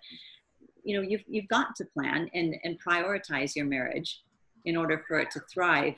you 0.82 0.96
know 0.96 1.02
you've, 1.02 1.24
you've 1.28 1.48
got 1.48 1.76
to 1.76 1.84
plan 1.84 2.30
and, 2.32 2.54
and 2.64 2.78
prioritize 2.82 3.54
your 3.54 3.66
marriage 3.66 4.22
in 4.64 4.76
order 4.76 5.04
for 5.06 5.18
it 5.18 5.30
to 5.30 5.40
thrive 5.52 5.94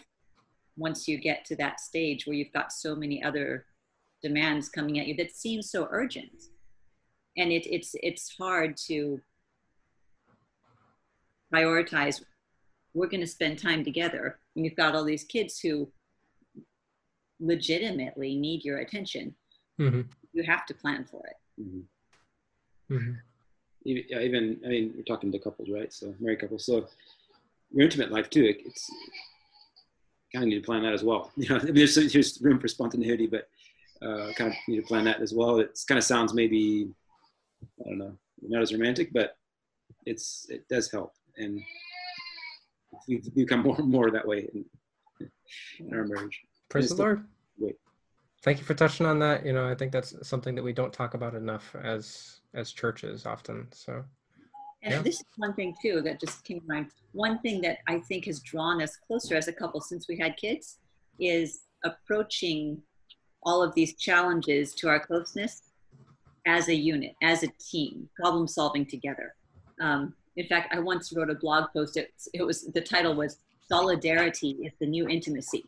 once 0.77 1.07
you 1.07 1.19
get 1.19 1.45
to 1.45 1.57
that 1.57 1.81
stage 1.81 2.27
where 2.27 2.35
you've 2.35 2.53
got 2.53 2.73
so 2.73 2.95
many 2.95 3.23
other 3.23 3.67
demands 4.23 4.69
coming 4.69 4.99
at 4.99 5.07
you 5.07 5.17
that 5.17 5.35
seem 5.35 5.61
so 5.61 5.89
urgent 5.91 6.45
and 7.37 7.51
it, 7.51 7.67
it's 7.67 7.95
it's 8.03 8.35
hard 8.39 8.77
to 8.77 9.21
prioritize 11.53 12.23
we're 12.95 13.09
going 13.09 13.21
to 13.21 13.27
spend 13.27 13.59
time 13.59 13.85
together 13.85 14.39
and 14.55 14.65
you've 14.65 14.77
got 14.77 14.95
all 14.95 15.05
these 15.05 15.25
kids 15.25 15.59
who 15.59 15.91
legitimately 17.41 18.37
need 18.37 18.65
your 18.65 18.79
attention 18.79 19.35
mm-hmm. 19.81 20.03
you 20.33 20.43
have 20.43 20.65
to 20.67 20.75
plan 20.75 21.05
for 21.05 21.23
it 21.27 21.63
mm-hmm. 21.63 22.95
Mm-hmm. 22.95 23.13
Even, 23.85 24.61
i 24.65 24.69
mean 24.69 24.93
we're 24.97 25.03
talking 25.03 25.33
to 25.33 25.39
couples 25.39 25.69
right 25.71 25.93
so 25.93 26.15
married 26.21 26.41
couples 26.41 26.67
so 26.67 26.87
your 27.73 27.85
intimate 27.85 28.13
life 28.13 28.31
too 28.31 28.45
it, 28.45 28.59
it's 28.65 28.89
kind 30.35 30.45
of 30.45 30.49
need 30.49 30.61
to 30.61 30.67
plan 30.67 30.83
that 30.83 30.93
as 30.93 31.03
well 31.03 31.31
you 31.37 31.49
know 31.49 31.57
I 31.57 31.65
mean, 31.65 31.75
there's, 31.75 31.95
there's 31.95 32.41
room 32.41 32.59
for 32.59 32.69
spontaneity 32.69 33.27
but 33.27 33.49
uh, 34.07 34.33
kind 34.35 34.51
of 34.51 34.57
need 34.67 34.81
to 34.81 34.87
plan 34.87 35.05
that 35.05 35.21
as 35.21 35.33
well 35.33 35.59
it 35.61 35.79
kind 35.87 35.99
of 35.99 36.05
sounds 36.05 36.35
maybe 36.35 36.89
i 37.85 37.89
don't 37.89 37.99
know 37.99 38.17
not 38.43 38.63
as 38.63 38.73
romantic 38.73 39.13
but 39.13 39.37
it's 40.07 40.47
it 40.49 40.67
does 40.69 40.91
help 40.91 41.13
and 41.37 41.63
we've 43.09 43.35
become 43.35 43.61
more 43.65 43.77
and 43.79 43.91
more 43.91 44.11
that 44.11 44.27
way 44.27 44.49
in, 44.55 44.65
in 45.81 45.95
our 45.95 46.05
marriage. 46.05 46.41
Praise 46.69 46.91
the 46.91 46.97
Lord. 46.97 47.25
Wait. 47.59 47.77
Thank 48.43 48.59
you 48.59 48.65
for 48.65 48.75
touching 48.75 49.07
on 49.07 49.19
that. 49.21 49.47
You 49.47 49.53
know, 49.53 49.69
I 49.69 49.75
think 49.75 49.93
that's 49.93 50.15
something 50.27 50.55
that 50.55 50.63
we 50.63 50.73
don't 50.73 50.93
talk 50.93 51.15
about 51.15 51.35
enough 51.35 51.75
as 51.83 52.41
as 52.55 52.73
churches 52.73 53.25
often. 53.25 53.69
So 53.73 54.05
and 54.83 54.95
yeah. 54.95 55.03
this 55.03 55.17
is 55.17 55.25
one 55.37 55.55
thing 55.55 55.75
too 55.81 56.03
that 56.03 56.21
just 56.21 56.45
came 56.45 56.61
to 56.61 56.67
mind. 56.67 56.87
One 57.13 57.39
thing 57.41 57.61
that 57.63 57.79
I 57.87 57.99
think 57.99 58.25
has 58.27 58.41
drawn 58.41 58.83
us 58.83 58.97
closer 58.97 59.37
as 59.37 59.49
a 59.49 59.53
couple 59.53 59.81
since 59.81 60.09
we 60.09 60.19
had 60.19 60.37
kids 60.37 60.79
is 61.21 61.61
approaching 61.85 62.83
all 63.45 63.63
of 63.63 63.75
these 63.75 63.95
challenges 63.95 64.75
to 64.75 64.89
our 64.89 65.01
closeness 65.01 65.63
as 66.47 66.69
a 66.69 66.75
unit, 66.75 67.15
as 67.23 67.43
a 67.43 67.49
team, 67.59 68.09
problem 68.17 68.49
solving 68.49 68.85
together. 68.85 69.35
Um, 69.81 70.15
in 70.37 70.47
fact, 70.47 70.75
I 70.75 70.81
once 70.81 71.13
wrote 71.13 71.31
a 71.31 71.35
blog 71.35 71.71
post. 71.73 71.97
It, 71.97 72.13
it 72.35 72.43
was 72.43 72.63
the 72.63 72.81
title 72.81 73.15
was 73.15 73.39
"Solidarity 73.69 74.51
is 74.65 74.73
the 74.81 74.87
New 74.87 75.09
Intimacy." 75.09 75.65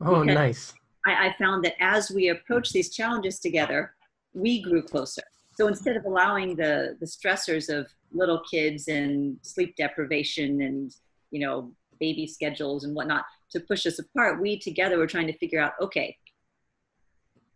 Oh, 0.00 0.22
because 0.22 0.34
nice. 0.34 0.74
I, 1.06 1.28
I 1.28 1.34
found 1.38 1.64
that 1.64 1.74
as 1.80 2.10
we 2.10 2.28
approach 2.28 2.72
these 2.72 2.90
challenges 2.90 3.38
together, 3.38 3.94
we 4.32 4.62
grew 4.62 4.82
closer. 4.82 5.22
So 5.60 5.68
instead 5.68 5.98
of 5.98 6.06
allowing 6.06 6.56
the 6.56 6.96
the 7.00 7.04
stressors 7.04 7.68
of 7.68 7.86
little 8.12 8.40
kids 8.50 8.88
and 8.88 9.36
sleep 9.42 9.76
deprivation 9.76 10.62
and 10.62 10.96
you 11.30 11.40
know 11.40 11.70
baby 11.98 12.26
schedules 12.26 12.84
and 12.84 12.94
whatnot 12.94 13.26
to 13.50 13.60
push 13.60 13.84
us 13.84 13.98
apart, 13.98 14.40
we 14.40 14.58
together 14.58 14.96
were 14.96 15.06
trying 15.06 15.26
to 15.26 15.36
figure 15.36 15.60
out, 15.60 15.72
okay, 15.78 16.16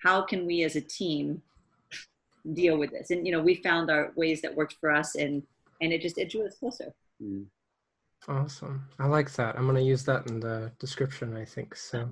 how 0.02 0.20
can 0.20 0.44
we 0.44 0.64
as 0.64 0.76
a 0.76 0.82
team 0.82 1.40
deal 2.52 2.76
with 2.76 2.90
this? 2.90 3.10
And 3.10 3.26
you 3.26 3.32
know, 3.32 3.40
we 3.40 3.54
found 3.54 3.90
our 3.90 4.12
ways 4.16 4.42
that 4.42 4.54
worked 4.54 4.76
for 4.82 4.90
us, 4.90 5.14
and 5.14 5.42
and 5.80 5.90
it 5.90 6.02
just 6.02 6.18
it 6.18 6.28
drew 6.28 6.46
us 6.46 6.58
closer. 6.58 6.92
Mm. 7.22 7.46
Awesome. 8.28 8.84
I 8.98 9.06
like 9.06 9.32
that. 9.36 9.56
I'm 9.56 9.64
going 9.64 9.76
to 9.76 9.82
use 9.82 10.04
that 10.04 10.26
in 10.28 10.40
the 10.40 10.70
description, 10.78 11.38
I 11.38 11.46
think. 11.46 11.74
So, 11.74 12.10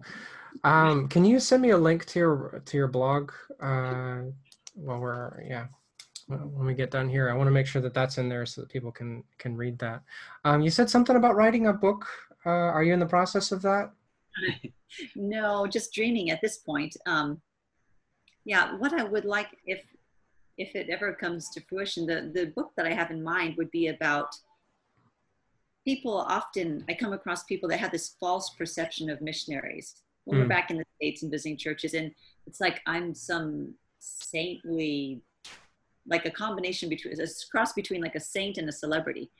um, 0.64 1.08
can 1.08 1.26
you 1.26 1.38
send 1.38 1.60
me 1.60 1.70
a 1.70 1.76
link 1.76 2.06
to 2.06 2.18
your 2.18 2.62
to 2.64 2.76
your 2.78 2.88
blog 2.88 3.30
uh, 3.60 4.22
while 4.74 4.98
we're 4.98 5.42
yeah 5.46 5.66
when 6.38 6.66
we 6.66 6.74
get 6.74 6.90
done 6.90 7.08
here? 7.08 7.30
I 7.30 7.34
want 7.34 7.46
to 7.46 7.52
make 7.52 7.66
sure 7.66 7.82
that 7.82 7.94
that's 7.94 8.18
in 8.18 8.28
there 8.28 8.46
so 8.46 8.60
that 8.60 8.70
people 8.70 8.92
can 8.92 9.24
can 9.38 9.56
read 9.56 9.78
that. 9.78 10.02
Um, 10.44 10.62
you 10.62 10.70
said 10.70 10.90
something 10.90 11.16
about 11.16 11.36
writing 11.36 11.66
a 11.66 11.72
book. 11.72 12.06
Uh, 12.44 12.50
are 12.50 12.82
you 12.82 12.92
in 12.92 13.00
the 13.00 13.06
process 13.06 13.52
of 13.52 13.62
that? 13.62 13.92
no, 15.16 15.66
just 15.66 15.92
dreaming 15.92 16.30
at 16.30 16.40
this 16.40 16.58
point. 16.58 16.96
Um, 17.06 17.40
yeah, 18.44 18.76
what 18.76 18.92
I 18.92 19.04
would 19.04 19.24
like 19.24 19.48
if 19.64 19.82
if 20.58 20.74
it 20.74 20.90
ever 20.90 21.14
comes 21.14 21.48
to 21.50 21.62
fruition, 21.68 22.06
the, 22.06 22.30
the 22.34 22.46
book 22.46 22.72
that 22.76 22.86
I 22.86 22.92
have 22.92 23.10
in 23.10 23.22
mind 23.22 23.56
would 23.56 23.70
be 23.70 23.88
about 23.88 24.34
people 25.84 26.16
often, 26.16 26.84
I 26.88 26.94
come 26.94 27.12
across 27.12 27.44
people 27.44 27.68
that 27.70 27.80
have 27.80 27.90
this 27.90 28.16
false 28.20 28.50
perception 28.50 29.10
of 29.10 29.20
missionaries 29.20 30.02
when 30.24 30.36
mm. 30.36 30.40
we're 30.40 30.44
hmm. 30.44 30.50
back 30.50 30.70
in 30.70 30.78
the 30.78 30.84
States 30.96 31.22
and 31.22 31.32
visiting 31.32 31.56
churches. 31.56 31.94
And 31.94 32.12
it's 32.46 32.60
like 32.60 32.80
I'm 32.86 33.14
some 33.14 33.74
saintly, 33.98 35.22
like 36.06 36.26
a 36.26 36.30
combination 36.30 36.88
between, 36.88 37.20
a 37.20 37.26
cross 37.50 37.72
between 37.72 38.00
like 38.00 38.14
a 38.14 38.20
saint 38.20 38.58
and 38.58 38.68
a 38.68 38.72
celebrity. 38.72 39.30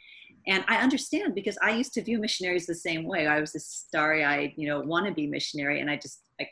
And 0.47 0.65
I 0.69 0.77
understand 0.77 1.35
because 1.35 1.59
I 1.63 1.71
used 1.71 1.93
to 1.95 2.03
view 2.03 2.19
missionaries 2.19 2.67
the 2.67 2.75
same 2.75 3.05
way. 3.05 3.27
I 3.27 3.41
was 3.41 3.53
this 3.53 3.67
starry 3.67 4.25
eyed, 4.25 4.53
you 4.57 4.69
know, 4.69 4.83
wannabe 4.83 5.29
missionary. 5.29 5.81
And 5.81 5.91
I 5.91 5.97
just, 5.97 6.21
I 6.41 6.49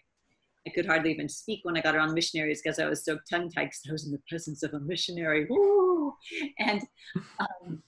I 0.67 0.71
could 0.71 0.87
hardly 0.87 1.11
even 1.11 1.29
speak 1.29 1.61
when 1.63 1.77
I 1.77 1.81
got 1.81 1.95
around 1.95 2.13
missionaries 2.13 2.61
because 2.63 2.79
I 2.79 2.87
was 2.87 3.05
so 3.05 3.19
tongue 3.31 3.51
tied 3.51 3.67
because 3.67 3.83
I 3.89 3.93
was 3.93 4.07
in 4.07 4.13
the 4.13 4.21
presence 4.29 4.63
of 4.63 4.75
a 4.75 4.81
missionary. 4.81 5.47
Woo! 5.49 6.15
And, 6.59 6.83
um, 7.39 7.83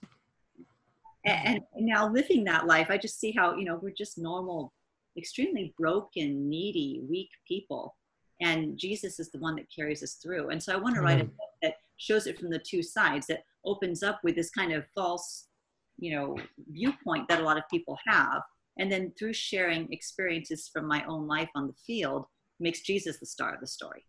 and, 1.24 1.60
now 1.76 2.10
living 2.10 2.44
that 2.44 2.66
life, 2.66 2.86
I 2.88 2.96
just 2.96 3.20
see 3.20 3.32
how, 3.32 3.56
you 3.56 3.64
know, 3.64 3.78
we're 3.82 3.90
just 3.90 4.16
normal, 4.16 4.72
extremely 5.18 5.74
broken, 5.78 6.48
needy, 6.48 7.02
weak 7.08 7.28
people. 7.46 7.94
And 8.40 8.78
Jesus 8.78 9.20
is 9.20 9.30
the 9.30 9.38
one 9.38 9.54
that 9.56 9.66
carries 9.74 10.02
us 10.02 10.14
through. 10.14 10.48
And 10.48 10.62
so 10.62 10.72
I 10.72 10.76
want 10.76 10.94
to 10.94 11.02
write 11.02 11.20
a 11.20 11.24
book 11.24 11.51
shows 11.96 12.26
it 12.26 12.38
from 12.38 12.50
the 12.50 12.58
two 12.58 12.82
sides, 12.82 13.26
that 13.28 13.42
opens 13.64 14.02
up 14.02 14.20
with 14.24 14.34
this 14.34 14.50
kind 14.50 14.72
of 14.72 14.84
false, 14.94 15.46
you 15.98 16.14
know, 16.14 16.36
viewpoint 16.70 17.28
that 17.28 17.40
a 17.40 17.44
lot 17.44 17.56
of 17.56 17.64
people 17.70 17.96
have. 18.06 18.42
And 18.78 18.90
then 18.90 19.12
through 19.18 19.34
sharing 19.34 19.92
experiences 19.92 20.70
from 20.72 20.86
my 20.88 21.04
own 21.06 21.26
life 21.26 21.50
on 21.54 21.66
the 21.66 21.74
field, 21.86 22.24
makes 22.58 22.80
Jesus 22.80 23.18
the 23.18 23.26
star 23.26 23.54
of 23.54 23.60
the 23.60 23.66
story. 23.66 24.04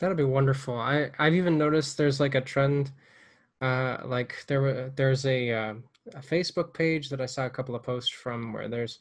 That'd 0.00 0.16
be 0.16 0.24
wonderful. 0.24 0.76
I 0.76 1.10
I've 1.18 1.34
even 1.34 1.58
noticed 1.58 1.96
there's 1.96 2.20
like 2.20 2.34
a 2.34 2.40
trend, 2.40 2.92
uh, 3.60 3.98
like 4.04 4.44
there 4.46 4.60
were 4.60 4.92
there's 4.94 5.26
a 5.26 5.52
uh, 5.52 5.74
a 6.14 6.20
Facebook 6.20 6.74
page 6.74 7.08
that 7.10 7.20
I 7.20 7.26
saw 7.26 7.46
a 7.46 7.50
couple 7.50 7.74
of 7.74 7.82
posts 7.82 8.10
from 8.10 8.52
where 8.52 8.68
there's 8.68 8.98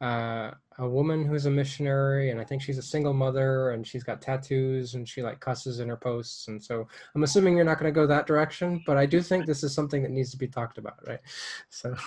uh, 0.00 0.52
a 0.78 0.88
woman 0.88 1.24
who's 1.24 1.46
a 1.46 1.50
missionary 1.50 2.30
and 2.30 2.40
I 2.40 2.44
think 2.44 2.62
she's 2.62 2.78
a 2.78 2.82
single 2.82 3.12
mother 3.12 3.70
and 3.70 3.86
she's 3.86 4.04
got 4.04 4.22
tattoos 4.22 4.94
and 4.94 5.08
she 5.08 5.22
like 5.22 5.40
cusses 5.40 5.80
in 5.80 5.88
her 5.88 5.96
posts 5.96 6.48
and 6.48 6.62
so 6.62 6.86
I'm 7.14 7.24
assuming 7.24 7.56
you're 7.56 7.64
not 7.64 7.78
going 7.78 7.92
to 7.92 8.00
go 8.00 8.06
that 8.06 8.26
direction, 8.26 8.82
but 8.86 8.96
I 8.96 9.06
do 9.06 9.20
think 9.20 9.44
this 9.44 9.64
is 9.64 9.74
something 9.74 10.02
that 10.02 10.12
needs 10.12 10.30
to 10.30 10.36
be 10.36 10.46
talked 10.46 10.78
about, 10.78 10.98
right? 11.06 11.20
So. 11.68 11.96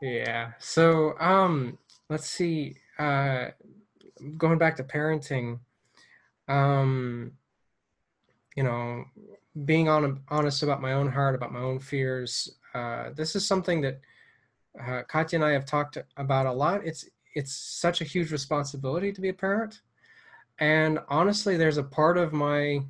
yeah. 0.00 0.52
So 0.58 1.14
um, 1.20 1.78
let's 2.08 2.28
see. 2.28 2.76
Uh, 2.98 3.48
going 4.36 4.58
back 4.58 4.76
to 4.76 4.84
parenting, 4.84 5.60
um, 6.48 7.32
you 8.56 8.62
know, 8.62 9.04
being 9.64 9.88
on, 9.88 10.20
honest 10.28 10.62
about 10.62 10.80
my 10.80 10.92
own 10.92 11.10
heart, 11.10 11.34
about 11.34 11.52
my 11.52 11.60
own 11.60 11.78
fears. 11.78 12.50
Uh, 12.78 13.10
this 13.14 13.34
is 13.34 13.46
something 13.46 13.80
that 13.80 14.00
uh, 14.80 15.02
Katya 15.08 15.38
and 15.38 15.44
I 15.44 15.50
have 15.50 15.66
talked 15.66 15.98
about 16.16 16.46
a 16.46 16.52
lot. 16.52 16.84
It's 16.84 17.08
it's 17.34 17.52
such 17.52 18.00
a 18.00 18.04
huge 18.04 18.30
responsibility 18.32 19.12
to 19.12 19.20
be 19.20 19.28
a 19.28 19.34
parent, 19.34 19.80
and 20.58 20.98
honestly, 21.08 21.56
there's 21.56 21.78
a 21.78 21.82
part 21.82 22.16
of 22.16 22.32
my 22.32 22.82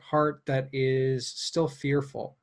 heart 0.00 0.42
that 0.46 0.68
is 0.72 1.26
still 1.26 1.68
fearful 1.68 2.36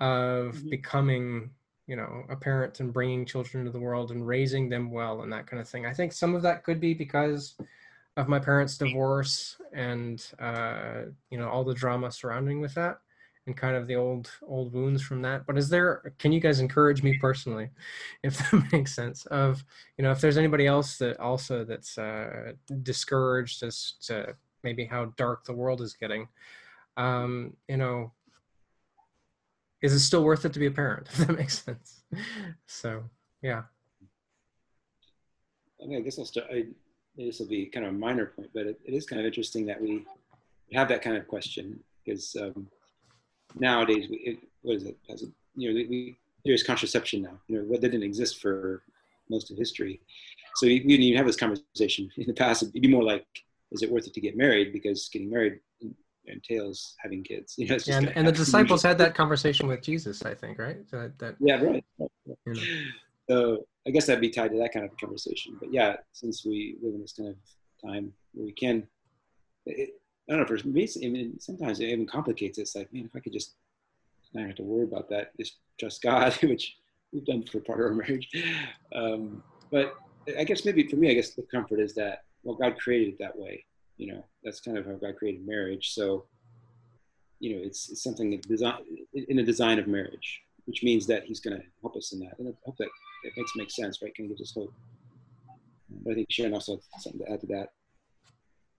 of 0.00 0.54
mm-hmm. 0.54 0.70
becoming 0.70 1.50
you 1.86 1.96
know 1.96 2.24
a 2.28 2.36
parent 2.36 2.80
and 2.80 2.92
bringing 2.92 3.26
children 3.26 3.60
into 3.60 3.72
the 3.72 3.84
world 3.84 4.10
and 4.10 4.26
raising 4.26 4.68
them 4.68 4.90
well 4.90 5.22
and 5.22 5.32
that 5.32 5.46
kind 5.46 5.60
of 5.60 5.68
thing 5.68 5.86
i 5.86 5.92
think 5.92 6.12
some 6.12 6.34
of 6.34 6.42
that 6.42 6.64
could 6.64 6.80
be 6.80 6.94
because 6.94 7.54
of 8.16 8.28
my 8.28 8.38
parents 8.38 8.78
divorce 8.78 9.56
and 9.72 10.30
uh, 10.38 11.02
you 11.30 11.38
know 11.38 11.48
all 11.48 11.64
the 11.64 11.74
drama 11.74 12.10
surrounding 12.10 12.60
with 12.60 12.74
that 12.74 13.00
and 13.46 13.56
kind 13.56 13.76
of 13.76 13.86
the 13.86 13.94
old 13.94 14.30
old 14.46 14.72
wounds 14.72 15.02
from 15.02 15.22
that 15.22 15.46
but 15.46 15.58
is 15.58 15.68
there 15.68 16.12
can 16.18 16.32
you 16.32 16.40
guys 16.40 16.60
encourage 16.60 17.02
me 17.02 17.18
personally 17.18 17.70
if 18.22 18.38
that 18.38 18.62
makes 18.72 18.94
sense 18.94 19.26
of 19.26 19.64
you 19.98 20.02
know 20.02 20.10
if 20.10 20.20
there's 20.20 20.38
anybody 20.38 20.66
else 20.66 20.96
that 20.98 21.18
also 21.20 21.64
that's 21.64 21.98
uh, 21.98 22.52
discouraged 22.82 23.62
as 23.62 23.94
to 24.00 24.34
maybe 24.62 24.84
how 24.84 25.06
dark 25.16 25.44
the 25.44 25.52
world 25.52 25.80
is 25.80 25.94
getting 25.94 26.28
um, 26.96 27.54
you 27.68 27.76
know 27.76 28.12
is 29.82 29.92
it 29.92 30.00
still 30.00 30.24
worth 30.24 30.44
it 30.44 30.52
to 30.52 30.58
be 30.58 30.66
a 30.66 30.70
parent 30.70 31.06
if 31.12 31.26
that 31.26 31.36
makes 31.36 31.62
sense 31.62 32.02
so 32.66 33.02
yeah 33.42 33.62
I, 35.82 35.86
mean, 35.86 35.98
I 35.98 36.00
guess 36.00 36.18
I'll 36.18 36.24
start. 36.24 36.46
I, 36.50 36.64
this 37.16 37.38
will 37.38 37.46
be 37.46 37.66
kind 37.66 37.84
of 37.86 37.92
a 37.92 37.96
minor 37.96 38.26
point, 38.26 38.50
but 38.54 38.66
it, 38.66 38.80
it 38.84 38.94
is 38.94 39.06
kind 39.06 39.20
of 39.20 39.26
interesting 39.26 39.66
that 39.66 39.80
we 39.80 40.04
have 40.72 40.88
that 40.88 41.02
kind 41.02 41.16
of 41.16 41.28
question 41.28 41.78
because 42.04 42.34
um, 42.40 42.66
nowadays, 43.54 44.08
we, 44.10 44.16
it, 44.18 44.38
what 44.62 44.76
is 44.76 44.84
it? 44.84 44.96
It 45.08 45.22
you 45.56 45.68
know, 45.68 45.74
we, 45.74 46.16
there's 46.44 46.62
contraception 46.62 47.22
now. 47.22 47.38
You 47.48 47.58
know, 47.58 47.64
what 47.64 47.80
didn't 47.80 48.02
exist 48.02 48.40
for 48.40 48.82
most 49.30 49.50
of 49.50 49.56
history. 49.56 50.00
So 50.56 50.66
we 50.66 50.78
didn't 50.80 51.02
even 51.02 51.16
have 51.16 51.26
this 51.26 51.36
conversation 51.36 52.10
in 52.16 52.26
the 52.26 52.32
past. 52.32 52.62
It'd 52.62 52.72
be 52.72 52.88
more 52.88 53.02
like, 53.02 53.26
is 53.72 53.82
it 53.82 53.90
worth 53.90 54.06
it 54.06 54.14
to 54.14 54.20
get 54.20 54.36
married? 54.36 54.72
Because 54.72 55.08
getting 55.12 55.30
married 55.30 55.60
entails 56.26 56.94
having 56.98 57.22
kids. 57.22 57.54
You 57.58 57.66
know, 57.66 57.78
and, 57.88 58.12
and 58.16 58.26
the 58.26 58.32
disciples 58.32 58.82
had 58.82 58.98
that 58.98 59.14
conversation 59.14 59.66
with 59.66 59.82
Jesus, 59.82 60.24
I 60.24 60.34
think, 60.34 60.58
right? 60.58 60.78
So 60.88 60.98
that, 60.98 61.18
that, 61.18 61.36
yeah, 61.40 61.60
right. 61.60 61.84
You 61.98 62.08
know. 62.46 62.60
So 63.28 63.66
I 63.86 63.90
guess 63.90 64.06
that'd 64.06 64.20
be 64.20 64.30
tied 64.30 64.50
to 64.52 64.58
that 64.58 64.72
kind 64.72 64.84
of 64.84 64.96
conversation. 64.98 65.56
But 65.58 65.72
yeah, 65.72 65.96
since 66.12 66.44
we 66.44 66.76
live 66.82 66.94
in 66.94 67.00
this 67.00 67.12
kind 67.12 67.30
of 67.30 67.36
time 67.82 68.12
where 68.32 68.46
we 68.46 68.52
can, 68.52 68.86
it, 69.66 69.90
I 70.28 70.36
don't 70.36 70.50
know, 70.50 70.56
for 70.56 70.68
me, 70.68 70.88
I 71.02 71.08
mean, 71.08 71.38
sometimes 71.38 71.80
it 71.80 71.86
even 71.86 72.06
complicates 72.06 72.58
it. 72.58 72.62
It's 72.62 72.74
like, 72.74 72.92
man, 72.92 73.04
if 73.04 73.14
I 73.14 73.20
could 73.20 73.32
just 73.32 73.54
not 74.32 74.46
have 74.46 74.56
to 74.56 74.62
worry 74.62 74.84
about 74.84 75.08
that, 75.10 75.36
just 75.38 75.58
trust 75.78 76.02
God, 76.02 76.32
which 76.42 76.76
we've 77.12 77.24
done 77.26 77.44
for 77.44 77.60
part 77.60 77.80
of 77.80 77.86
our 77.86 77.92
marriage. 77.92 78.28
Um, 78.94 79.42
but 79.70 79.94
I 80.38 80.44
guess 80.44 80.64
maybe 80.64 80.88
for 80.88 80.96
me, 80.96 81.10
I 81.10 81.14
guess 81.14 81.34
the 81.34 81.42
comfort 81.42 81.80
is 81.80 81.94
that, 81.94 82.24
well, 82.42 82.56
God 82.56 82.78
created 82.78 83.14
it 83.14 83.18
that 83.18 83.38
way 83.38 83.64
you 83.96 84.12
know 84.12 84.24
that's 84.42 84.60
kind 84.60 84.76
of 84.76 84.86
how 84.86 84.92
god 84.92 85.16
created 85.16 85.46
marriage. 85.46 85.92
So 85.92 86.26
you 87.40 87.56
know 87.56 87.62
it's, 87.62 87.90
it's 87.90 88.02
something 88.02 88.40
design 88.48 88.78
in 89.14 89.36
the 89.36 89.42
design 89.42 89.78
of 89.78 89.86
marriage 89.86 90.40
which 90.66 90.82
means 90.82 91.06
that 91.06 91.24
he's 91.24 91.40
going 91.40 91.54
to 91.54 91.62
help 91.82 91.94
us 91.94 92.12
in 92.14 92.20
that. 92.20 92.38
And 92.38 92.48
i 92.48 92.52
hope 92.64 92.76
that 92.78 92.88
it 93.24 93.32
makes 93.36 93.52
make 93.56 93.70
sense 93.70 94.00
right? 94.02 94.14
Can 94.14 94.28
give 94.28 94.40
us 94.40 94.52
hope? 94.54 94.72
But 96.02 96.12
i 96.12 96.14
think 96.14 96.26
sharon 96.30 96.54
also 96.54 96.80
has 96.92 97.04
something 97.04 97.24
to 97.24 97.32
add 97.32 97.40
to 97.40 97.46
that 97.48 97.72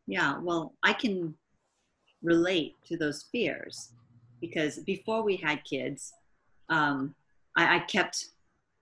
yeah 0.07 0.37
well 0.39 0.73
i 0.83 0.93
can 0.93 1.33
relate 2.23 2.75
to 2.85 2.97
those 2.97 3.25
fears 3.31 3.91
because 4.41 4.79
before 4.79 5.23
we 5.23 5.35
had 5.35 5.63
kids 5.63 6.13
um, 6.69 7.13
I, 7.55 7.75
I 7.75 7.79
kept 7.79 8.25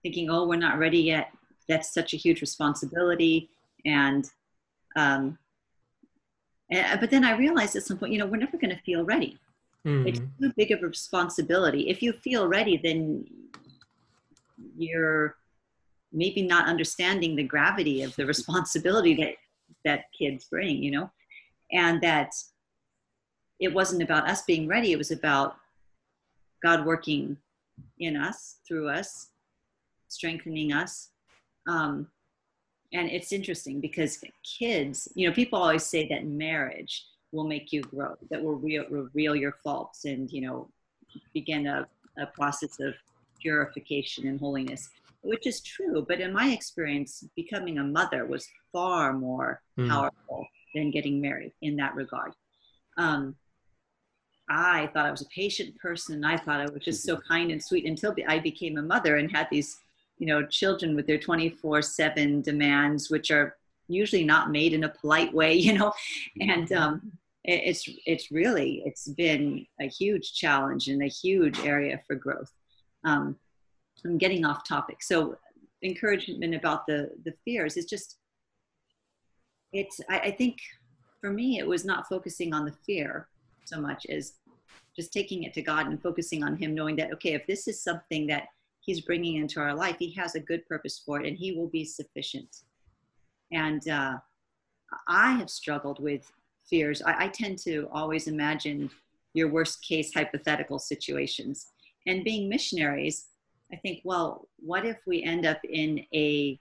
thinking 0.02 0.30
oh 0.30 0.48
we're 0.48 0.56
not 0.56 0.78
ready 0.78 1.00
yet 1.00 1.32
that's 1.68 1.94
such 1.94 2.14
a 2.14 2.18
huge 2.18 2.42
responsibility 2.42 3.50
and 3.86 4.30
um, 4.96 5.38
uh, 6.74 6.98
but 6.98 7.10
then 7.10 7.24
I 7.24 7.38
realized 7.38 7.76
at 7.76 7.84
some 7.84 7.98
point, 7.98 8.14
you 8.14 8.20
know, 8.20 8.26
we're 8.26 8.38
never 8.38 8.58
going 8.58 8.76
to 8.76 8.82
feel 8.82 9.04
ready. 9.04 9.38
Mm. 9.86 10.08
It's 10.08 10.20
too 10.20 10.52
big 10.56 10.72
of 10.72 10.82
a 10.82 10.88
responsibility. 10.88 11.90
If 11.90 12.02
you 12.02 12.14
feel 12.14 12.48
ready, 12.48 12.80
then 12.82 13.26
you're 14.78 15.36
maybe 16.12 16.42
not 16.42 16.68
understanding 16.68 17.36
the 17.36 17.44
gravity 17.44 18.04
of 18.04 18.16
the 18.16 18.26
responsibility 18.26 19.14
that 19.16 19.34
that 19.86 20.06
kids 20.18 20.46
bring, 20.46 20.82
you 20.82 20.92
know, 20.92 21.12
and 21.72 22.02
that 22.02 22.34
it 23.60 23.74
wasn't 23.74 24.04
about 24.04 24.30
us 24.30 24.42
being 24.44 24.68
ready. 24.68 24.92
It 24.92 24.98
was 24.98 25.12
about 25.12 25.58
God 26.64 26.86
working 26.86 27.38
in 28.00 28.16
us, 28.16 28.58
through 28.68 28.90
us, 28.90 29.30
strengthening 30.08 30.72
us. 30.72 31.10
Um, 31.68 32.08
and 32.94 33.10
it's 33.10 33.34
interesting 33.34 33.82
because 33.82 34.24
kids 34.44 35.10
you 35.16 35.28
know 35.28 35.34
people 35.34 35.60
always 35.60 35.84
say 35.84 36.08
that 36.08 36.26
marriage 36.26 37.06
will 37.32 37.44
make 37.44 37.74
you 37.74 37.82
grow 37.82 38.16
that 38.30 38.42
will 38.42 38.56
real, 38.56 38.86
reveal 38.90 39.36
your 39.36 39.54
faults 39.64 40.06
and 40.06 40.32
you 40.32 40.42
know 40.42 40.70
begin 41.34 41.68
a, 41.68 41.88
a 42.20 42.28
process 42.28 42.80
of 42.80 42.94
purification 43.42 44.28
and 44.28 44.40
holiness 44.40 44.90
which 45.24 45.48
is 45.48 45.62
true 45.62 46.06
but 46.08 46.20
in 46.20 46.34
my 46.34 46.50
experience 46.52 47.24
becoming 47.36 47.78
a 47.78 47.84
mother 47.84 48.26
was 48.26 48.48
far 48.72 49.14
more 49.14 49.62
mm. 49.80 49.90
powerful 49.90 50.46
than 50.76 50.92
getting 50.92 51.22
married 51.22 51.54
in 51.62 51.76
that 51.76 51.96
regard. 51.96 52.32
Um, 52.98 53.36
i 54.50 54.90
thought 54.94 55.06
i 55.06 55.12
was 55.12 55.22
a 55.22 55.36
patient 55.36 55.76
person. 55.78 56.24
I 56.26 56.38
thought 56.38 56.60
i 56.60 56.70
was 56.70 56.84
just 56.84 57.04
so 57.04 57.18
kind 57.30 57.52
and 57.52 57.64
sweet 57.64 57.86
until 57.86 58.16
i 58.28 58.40
became 58.40 58.78
a 58.78 58.82
mother 58.82 59.16
and 59.16 59.32
had 59.32 59.48
these 59.50 59.78
you 60.20 60.28
know 60.28 60.46
children 60.46 60.96
with 60.96 61.08
their 61.08 61.18
24 61.18 61.82
7 61.82 62.42
demands 62.42 63.10
which 63.10 63.32
are 63.32 63.56
usually 63.88 64.24
not 64.24 64.52
made 64.52 64.74
in 64.74 64.84
a 64.84 64.90
polite 64.90 65.34
way 65.34 65.54
you 65.68 65.74
know? 65.74 65.94
And 66.40 66.72
um, 66.74 67.12
it's 67.44 67.88
it's 68.06 68.32
really 68.32 68.84
it's 68.86 69.08
been 69.10 69.66
a 69.82 69.88
huge 69.88 70.34
challenge 70.34 70.88
and 70.88 71.04
a 71.04 71.08
huge 71.08 71.60
area 71.60 72.00
for 72.08 72.16
growth. 72.16 72.52
Um, 73.04 73.36
i'm 74.06 74.18
getting 74.18 74.46
off 74.46 74.68
topic. 74.68 75.02
So 75.02 75.38
encouragement 75.84 76.56
about 76.56 76.88
the 76.88 77.12
the 77.26 77.34
fears 77.44 77.78
is 77.78 77.86
just 77.86 78.18
it's 79.74 80.00
I, 80.10 80.20
I 80.20 80.32
think 80.32 80.58
for 81.20 81.32
me 81.32 81.60
it 81.60 81.68
was 81.68 81.84
not 81.84 82.08
focusing 82.08 82.54
on 82.54 82.66
the 82.66 82.76
fear 82.86 83.28
so 83.66 83.82
much 83.82 84.06
as 84.08 84.34
just 84.96 85.12
taking 85.12 85.44
it 85.44 85.54
to 85.56 85.62
god 85.62 85.88
and 85.88 86.02
focusing 86.02 86.44
on 86.44 86.56
him 86.56 86.74
knowing 86.74 86.96
that 86.98 87.12
okay 87.14 87.34
if 87.34 87.46
this 87.48 87.68
is 87.68 87.84
something 87.84 88.28
that 88.28 88.48
he's 88.80 89.02
bringing 89.02 89.36
into 89.36 89.60
our 89.60 89.74
life 89.74 89.98
he 90.00 90.14
has 90.14 90.36
a 90.36 90.40
good 90.40 90.66
purpose 90.68 91.02
for 91.06 91.20
it 91.20 91.28
and 91.28 91.38
he 91.38 91.54
will 91.54 91.68
be 91.68 91.86
sufficient. 91.86 92.64
And 93.52 93.88
uh, 93.90 94.18
i 95.08 95.32
have 95.34 95.50
struggled 95.50 96.00
with 96.02 96.32
fears. 96.70 97.02
I, 97.02 97.26
I 97.26 97.28
tend 97.28 97.60
to 97.60 97.88
always 97.92 98.28
imagine 98.28 98.90
your 99.34 99.50
worst 99.50 99.84
case 99.84 100.14
hypothetical 100.14 100.80
situations. 100.80 101.68
And 102.08 102.24
being 102.24 102.50
missionaries 102.50 103.28
i 103.74 103.76
think 103.78 104.00
well 104.04 104.48
what 104.60 104.86
if 104.86 104.98
we 105.06 105.24
end 105.24 105.46
up 105.46 105.60
in 105.64 106.00
a 106.14 106.60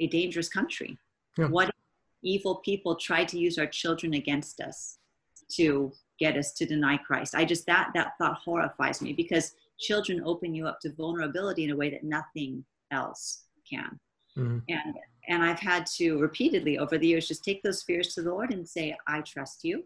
a 0.00 0.06
dangerous 0.08 0.48
country 0.48 0.98
yeah. 1.38 1.46
what 1.46 1.68
if 1.68 1.74
evil 2.22 2.56
people 2.64 2.96
try 2.96 3.24
to 3.24 3.38
use 3.38 3.58
our 3.58 3.66
children 3.66 4.14
against 4.14 4.60
us 4.60 4.98
to 5.50 5.92
get 6.18 6.36
us 6.36 6.52
to 6.52 6.66
deny 6.66 6.96
christ 6.96 7.34
i 7.34 7.44
just 7.44 7.66
that 7.66 7.90
that 7.94 8.12
thought 8.18 8.38
horrifies 8.44 9.00
me 9.02 9.12
because 9.12 9.54
children 9.78 10.22
open 10.24 10.54
you 10.54 10.66
up 10.66 10.80
to 10.80 10.92
vulnerability 10.92 11.64
in 11.64 11.70
a 11.70 11.76
way 11.76 11.90
that 11.90 12.04
nothing 12.04 12.64
else 12.90 13.44
can. 13.68 13.98
Mm-hmm. 14.36 14.58
And 14.68 14.94
and 15.28 15.42
I've 15.42 15.60
had 15.60 15.86
to 15.96 16.18
repeatedly 16.18 16.78
over 16.78 16.98
the 16.98 17.06
years 17.06 17.28
just 17.28 17.44
take 17.44 17.62
those 17.62 17.82
fears 17.82 18.14
to 18.14 18.22
the 18.22 18.30
Lord 18.30 18.52
and 18.52 18.68
say, 18.68 18.94
I 19.06 19.22
trust 19.22 19.64
you. 19.64 19.84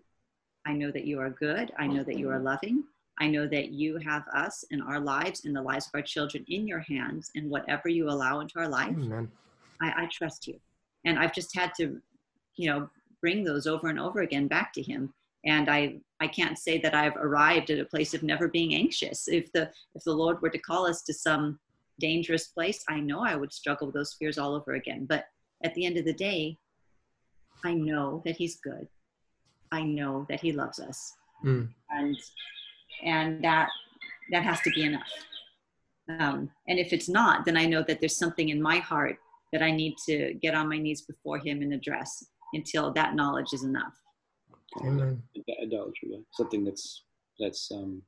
I 0.66 0.72
know 0.72 0.90
that 0.90 1.04
you 1.04 1.20
are 1.20 1.30
good. 1.30 1.70
I 1.78 1.86
know 1.86 2.02
that 2.02 2.18
you 2.18 2.28
are 2.30 2.40
loving. 2.40 2.82
I 3.20 3.26
know 3.26 3.46
that 3.48 3.70
you 3.70 3.98
have 3.98 4.24
us 4.32 4.64
and 4.70 4.82
our 4.82 5.00
lives 5.00 5.44
and 5.44 5.54
the 5.54 5.62
lives 5.62 5.86
of 5.86 5.92
our 5.94 6.02
children 6.02 6.44
in 6.48 6.68
your 6.68 6.80
hands, 6.80 7.30
and 7.34 7.50
whatever 7.50 7.88
you 7.88 8.08
allow 8.08 8.40
into 8.40 8.58
our 8.58 8.68
life, 8.68 8.96
I, 9.80 10.04
I 10.04 10.08
trust 10.12 10.46
you. 10.46 10.58
And 11.04 11.18
I've 11.18 11.34
just 11.34 11.56
had 11.56 11.72
to 11.78 12.00
you 12.58 12.68
know 12.68 12.90
bring 13.20 13.44
those 13.44 13.66
over 13.66 13.88
and 13.88 13.98
over 13.98 14.20
again 14.20 14.46
back 14.46 14.72
to 14.74 14.82
him. 14.82 15.14
And 15.44 15.70
i 15.70 16.00
i 16.20 16.26
can't 16.26 16.58
say 16.58 16.78
that 16.80 16.94
i've 16.94 17.16
arrived 17.16 17.70
at 17.70 17.78
a 17.78 17.84
place 17.84 18.12
of 18.12 18.22
never 18.22 18.48
being 18.48 18.74
anxious. 18.74 19.28
If 19.28 19.50
the 19.52 19.70
if 19.94 20.04
the 20.04 20.12
lord 20.12 20.42
were 20.42 20.50
to 20.50 20.58
call 20.58 20.86
us 20.86 21.02
to 21.02 21.14
some 21.14 21.58
dangerous 22.00 22.48
place 22.48 22.84
i 22.88 23.00
know 23.00 23.20
i 23.24 23.34
would 23.34 23.52
struggle 23.52 23.88
with 23.88 23.94
those 23.94 24.14
fears 24.14 24.38
all 24.38 24.54
over 24.54 24.74
again. 24.74 25.06
But 25.06 25.26
at 25.64 25.74
the 25.74 25.86
end 25.86 25.96
of 25.96 26.04
the 26.04 26.12
day 26.12 26.58
i 27.64 27.72
know 27.72 28.22
that 28.24 28.36
he's 28.36 28.56
good. 28.56 28.88
I 29.70 29.82
know 29.82 30.26
that 30.28 30.40
he 30.40 30.52
loves 30.52 30.78
us. 30.80 31.14
Mm. 31.44 31.68
and 31.90 32.16
and 33.04 33.42
that 33.42 33.68
that 34.30 34.42
has 34.42 34.60
to 34.60 34.70
be 34.70 34.84
enough 34.84 35.08
um, 36.20 36.50
and 36.68 36.78
if 36.78 36.92
it's 36.92 37.08
not 37.08 37.44
then 37.44 37.56
i 37.56 37.66
know 37.66 37.82
that 37.82 38.00
there's 38.00 38.16
something 38.16 38.48
in 38.50 38.60
my 38.60 38.78
heart 38.78 39.16
that 39.52 39.62
i 39.62 39.70
need 39.70 39.94
to 40.06 40.34
get 40.42 40.54
on 40.54 40.68
my 40.68 40.78
knees 40.78 41.02
before 41.02 41.38
him 41.38 41.62
and 41.62 41.72
address 41.72 42.24
until 42.54 42.92
that 42.92 43.14
knowledge 43.14 43.52
is 43.52 43.64
enough 43.64 43.94
Amen. 44.84 45.22
Idolatry, 45.62 46.10
yeah. 46.10 46.18
something 46.32 46.64
that's 46.64 47.04
that's 47.38 47.70
um, 47.72 48.02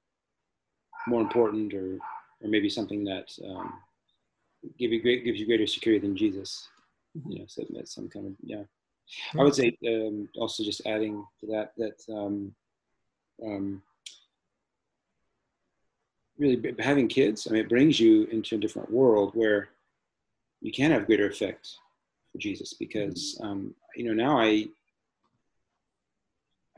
more 1.06 1.20
important, 1.20 1.72
or 1.74 1.98
or 2.42 2.48
maybe 2.48 2.68
something 2.68 3.04
that 3.04 3.30
um, 3.44 3.74
give 4.78 4.92
you 4.92 5.00
great, 5.00 5.24
gives 5.24 5.40
you 5.40 5.46
greater 5.46 5.66
security 5.66 6.06
than 6.06 6.16
Jesus. 6.16 6.68
You 7.28 7.40
know, 7.40 7.44
so 7.48 7.64
that's 7.70 7.94
some 7.94 8.08
kind 8.08 8.26
of 8.26 8.32
yeah. 8.42 8.62
I 9.38 9.42
would 9.42 9.54
say 9.54 9.76
um, 9.88 10.28
also 10.36 10.62
just 10.62 10.86
adding 10.86 11.24
to 11.40 11.46
that 11.46 11.72
that 11.78 12.14
um, 12.14 12.54
um, 13.44 13.82
really 16.40 16.74
having 16.78 17.06
kids. 17.06 17.46
I 17.46 17.52
mean, 17.52 17.62
it 17.62 17.68
brings 17.68 18.00
you 18.00 18.24
into 18.32 18.56
a 18.56 18.58
different 18.58 18.90
world 18.90 19.32
where 19.34 19.68
you 20.60 20.72
can 20.72 20.90
have 20.90 21.06
greater 21.06 21.28
effect 21.28 21.76
for 22.32 22.38
Jesus 22.38 22.74
because 22.74 23.38
um, 23.42 23.74
you 23.94 24.04
know 24.04 24.14
now 24.14 24.40
I 24.40 24.66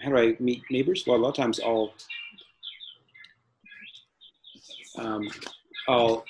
how 0.00 0.10
do 0.10 0.18
I 0.18 0.36
meet 0.40 0.62
neighbors? 0.70 1.04
Well, 1.06 1.16
a 1.16 1.18
lot 1.18 1.30
of 1.30 1.36
times 1.36 1.60
I'll 1.60 1.94
um, 4.98 5.30
I'll 5.88 6.24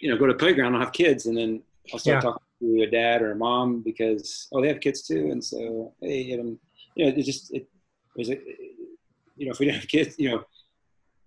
you 0.00 0.10
know 0.10 0.16
go 0.16 0.26
to 0.26 0.32
the 0.32 0.38
playground. 0.38 0.74
I'll 0.74 0.80
have 0.80 0.92
kids, 0.92 1.26
and 1.26 1.36
then 1.36 1.62
I'll 1.92 1.98
start 1.98 2.16
Yeah. 2.16 2.20
talking 2.22 2.42
to 2.60 2.82
a 2.82 2.90
dad 2.90 3.20
or 3.22 3.32
a 3.32 3.36
mom 3.36 3.82
because 3.82 4.48
oh 4.52 4.62
they 4.62 4.68
have 4.68 4.80
kids 4.80 5.02
too, 5.02 5.30
and 5.30 5.44
so 5.44 5.92
hey, 6.00 6.38
um, 6.38 6.58
you 6.94 7.04
know 7.04 7.12
it 7.14 7.22
just 7.22 7.52
it 7.52 7.68
there's 8.16 8.30
a 8.30 8.38
you 9.36 9.46
know 9.46 9.52
if 9.52 9.58
we 9.58 9.66
didn't 9.66 9.80
have 9.80 9.88
kids, 9.88 10.16
you 10.18 10.30
know, 10.30 10.44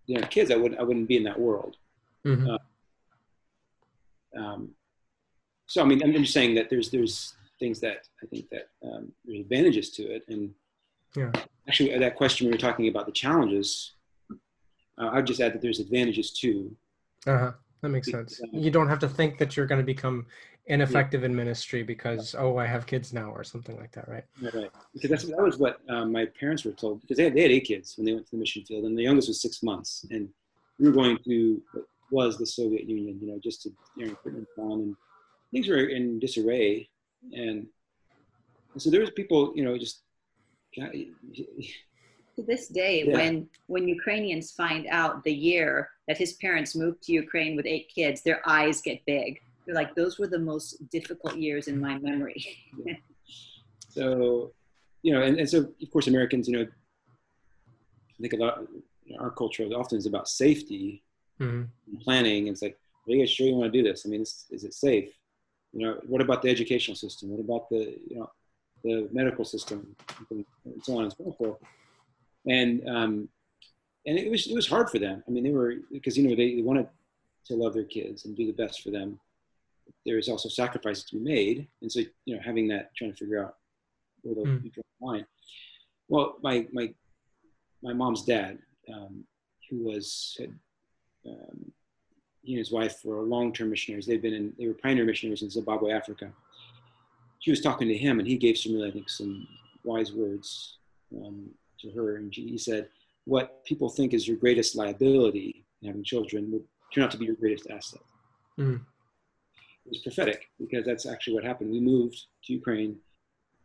you 0.08 0.20
know 0.20 0.28
kids, 0.28 0.51
I 0.51 0.56
wouldn't 0.56 0.80
I 0.80 0.84
wouldn't 0.84 1.08
be 1.08 1.18
in 1.18 1.24
that 1.24 1.39
world. 1.39 1.78
Mhm. 2.26 2.58
Um, 4.38 4.72
so 5.68 5.82
I 5.82 5.86
mean, 5.86 6.01
I'm 6.03 6.14
just 6.14 6.34
saying 6.34 6.56
that 6.56 6.70
there's 6.70 6.89
there's 6.89 7.34
things 7.60 7.80
that 7.80 8.08
I 8.22 8.26
think 8.28 8.49
that 8.49 8.70
um, 8.84 9.12
there's 9.24 9.39
advantages 9.39 9.89
to 9.91 10.03
it, 10.03 10.24
and 10.28 10.53
Yeah. 11.16 11.32
actually 11.68 11.93
uh, 11.93 11.99
that 11.99 12.16
question 12.16 12.47
we 12.47 12.51
were 12.51 12.58
talking 12.58 12.88
about 12.88 13.06
the 13.06 13.12
challenges. 13.12 13.93
Uh, 14.97 15.10
I'd 15.14 15.28
just 15.28 15.41
add 15.41 15.53
that 15.53 15.62
there's 15.62 15.80
advantages 15.80 16.32
too. 16.32 16.76
Uh-huh. 17.28 17.51
That 17.82 17.89
makes 17.89 18.10
sense. 18.10 18.39
You 18.51 18.72
don't 18.72 18.88
have 18.88 18.99
to 18.99 19.10
think 19.10 19.38
that 19.39 19.56
you're 19.56 19.66
going 19.68 19.82
to 19.82 19.86
become 19.86 20.26
ineffective 20.68 21.24
in 21.24 21.36
ministry 21.36 21.84
because 21.84 22.36
oh 22.38 22.57
I 22.57 22.66
have 22.66 22.86
kids 22.88 23.13
now 23.13 23.30
or 23.30 23.43
something 23.43 23.78
like 23.78 23.91
that, 23.91 24.07
right? 24.07 24.24
Right, 24.41 24.53
right. 24.53 24.72
Because 24.93 25.09
that's, 25.09 25.24
that 25.26 25.41
was 25.41 25.57
what 25.57 25.80
um, 25.89 26.11
my 26.11 26.26
parents 26.39 26.66
were 26.66 26.72
told 26.72 27.01
because 27.01 27.18
they 27.18 27.26
had, 27.26 27.36
they 27.36 27.43
had 27.43 27.51
eight 27.51 27.66
kids 27.66 27.95
when 27.97 28.05
they 28.05 28.13
went 28.13 28.26
to 28.26 28.32
the 28.32 28.38
mission 28.38 28.63
field, 28.63 28.86
and 28.86 28.97
the 28.97 29.03
youngest 29.03 29.28
was 29.28 29.41
six 29.41 29.61
months, 29.61 30.05
and 30.09 30.30
we 30.80 30.88
were 30.88 30.93
going 30.93 31.18
to 31.26 31.61
what 31.74 31.86
was 32.09 32.38
the 32.38 32.45
Soviet 32.45 32.88
Union, 32.88 33.20
you 33.22 33.28
know, 33.28 33.39
just 33.43 33.61
to 33.63 33.72
you 33.97 34.07
know, 34.07 34.16
put 34.24 34.34
them 34.34 34.47
down, 34.57 34.72
and 34.72 34.95
things 35.51 35.68
were 35.68 35.86
in 35.86 36.20
disarray, 36.20 36.89
and, 37.34 37.68
and 38.74 38.82
so 38.82 38.89
there 38.89 39.01
was 39.01 39.11
people, 39.11 39.53
you 39.55 39.63
know, 39.63 39.78
just 39.78 40.01
to 42.36 42.43
this 42.45 42.68
day 42.68 43.05
Yeah. 43.05 43.13
when 43.13 43.49
when 43.68 43.88
ukrainians 43.88 44.51
find 44.51 44.88
out 44.88 45.24
the 45.24 45.34
year 45.34 45.89
that 46.07 46.18
his 46.18 46.34
parents 46.34 46.76
moved 46.76 47.01
to 47.03 47.13
ukraine 47.13 47.55
with 47.55 47.66
eight 47.66 47.89
kids 47.93 48.22
their 48.22 48.41
eyes 48.45 48.82
get 48.82 48.99
big 49.05 49.30
they're 49.30 49.39
like 49.68 49.95
those 49.95 50.18
were 50.20 50.28
the 50.28 50.39
most 50.39 50.89
difficult 50.89 51.36
years 51.38 51.68
in 51.68 51.80
my 51.80 51.97
memory 51.99 52.45
so 53.89 54.51
you 55.01 55.13
know, 55.13 55.22
and, 55.22 55.38
and 55.39 55.47
so 55.47 55.59
of 55.59 55.91
course 55.91 56.07
Americans, 56.07 56.47
you 56.47 56.57
know, 56.57 56.63
I 56.66 58.18
think 58.22 58.34
a 58.34 58.38
lot 58.38 58.66
our 59.20 59.30
culture 59.30 59.63
often 59.76 59.97
is 59.97 60.07
about 60.07 60.28
safety 60.28 61.03
Mhm. 61.39 61.68
and 61.88 61.99
planning. 62.01 62.47
It's 62.47 62.61
like, 62.61 62.78
are 63.07 63.11
you 63.11 63.20
guys 63.20 63.30
sure 63.30 63.45
you 63.45 63.53
want 63.55 63.72
to 63.72 63.78
do 63.78 63.88
this? 63.88 64.05
I 64.05 64.09
mean, 64.09 64.22
is, 64.22 64.45
is 64.49 64.63
it 64.63 64.74
safe? 64.74 65.09
You 65.74 65.82
know, 65.86 65.99
what 66.07 66.22
about 66.22 66.41
the 66.41 66.49
educational 66.49 66.95
system? 66.95 67.30
What 67.30 67.41
about 67.41 67.70
the 67.70 67.99
you 68.09 68.18
know 68.18 68.32
the 68.84 69.09
medical 69.11 69.45
system 69.45 69.95
and 70.32 70.45
so 70.82 70.97
on 70.97 71.03
and 71.03 71.13
so 71.13 71.36
forth? 71.38 71.57
And 72.47 72.88
um, 72.89 73.30
and 74.07 74.18
it 74.18 74.32
was 74.32 74.47
it 74.47 74.55
was 74.55 74.68
hard 74.68 74.89
for 74.89 74.97
them. 74.97 75.24
I 75.28 75.32
mean, 75.32 75.43
they 75.43 75.51
were 75.51 75.76
because 75.91 76.18
you 76.18 76.28
know 76.28 76.36
they, 76.36 76.55
they 76.55 76.61
wanted 76.63 76.88
to 77.47 77.55
love 77.55 77.74
their 77.74 77.84
kids 77.84 78.26
and 78.26 78.36
do 78.36 78.45
the 78.47 78.53
best 78.63 78.82
for 78.82 78.91
them. 78.91 79.20
There 80.05 80.17
is 80.17 80.29
also 80.29 80.49
sacrifices 80.49 81.03
to 81.05 81.17
be 81.17 81.23
made, 81.23 81.67
and 81.81 81.91
so 81.91 82.01
you 82.25 82.36
know 82.36 82.41
having 82.43 82.67
that 82.69 82.95
trying 82.95 83.11
to 83.11 83.17
figure 83.17 83.43
out 83.43 83.55
where 84.21 84.36
those 84.36 84.47
Mm. 84.47 84.73
the 84.73 84.83
line. 85.01 85.25
Well, 86.07 86.38
my 86.41 86.67
my 86.71 86.93
my 87.81 87.93
mom's 87.93 88.23
dad, 88.23 88.59
um, 88.93 89.25
who 89.69 89.83
was 89.83 90.36
had, 90.39 90.53
um, 91.27 91.71
he 92.41 92.53
and 92.53 92.59
his 92.59 92.71
wife 92.71 93.03
were 93.03 93.21
long-term 93.23 93.69
missionaries. 93.69 94.05
They've 94.05 94.21
been 94.21 94.33
in 94.33 94.53
they 94.57 94.67
were 94.67 94.73
pioneer 94.73 95.05
missionaries 95.05 95.41
in 95.41 95.49
Zimbabwe, 95.49 95.91
Africa. 95.91 96.31
She 97.39 97.51
was 97.51 97.61
talking 97.61 97.88
to 97.88 97.97
him, 97.97 98.19
and 98.19 98.27
he 98.27 98.38
gave 98.38 98.57
some 98.57 98.73
really, 98.73 98.89
I 98.89 98.91
think, 98.91 99.09
some 99.09 99.47
wise 99.83 100.13
words 100.13 100.77
um, 101.15 101.49
to 101.79 101.91
her. 101.91 102.15
And 102.17 102.33
he 102.33 102.57
said, 102.57 102.89
"What 103.25 103.63
people 103.65 103.89
think 103.89 104.13
is 104.13 104.27
your 104.27 104.38
greatest 104.38 104.75
liability, 104.75 105.65
having 105.83 106.03
children, 106.03 106.51
would 106.51 106.63
turn 106.93 107.03
out 107.03 107.11
to 107.11 107.17
be 107.17 107.25
your 107.25 107.36
greatest 107.36 107.69
asset." 107.69 108.01
Mm. 108.57 108.86
Was 109.88 109.99
prophetic 109.99 110.49
because 110.59 110.83
that's 110.83 111.05
actually 111.05 111.36
what 111.36 111.43
happened. 111.43 111.69
We 111.69 111.79
moved 111.79 112.19
to 112.45 112.53
Ukraine, 112.53 112.97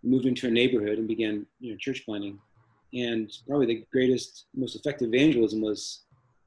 moved 0.02 0.26
into 0.26 0.48
a 0.48 0.50
neighborhood, 0.50 0.98
and 0.98 1.08
began, 1.08 1.46
you 1.60 1.72
know, 1.72 1.78
church 1.78 2.04
planting. 2.04 2.38
And 2.92 3.32
probably 3.48 3.66
the 3.66 3.86
greatest, 3.90 4.46
most 4.54 4.76
effective 4.76 5.08
evangelism 5.14 5.62
was 5.62 6.02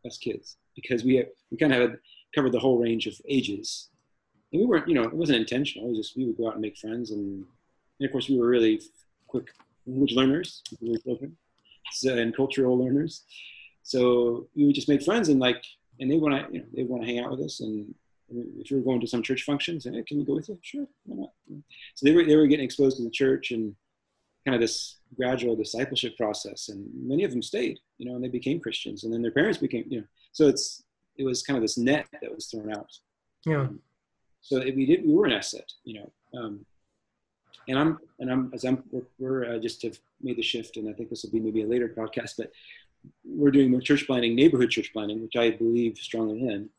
us 0.05 0.17
kids 0.17 0.57
because 0.76 1.03
we 1.03 1.15
had, 1.15 1.30
we 1.49 1.57
kind 1.57 1.74
of 1.74 1.82
had 1.82 1.99
covered 2.36 2.51
the 2.51 2.59
whole 2.59 2.78
range 2.78 3.07
of 3.07 3.19
ages. 3.28 3.89
And 4.51 4.61
we 4.61 4.67
weren't, 4.67 4.88
you 4.88 4.93
know, 4.93 5.03
it 5.03 5.13
wasn't 5.13 5.39
intentional. 5.39 5.88
It 5.88 5.89
was 5.89 5.97
just 5.97 6.17
we 6.17 6.26
would 6.26 6.38
go 6.38 6.47
out 6.47 6.53
and 6.53 6.61
make 6.61 6.78
friends, 6.78 7.09
and, 7.09 7.43
and 7.99 8.05
of 8.05 8.11
course 8.11 8.30
we 8.30 8.38
were 8.38 8.47
really 8.47 8.80
quick 9.28 9.47
language 9.88 10.13
learners, 10.13 10.61
we 10.82 10.95
children, 10.99 11.36
so, 11.91 12.15
and 12.15 12.36
cultural 12.36 12.78
learners. 12.78 13.24
So 13.82 14.47
we 14.55 14.65
would 14.65 14.76
just 14.76 14.89
make 14.89 15.01
friends, 15.01 15.30
and 15.30 15.39
like, 15.39 15.63
and 15.99 16.11
they 16.11 16.17
want 16.17 16.36
to, 16.36 16.53
you 16.53 16.59
know, 16.59 16.65
they 16.76 16.84
want 16.84 17.01
to 17.03 17.07
hang 17.07 17.19
out 17.19 17.32
with 17.32 17.41
us, 17.41 17.59
and 17.61 17.93
if 18.60 18.72
you 18.72 18.78
were 18.78 18.84
going 18.84 19.02
to 19.02 19.08
some 19.08 19.22
church 19.22 19.44
functions, 19.44 19.86
hey, 19.86 20.04
can 20.04 20.18
we 20.18 20.26
go 20.26 20.36
with 20.36 20.50
you? 20.50 20.58
Sure, 20.62 20.88
why 21.06 21.22
not? 21.22 21.62
So 21.96 22.06
they 22.06 22.14
were 22.14 22.24
they 22.24 22.36
were 22.36 22.48
getting 22.48 22.66
exposed 22.66 22.98
to 22.98 23.04
the 23.04 23.10
church 23.10 23.52
and 23.52 23.76
kind 24.46 24.56
of 24.56 24.62
this 24.62 24.98
gradual 25.16 25.56
discipleship 25.56 26.18
process, 26.18 26.70
and 26.70 26.88
many 26.96 27.24
of 27.24 27.32
them 27.32 27.42
stayed, 27.42 27.80
you 27.98 28.06
know, 28.08 28.16
and 28.16 28.24
they 28.24 28.30
became 28.30 28.60
Christians, 28.60 29.04
and 29.04 29.14
then 29.14 29.22
their 29.22 29.32
parents 29.32 29.58
became, 29.58 29.86
you 29.88 30.02
know, 30.02 30.08
so 30.32 30.48
it's 30.48 30.84
it 31.18 31.24
was 31.24 31.44
kind 31.44 31.58
of 31.58 31.64
this 31.64 31.78
net 31.78 32.08
that 32.22 32.34
was 32.34 32.48
thrown 32.48 32.72
out. 32.72 32.92
Yeah. 33.46 33.68
So 34.42 34.58
it, 34.58 34.76
we 34.76 34.86
did 34.86 35.06
we 35.06 35.14
were 35.14 35.26
an 35.26 35.32
asset, 35.32 35.72
you 35.84 36.00
know, 36.00 36.40
um, 36.40 36.66
and 37.68 37.80
I'm 37.80 38.00
and 38.20 38.32
I'm 38.32 38.52
as 38.54 38.66
I'm 38.66 38.84
we're, 38.92 39.04
we're 39.20 39.56
uh, 39.56 39.60
just 39.60 39.82
have 39.84 39.98
made 40.22 40.38
the 40.38 40.44
shift, 40.44 40.78
and 40.78 40.90
I 40.90 40.94
think 40.94 41.10
this 41.10 41.24
will 41.24 41.32
be 41.32 41.40
maybe 41.40 41.64
a 41.64 41.68
later 41.68 41.90
podcast, 41.90 42.34
but 42.38 42.52
we're 43.26 43.52
doing 43.52 43.72
more 43.72 43.82
church 43.82 44.06
planting, 44.08 44.36
neighborhood 44.36 44.70
church 44.70 44.92
planting, 44.94 45.22
which 45.22 45.36
I 45.36 45.52
believe 45.52 45.98
strongly 45.98 46.48
in. 46.48 46.70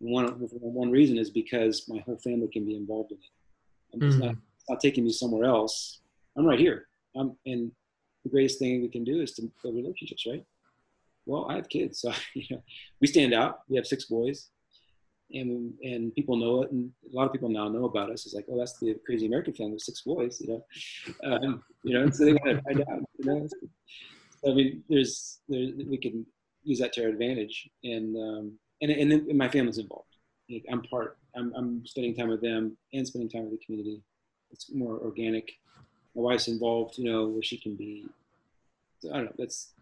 One 0.00 0.26
one 0.60 0.90
reason 0.90 1.18
is 1.18 1.30
because 1.30 1.88
my 1.88 1.98
whole 2.00 2.18
family 2.18 2.48
can 2.48 2.64
be 2.64 2.76
involved 2.76 3.12
in 3.12 3.18
it. 3.18 3.24
And 3.92 4.02
it's, 4.02 4.16
Mhm. 4.16 4.24
not, 4.26 4.34
it's 4.60 4.70
not 4.70 4.80
taking 4.80 5.04
me 5.04 5.10
somewhere 5.10 5.44
else. 5.44 6.00
I'm 6.36 6.46
right 6.46 6.58
here. 6.58 6.88
I'm, 7.16 7.36
and 7.46 7.72
the 8.24 8.30
greatest 8.30 8.58
thing 8.58 8.82
we 8.82 8.88
can 8.88 9.04
do 9.04 9.20
is 9.22 9.32
to 9.34 9.50
build 9.62 9.74
relationships, 9.76 10.24
right? 10.26 10.44
Well, 11.26 11.46
I 11.50 11.56
have 11.56 11.68
kids, 11.68 12.00
so 12.00 12.12
you 12.34 12.46
know, 12.50 12.62
we 13.00 13.06
stand 13.06 13.34
out. 13.34 13.60
We 13.68 13.76
have 13.76 13.86
six 13.86 14.04
boys, 14.04 14.50
and 15.32 15.74
and 15.82 16.14
people 16.14 16.36
know 16.36 16.62
it, 16.62 16.70
and 16.70 16.92
a 17.12 17.16
lot 17.16 17.26
of 17.26 17.32
people 17.32 17.48
now 17.48 17.68
know 17.68 17.84
about 17.86 18.10
us. 18.10 18.24
It's 18.24 18.34
like, 18.34 18.46
oh, 18.50 18.58
that's 18.58 18.78
the 18.78 18.94
crazy 19.04 19.26
American 19.26 19.54
family 19.54 19.72
with 19.74 19.82
six 19.82 20.02
boys, 20.02 20.40
you 20.40 20.48
know, 20.48 20.64
um, 21.24 21.62
you 21.82 21.94
know. 21.94 22.08
So 22.10 22.24
they 22.24 22.32
want 22.34 22.56
to 22.56 22.62
find 22.62 22.80
out, 22.82 23.02
you 23.18 23.24
know. 23.24 23.48
I 24.46 24.54
mean, 24.54 24.84
there's, 24.88 25.40
there's 25.48 25.72
we 25.88 25.98
can 25.98 26.24
use 26.62 26.78
that 26.78 26.92
to 26.94 27.02
our 27.02 27.08
advantage, 27.08 27.68
and 27.82 28.16
um, 28.16 28.58
and 28.82 28.90
and 28.90 29.10
then 29.10 29.36
my 29.36 29.48
family's 29.48 29.78
involved. 29.78 30.16
Like, 30.50 30.64
I'm 30.70 30.82
part. 30.82 31.18
I'm 31.34 31.52
I'm 31.54 31.86
spending 31.86 32.14
time 32.14 32.28
with 32.28 32.40
them 32.40 32.76
and 32.92 33.06
spending 33.06 33.28
time 33.28 33.44
with 33.50 33.58
the 33.58 33.64
community. 33.64 34.02
It's 34.50 34.72
more 34.72 34.98
organic. 34.98 35.52
My 36.14 36.22
wife's 36.22 36.48
involved, 36.48 36.98
you 36.98 37.10
know, 37.10 37.28
where 37.28 37.42
she 37.42 37.58
can 37.58 37.76
be. 37.76 38.06
I 39.12 39.16
don't 39.16 39.24
know. 39.26 39.32
That's 39.38 39.72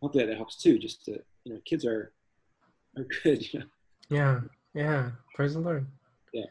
hopefully 0.00 0.26
that 0.26 0.36
helps 0.36 0.56
too. 0.56 0.78
Just 0.78 1.04
to 1.06 1.18
you 1.44 1.54
know, 1.54 1.60
kids 1.64 1.84
are 1.84 2.12
are 2.96 3.06
good. 3.22 3.52
You 3.52 3.60
know. 3.60 3.66
Yeah. 4.10 4.40
Yeah. 4.74 5.10
Praise 5.34 5.54
the 5.54 5.60
Lord. 5.60 5.86
Yeah. 6.32 6.46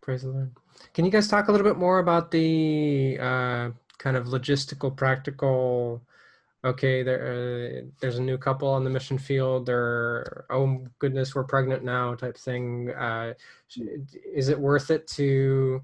Praise 0.00 0.22
the 0.22 0.28
Lord. 0.28 0.52
Can 0.94 1.04
you 1.04 1.10
guys 1.10 1.28
talk 1.28 1.48
a 1.48 1.52
little 1.52 1.66
bit 1.66 1.76
more 1.76 1.98
about 1.98 2.30
the 2.30 3.18
uh, 3.20 3.70
kind 4.02 4.16
of 4.16 4.26
logistical, 4.26 4.94
practical. 4.94 6.02
Okay, 6.64 7.02
there 7.02 7.82
uh, 7.82 7.90
there's 8.00 8.18
a 8.18 8.22
new 8.22 8.38
couple 8.38 8.68
on 8.68 8.84
the 8.84 8.90
mission 8.90 9.18
field. 9.18 9.66
They're 9.66 10.44
oh 10.50 10.86
goodness, 11.00 11.34
we're 11.34 11.44
pregnant 11.44 11.82
now, 11.82 12.14
type 12.14 12.36
thing. 12.36 12.90
Uh, 12.90 13.34
is 14.32 14.48
it 14.48 14.58
worth 14.58 14.90
it 14.90 15.08
to 15.08 15.82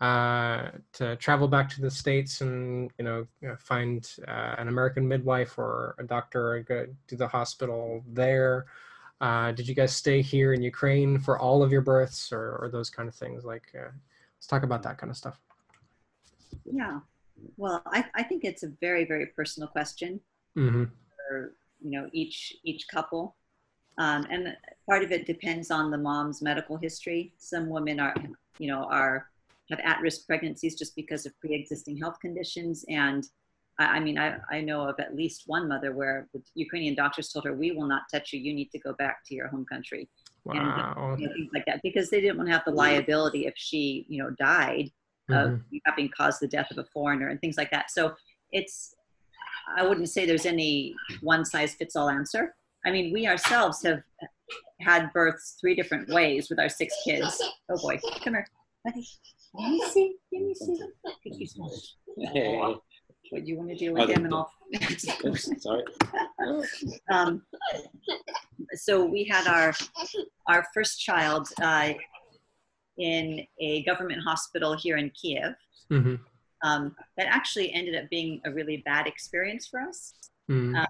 uh, 0.00 0.70
to 0.92 1.16
travel 1.16 1.48
back 1.48 1.68
to 1.70 1.80
the 1.80 1.90
states 1.90 2.40
and 2.40 2.90
you 2.98 3.04
know 3.04 3.26
find 3.58 4.08
uh, 4.28 4.54
an 4.58 4.68
American 4.68 5.08
midwife 5.08 5.58
or 5.58 5.96
a 5.98 6.04
doctor 6.04 6.54
and 6.54 6.66
go 6.66 6.86
to 7.08 7.16
the 7.16 7.26
hospital 7.26 8.04
there? 8.06 8.66
Uh, 9.20 9.52
did 9.52 9.68
you 9.68 9.74
guys 9.74 9.94
stay 9.94 10.20
here 10.20 10.52
in 10.52 10.62
Ukraine 10.62 11.16
for 11.16 11.38
all 11.38 11.62
of 11.62 11.70
your 11.70 11.80
births 11.80 12.32
or, 12.32 12.56
or 12.60 12.68
those 12.68 12.90
kind 12.90 13.08
of 13.08 13.14
things? 13.14 13.44
Like, 13.44 13.72
uh, 13.72 13.92
let's 14.36 14.48
talk 14.48 14.64
about 14.64 14.82
that 14.82 14.98
kind 14.98 15.10
of 15.12 15.16
stuff. 15.16 15.40
Yeah, 16.64 16.98
well, 17.56 17.82
I, 17.86 18.04
I 18.14 18.22
think 18.22 18.44
it's 18.44 18.62
a 18.62 18.72
very 18.80 19.04
very 19.04 19.26
personal 19.26 19.68
question 19.68 20.20
mm-hmm. 20.56 20.84
for 21.28 21.54
you 21.80 21.90
know 21.90 22.08
each 22.12 22.54
each 22.64 22.88
couple. 22.88 23.36
Um, 23.98 24.26
and 24.30 24.56
part 24.88 25.02
of 25.02 25.12
it 25.12 25.26
depends 25.26 25.70
on 25.70 25.90
the 25.90 25.98
mom's 25.98 26.40
medical 26.40 26.76
history. 26.76 27.34
Some 27.36 27.68
women 27.68 28.00
are, 28.00 28.14
you 28.58 28.66
know, 28.66 28.84
are 28.84 29.28
have 29.70 29.80
at-risk 29.80 30.26
pregnancies 30.26 30.76
just 30.76 30.96
because 30.96 31.26
of 31.26 31.38
pre-existing 31.40 31.98
health 31.98 32.18
conditions. 32.20 32.84
And 32.88 33.26
I, 33.78 33.84
I 33.84 34.00
mean, 34.00 34.18
I, 34.18 34.36
I 34.50 34.60
know 34.60 34.88
of 34.88 34.98
at 34.98 35.14
least 35.14 35.44
one 35.46 35.68
mother 35.68 35.92
where 35.92 36.28
the 36.32 36.42
Ukrainian 36.54 36.94
doctors 36.94 37.30
told 37.30 37.44
her, 37.44 37.54
"We 37.54 37.72
will 37.72 37.86
not 37.86 38.02
touch 38.12 38.32
you. 38.32 38.40
You 38.40 38.54
need 38.54 38.70
to 38.72 38.78
go 38.78 38.92
back 38.94 39.18
to 39.26 39.34
your 39.34 39.48
home 39.48 39.66
country." 39.70 40.08
Wow. 40.44 40.54
And 40.54 41.20
you 41.20 41.28
know, 41.28 41.34
things 41.34 41.50
like 41.54 41.66
that 41.66 41.80
because 41.82 42.10
they 42.10 42.20
didn't 42.20 42.36
want 42.38 42.48
to 42.48 42.52
have 42.54 42.64
the 42.64 42.72
liability 42.72 43.46
if 43.46 43.54
she, 43.56 44.06
you 44.08 44.22
know, 44.22 44.30
died 44.30 44.90
mm-hmm. 45.30 45.54
of 45.54 45.60
having 45.84 46.10
caused 46.16 46.40
the 46.40 46.48
death 46.48 46.70
of 46.70 46.78
a 46.78 46.84
foreigner 46.84 47.28
and 47.28 47.40
things 47.40 47.56
like 47.56 47.70
that. 47.70 47.90
So 47.90 48.14
it's, 48.50 48.94
I 49.76 49.86
wouldn't 49.86 50.08
say 50.08 50.26
there's 50.26 50.46
any 50.46 50.94
one 51.20 51.44
size 51.44 51.74
fits 51.74 51.96
all 51.96 52.08
answer. 52.08 52.54
I 52.84 52.90
mean, 52.90 53.12
we 53.12 53.26
ourselves 53.26 53.82
have 53.84 54.02
had 54.80 55.12
births 55.12 55.56
three 55.60 55.74
different 55.74 56.08
ways 56.08 56.50
with 56.50 56.58
our 56.58 56.68
six 56.68 56.94
kids. 57.04 57.40
Oh 57.70 57.80
boy, 57.80 57.98
come 58.24 58.34
here. 58.34 58.46
Let 58.84 58.96
me 58.96 59.04
see. 59.90 60.16
Let 60.32 60.42
me 60.42 60.54
see. 60.54 60.78
Thank 61.04 61.40
you 61.40 61.46
so 61.46 61.62
much. 61.62 62.32
Hey. 62.32 62.74
What 63.30 63.44
do 63.44 63.48
you 63.50 63.56
want 63.56 63.70
to 63.70 63.76
deal 63.76 63.94
with 63.94 64.10
him 64.10 64.26
and 64.26 64.34
all? 64.34 64.52
Sorry. 65.58 65.84
um, 67.10 67.42
so 68.74 69.04
we 69.04 69.24
had 69.24 69.46
our 69.46 69.72
our 70.48 70.66
first 70.74 71.00
child 71.00 71.48
uh, 71.62 71.92
in 73.02 73.46
a 73.58 73.82
government 73.82 74.22
hospital 74.22 74.74
here 74.74 74.96
in 74.96 75.10
Kiev. 75.10 75.54
Mm-hmm. 75.90 76.14
Um, 76.64 76.94
that 77.16 77.26
actually 77.26 77.72
ended 77.72 77.96
up 77.96 78.08
being 78.08 78.40
a 78.44 78.50
really 78.52 78.78
bad 78.78 79.08
experience 79.08 79.66
for 79.66 79.80
us. 79.80 80.14
Mm-hmm. 80.48 80.76
Uh, 80.76 80.86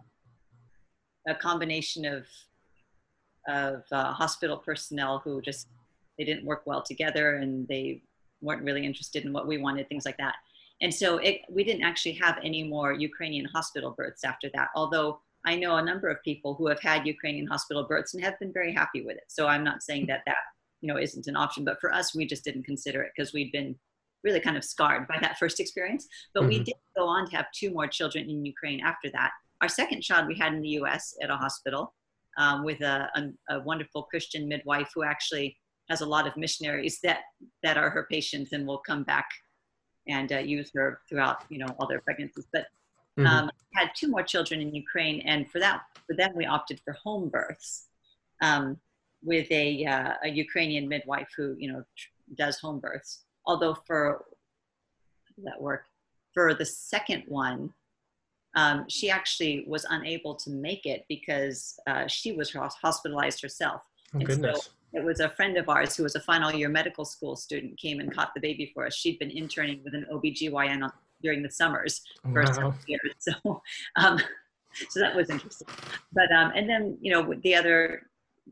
a 1.29 1.35
combination 1.35 2.05
of 2.05 2.25
of 3.49 3.83
uh, 3.91 4.13
hospital 4.13 4.57
personnel 4.59 5.21
who 5.25 5.41
just 5.41 5.69
they 6.19 6.25
didn't 6.25 6.45
work 6.45 6.63
well 6.67 6.83
together 6.83 7.37
and 7.37 7.67
they 7.67 8.03
weren't 8.41 8.63
really 8.63 8.85
interested 8.85 9.25
in 9.25 9.33
what 9.33 9.47
we 9.47 9.59
wanted, 9.59 9.89
things 9.89 10.05
like 10.05 10.19
that. 10.19 10.35
And 10.81 10.93
so 10.93 11.19
it, 11.19 11.41
we 11.49 11.65
didn't 11.65 11.85
actually 11.85 12.13
have 12.15 12.39
any 12.45 12.63
more 12.65 12.93
Ukrainian 12.93 13.47
hospital 13.47 13.93
births 13.97 14.25
after 14.25 14.51
that, 14.55 14.69
although 14.75 15.21
I 15.45 15.57
know 15.57 15.77
a 15.77 15.85
number 15.85 16.09
of 16.09 16.23
people 16.23 16.55
who 16.55 16.67
have 16.69 16.81
had 16.81 17.07
Ukrainian 17.07 17.47
hospital 17.47 17.85
births 17.85 18.15
and 18.15 18.23
have 18.23 18.39
been 18.39 18.53
very 18.53 18.73
happy 18.73 19.03
with 19.03 19.17
it. 19.17 19.25
So 19.29 19.47
I'm 19.47 19.65
not 19.65 19.83
saying 19.83 20.07
that 20.07 20.23
that 20.27 20.43
you 20.83 20.89
know 20.89 20.99
isn't 20.99 21.27
an 21.27 21.37
option, 21.37 21.65
but 21.65 21.81
for 21.81 21.93
us, 21.93 22.15
we 22.15 22.27
just 22.27 22.45
didn't 22.45 22.65
consider 22.65 23.03
it 23.03 23.13
because 23.17 23.33
we'd 23.33 23.53
been 23.53 23.75
really 24.25 24.41
kind 24.41 24.57
of 24.57 24.65
scarred 24.65 25.09
by 25.09 25.19
that 25.21 25.39
first 25.41 25.61
experience. 25.61 26.07
But 26.35 26.41
mm-hmm. 26.41 26.49
we 26.49 26.59
did 26.59 26.75
go 26.97 27.07
on 27.07 27.29
to 27.31 27.37
have 27.37 27.47
two 27.53 27.71
more 27.71 27.87
children 27.87 28.29
in 28.29 28.45
Ukraine 28.45 28.81
after 28.81 29.11
that. 29.13 29.31
Our 29.61 29.69
second 29.69 30.03
child 30.03 30.27
we 30.27 30.37
had 30.37 30.53
in 30.53 30.61
the 30.61 30.71
U.S. 30.81 31.15
at 31.23 31.31
a 31.31 31.37
hospital 31.37 31.95
um, 32.37 32.65
with 32.65 32.81
a, 32.81 33.09
a, 33.15 33.57
a 33.57 33.61
wonderful 33.61 34.03
Christian 34.05 34.49
midwife 34.49 34.91
who 34.95 35.05
actually 35.05 35.57
has 35.89 36.01
a 36.01 36.07
lot 36.07 36.27
of 36.27 36.37
missionaries 36.37 36.99
that 37.03 37.21
that 37.63 37.77
are 37.77 37.91
her 37.91 38.07
patients 38.11 38.53
and 38.53 38.67
will 38.67 38.79
come 38.79 39.05
back 39.05 39.27
and 40.09 40.33
uh, 40.33 40.39
use 40.39 40.71
her 40.75 41.01
throughout 41.09 41.45
you 41.49 41.59
know 41.59 41.69
all 41.79 41.87
their 41.87 42.01
pregnancies. 42.01 42.47
But 42.53 42.67
mm-hmm. 43.19 43.27
um, 43.27 43.51
had 43.75 43.91
two 43.95 44.09
more 44.09 44.23
children 44.23 44.61
in 44.61 44.75
Ukraine, 44.75 45.21
and 45.21 45.49
for 45.51 45.61
that 45.61 45.83
for 46.07 46.17
them 46.17 46.33
we 46.35 46.45
opted 46.45 46.81
for 46.85 46.95
home 46.95 47.29
births 47.29 47.87
um, 48.43 48.79
with 49.23 49.51
a 49.51 49.85
uh, 49.87 50.15
a 50.25 50.29
Ukrainian 50.29 50.89
midwife 50.89 51.29
who 51.37 51.55
you 51.59 51.73
know 51.73 51.85
does 52.37 52.59
home 52.59 52.81
births. 52.81 53.25
Although 53.47 53.75
for 53.87 54.25
that 55.45 55.61
work 55.61 55.85
for 56.33 56.55
the 56.55 56.65
second 56.65 57.25
one. 57.27 57.73
Um, 58.55 58.85
she 58.89 59.09
actually 59.11 59.65
was 59.67 59.87
unable 59.89 60.35
to 60.37 60.51
make 60.51 60.85
it 60.85 61.07
because 61.09 61.79
uh, 61.87 62.07
she 62.07 62.33
was 62.33 62.53
hospitalized 62.53 63.41
herself. 63.41 63.83
Oh, 64.15 64.19
goodness. 64.19 64.65
So 64.65 64.71
it 64.93 65.03
was 65.03 65.21
a 65.21 65.31
friend 65.31 65.57
of 65.57 65.69
ours 65.69 65.97
who 65.97 66.03
was 66.03 66.17
a 66.17 66.21
final 66.21 66.53
year 66.53 66.69
medical 66.69 67.05
school 67.05 67.35
student 67.35 67.79
came 67.79 67.99
and 68.01 68.15
caught 68.15 68.35
the 68.35 68.41
baby 68.41 68.71
for 68.75 68.87
us. 68.87 68.95
She'd 68.95 69.19
been 69.19 69.31
interning 69.31 69.81
with 69.85 69.95
an 69.95 70.07
OBGYN 70.13 70.91
during 71.23 71.43
the 71.43 71.51
summers 71.51 72.03
for 72.31 72.43
wow. 72.43 72.53
several 72.53 72.75
years. 72.87 73.15
So, 73.19 73.63
um, 73.97 74.19
so 74.89 75.01
that 75.01 75.15
was 75.15 75.31
interesting. 75.31 75.69
But, 76.13 76.31
um, 76.33 76.53
and 76.55 76.69
then, 76.69 76.99
you 77.01 77.13
know, 77.13 77.35
the 77.43 77.55
other, 77.55 78.07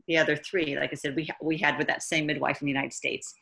the 0.07 0.17
other 0.17 0.35
three, 0.35 0.77
like 0.77 0.91
I 0.91 0.95
said, 0.95 1.15
we, 1.15 1.29
we 1.41 1.57
had 1.57 1.77
with 1.77 1.87
that 1.87 2.03
same 2.03 2.25
midwife 2.25 2.61
in 2.61 2.65
the 2.65 2.71
United 2.71 2.93
States. 2.93 3.33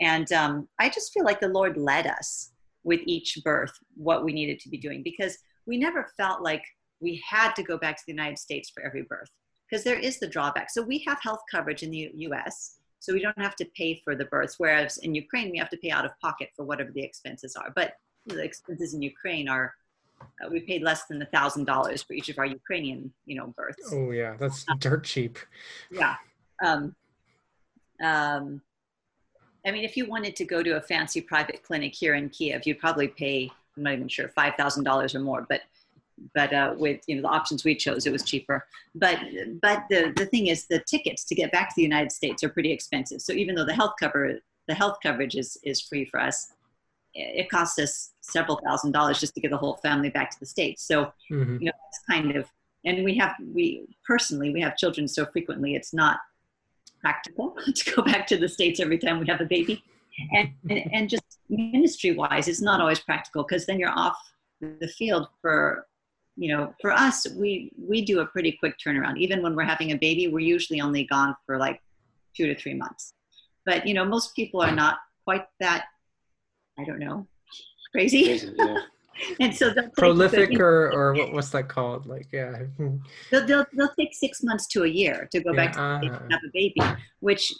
And 0.00 0.30
um, 0.32 0.68
I 0.78 0.88
just 0.88 1.12
feel 1.12 1.24
like 1.24 1.40
the 1.40 1.48
Lord 1.48 1.76
led 1.76 2.06
us 2.06 2.52
with 2.84 3.00
each 3.04 3.38
birth 3.44 3.72
what 3.96 4.24
we 4.24 4.32
needed 4.32 4.60
to 4.60 4.68
be 4.68 4.78
doing 4.78 5.02
because 5.02 5.38
we 5.66 5.76
never 5.76 6.08
felt 6.16 6.42
like 6.42 6.62
we 7.00 7.22
had 7.28 7.52
to 7.56 7.62
go 7.62 7.76
back 7.76 7.96
to 7.96 8.02
the 8.06 8.12
United 8.12 8.38
States 8.38 8.70
for 8.70 8.82
every 8.82 9.02
birth 9.02 9.28
because 9.68 9.84
there 9.84 9.98
is 9.98 10.18
the 10.18 10.26
drawback. 10.26 10.70
So 10.70 10.82
we 10.82 11.04
have 11.06 11.18
health 11.22 11.40
coverage 11.50 11.82
in 11.82 11.90
the 11.90 12.10
US, 12.14 12.78
so 13.00 13.12
we 13.12 13.20
don't 13.20 13.38
have 13.38 13.56
to 13.56 13.66
pay 13.76 14.00
for 14.02 14.14
the 14.16 14.24
births, 14.24 14.56
whereas 14.58 14.98
in 14.98 15.14
Ukraine, 15.14 15.50
we 15.50 15.58
have 15.58 15.70
to 15.70 15.76
pay 15.76 15.90
out 15.90 16.04
of 16.04 16.18
pocket 16.20 16.50
for 16.56 16.64
whatever 16.64 16.90
the 16.90 17.02
expenses 17.02 17.54
are. 17.56 17.72
But 17.74 17.92
the 18.26 18.42
expenses 18.42 18.94
in 18.94 19.02
Ukraine 19.02 19.48
are, 19.48 19.74
uh, 20.20 20.48
we 20.50 20.60
paid 20.60 20.82
less 20.82 21.04
than 21.06 21.20
a 21.22 21.26
thousand 21.26 21.64
dollars 21.64 22.02
for 22.02 22.12
each 22.12 22.28
of 22.28 22.38
our 22.38 22.46
Ukrainian, 22.46 23.12
you 23.26 23.36
know, 23.36 23.48
births. 23.56 23.90
Oh 23.92 24.10
yeah, 24.10 24.36
that's 24.38 24.64
um, 24.68 24.78
dirt 24.78 25.04
cheap. 25.04 25.38
Yeah. 25.90 26.16
Um, 26.62 26.94
um, 28.02 28.62
I 29.66 29.70
mean, 29.70 29.84
if 29.84 29.96
you 29.96 30.06
wanted 30.06 30.36
to 30.36 30.44
go 30.44 30.62
to 30.62 30.76
a 30.76 30.80
fancy 30.80 31.20
private 31.20 31.62
clinic 31.62 31.94
here 31.94 32.14
in 32.14 32.28
Kiev, 32.30 32.66
you'd 32.66 32.78
probably 32.78 33.08
pay, 33.08 33.50
I'm 33.76 33.82
not 33.82 33.92
even 33.94 34.08
sure, 34.08 34.28
$5,000 34.28 35.14
or 35.14 35.18
more. 35.18 35.46
But 35.48 35.62
but 36.34 36.52
uh, 36.52 36.74
with 36.76 37.00
you 37.06 37.16
know 37.16 37.22
the 37.22 37.28
options 37.28 37.64
we 37.64 37.76
chose, 37.76 38.06
it 38.06 38.12
was 38.12 38.24
cheaper. 38.24 38.66
But 38.94 39.20
but 39.62 39.84
the 39.88 40.12
the 40.16 40.26
thing 40.26 40.48
is, 40.48 40.66
the 40.66 40.80
tickets 40.80 41.24
to 41.24 41.34
get 41.34 41.52
back 41.52 41.68
to 41.68 41.74
the 41.76 41.82
United 41.82 42.10
States 42.10 42.42
are 42.42 42.48
pretty 42.48 42.72
expensive. 42.72 43.20
So 43.20 43.32
even 43.32 43.54
though 43.54 43.64
the 43.64 43.74
health 43.74 43.94
cover 44.00 44.40
the 44.66 44.74
health 44.74 44.98
coverage 45.02 45.36
is 45.36 45.56
is 45.62 45.80
free 45.80 46.04
for 46.04 46.20
us, 46.20 46.52
it 47.18 47.50
costs 47.50 47.78
us 47.78 48.12
several 48.20 48.60
thousand 48.64 48.92
dollars 48.92 49.20
just 49.20 49.34
to 49.34 49.40
get 49.40 49.50
the 49.50 49.56
whole 49.56 49.76
family 49.76 50.10
back 50.10 50.30
to 50.30 50.40
the 50.40 50.46
states. 50.46 50.84
So 50.84 51.12
mm-hmm. 51.30 51.58
you 51.60 51.66
know 51.66 51.72
it's 51.88 52.00
kind 52.08 52.36
of 52.36 52.46
and 52.84 53.04
we 53.04 53.16
have 53.16 53.34
we 53.54 53.86
personally 54.06 54.52
we 54.52 54.60
have 54.60 54.76
children 54.76 55.08
so 55.08 55.26
frequently 55.26 55.74
it's 55.74 55.92
not 55.92 56.18
practical 57.00 57.56
to 57.74 57.94
go 57.94 58.02
back 58.02 58.26
to 58.28 58.36
the 58.36 58.48
states 58.48 58.80
every 58.80 58.98
time 58.98 59.20
we 59.20 59.26
have 59.26 59.40
a 59.40 59.46
baby 59.46 59.82
and 60.32 60.50
and, 60.68 60.90
and 60.92 61.08
just 61.08 61.38
ministry 61.48 62.12
wise 62.12 62.48
it's 62.48 62.60
not 62.60 62.80
always 62.80 62.98
practical 62.98 63.44
because 63.44 63.66
then 63.66 63.78
you're 63.78 63.96
off 63.96 64.16
the 64.60 64.88
field 64.88 65.28
for 65.40 65.86
you 66.38 66.56
know, 66.56 66.72
for 66.80 66.92
us, 66.92 67.26
we 67.34 67.72
we 67.76 68.04
do 68.04 68.20
a 68.20 68.26
pretty 68.26 68.52
quick 68.52 68.76
turnaround. 68.78 69.18
Even 69.18 69.42
when 69.42 69.56
we're 69.56 69.64
having 69.64 69.90
a 69.90 69.96
baby, 69.96 70.28
we're 70.28 70.38
usually 70.38 70.80
only 70.80 71.02
gone 71.04 71.34
for 71.44 71.58
like 71.58 71.82
two 72.36 72.46
to 72.46 72.54
three 72.54 72.74
months. 72.74 73.12
But 73.66 73.86
you 73.86 73.92
know, 73.92 74.04
most 74.04 74.36
people 74.36 74.62
are 74.62 74.74
not 74.74 74.98
quite 75.24 75.46
that. 75.58 75.86
I 76.78 76.84
don't 76.84 76.98
know, 76.98 77.26
crazy. 77.92 78.24
crazy 78.24 78.52
yeah. 78.56 78.76
and 79.40 79.54
so 79.54 79.74
prolific 79.96 80.50
the, 80.50 80.60
or 80.60 80.92
or 80.92 81.14
what, 81.14 81.32
what's 81.32 81.50
that 81.50 81.68
called? 81.68 82.06
Like 82.06 82.28
yeah, 82.32 82.62
they'll, 83.30 83.46
they'll 83.46 83.66
they'll 83.72 83.94
take 83.98 84.14
six 84.14 84.42
months 84.42 84.66
to 84.68 84.84
a 84.84 84.88
year 84.88 85.28
to 85.32 85.40
go 85.40 85.52
yeah, 85.52 85.56
back 85.56 85.72
to 85.74 85.80
uh, 85.80 86.00
have 86.30 86.40
a 86.46 86.50
baby, 86.52 86.80
which 87.20 87.52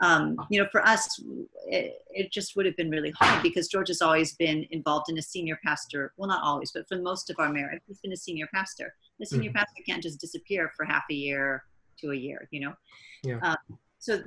um, 0.00 0.36
you 0.50 0.60
know, 0.60 0.68
for 0.72 0.86
us, 0.86 1.20
it, 1.66 2.02
it, 2.10 2.32
just 2.32 2.56
would 2.56 2.66
have 2.66 2.76
been 2.76 2.90
really 2.90 3.12
hard 3.12 3.42
because 3.42 3.68
George 3.68 3.88
has 3.88 4.02
always 4.02 4.34
been 4.34 4.66
involved 4.70 5.08
in 5.08 5.16
a 5.18 5.22
senior 5.22 5.58
pastor. 5.64 6.12
Well, 6.16 6.28
not 6.28 6.42
always, 6.42 6.72
but 6.72 6.88
for 6.88 6.98
most 6.98 7.30
of 7.30 7.36
our 7.38 7.50
marriage, 7.50 7.80
he's 7.86 8.00
been 8.00 8.12
a 8.12 8.16
senior 8.16 8.48
pastor. 8.52 8.94
The 9.20 9.26
senior 9.26 9.50
mm-hmm. 9.50 9.58
pastor 9.58 9.82
can't 9.86 10.02
just 10.02 10.20
disappear 10.20 10.72
for 10.76 10.84
half 10.84 11.04
a 11.10 11.14
year 11.14 11.62
to 12.00 12.10
a 12.10 12.14
year, 12.14 12.48
you 12.50 12.60
know. 12.60 12.74
Yeah. 13.22 13.38
Um, 13.42 13.78
so, 13.98 14.18
so 14.18 14.24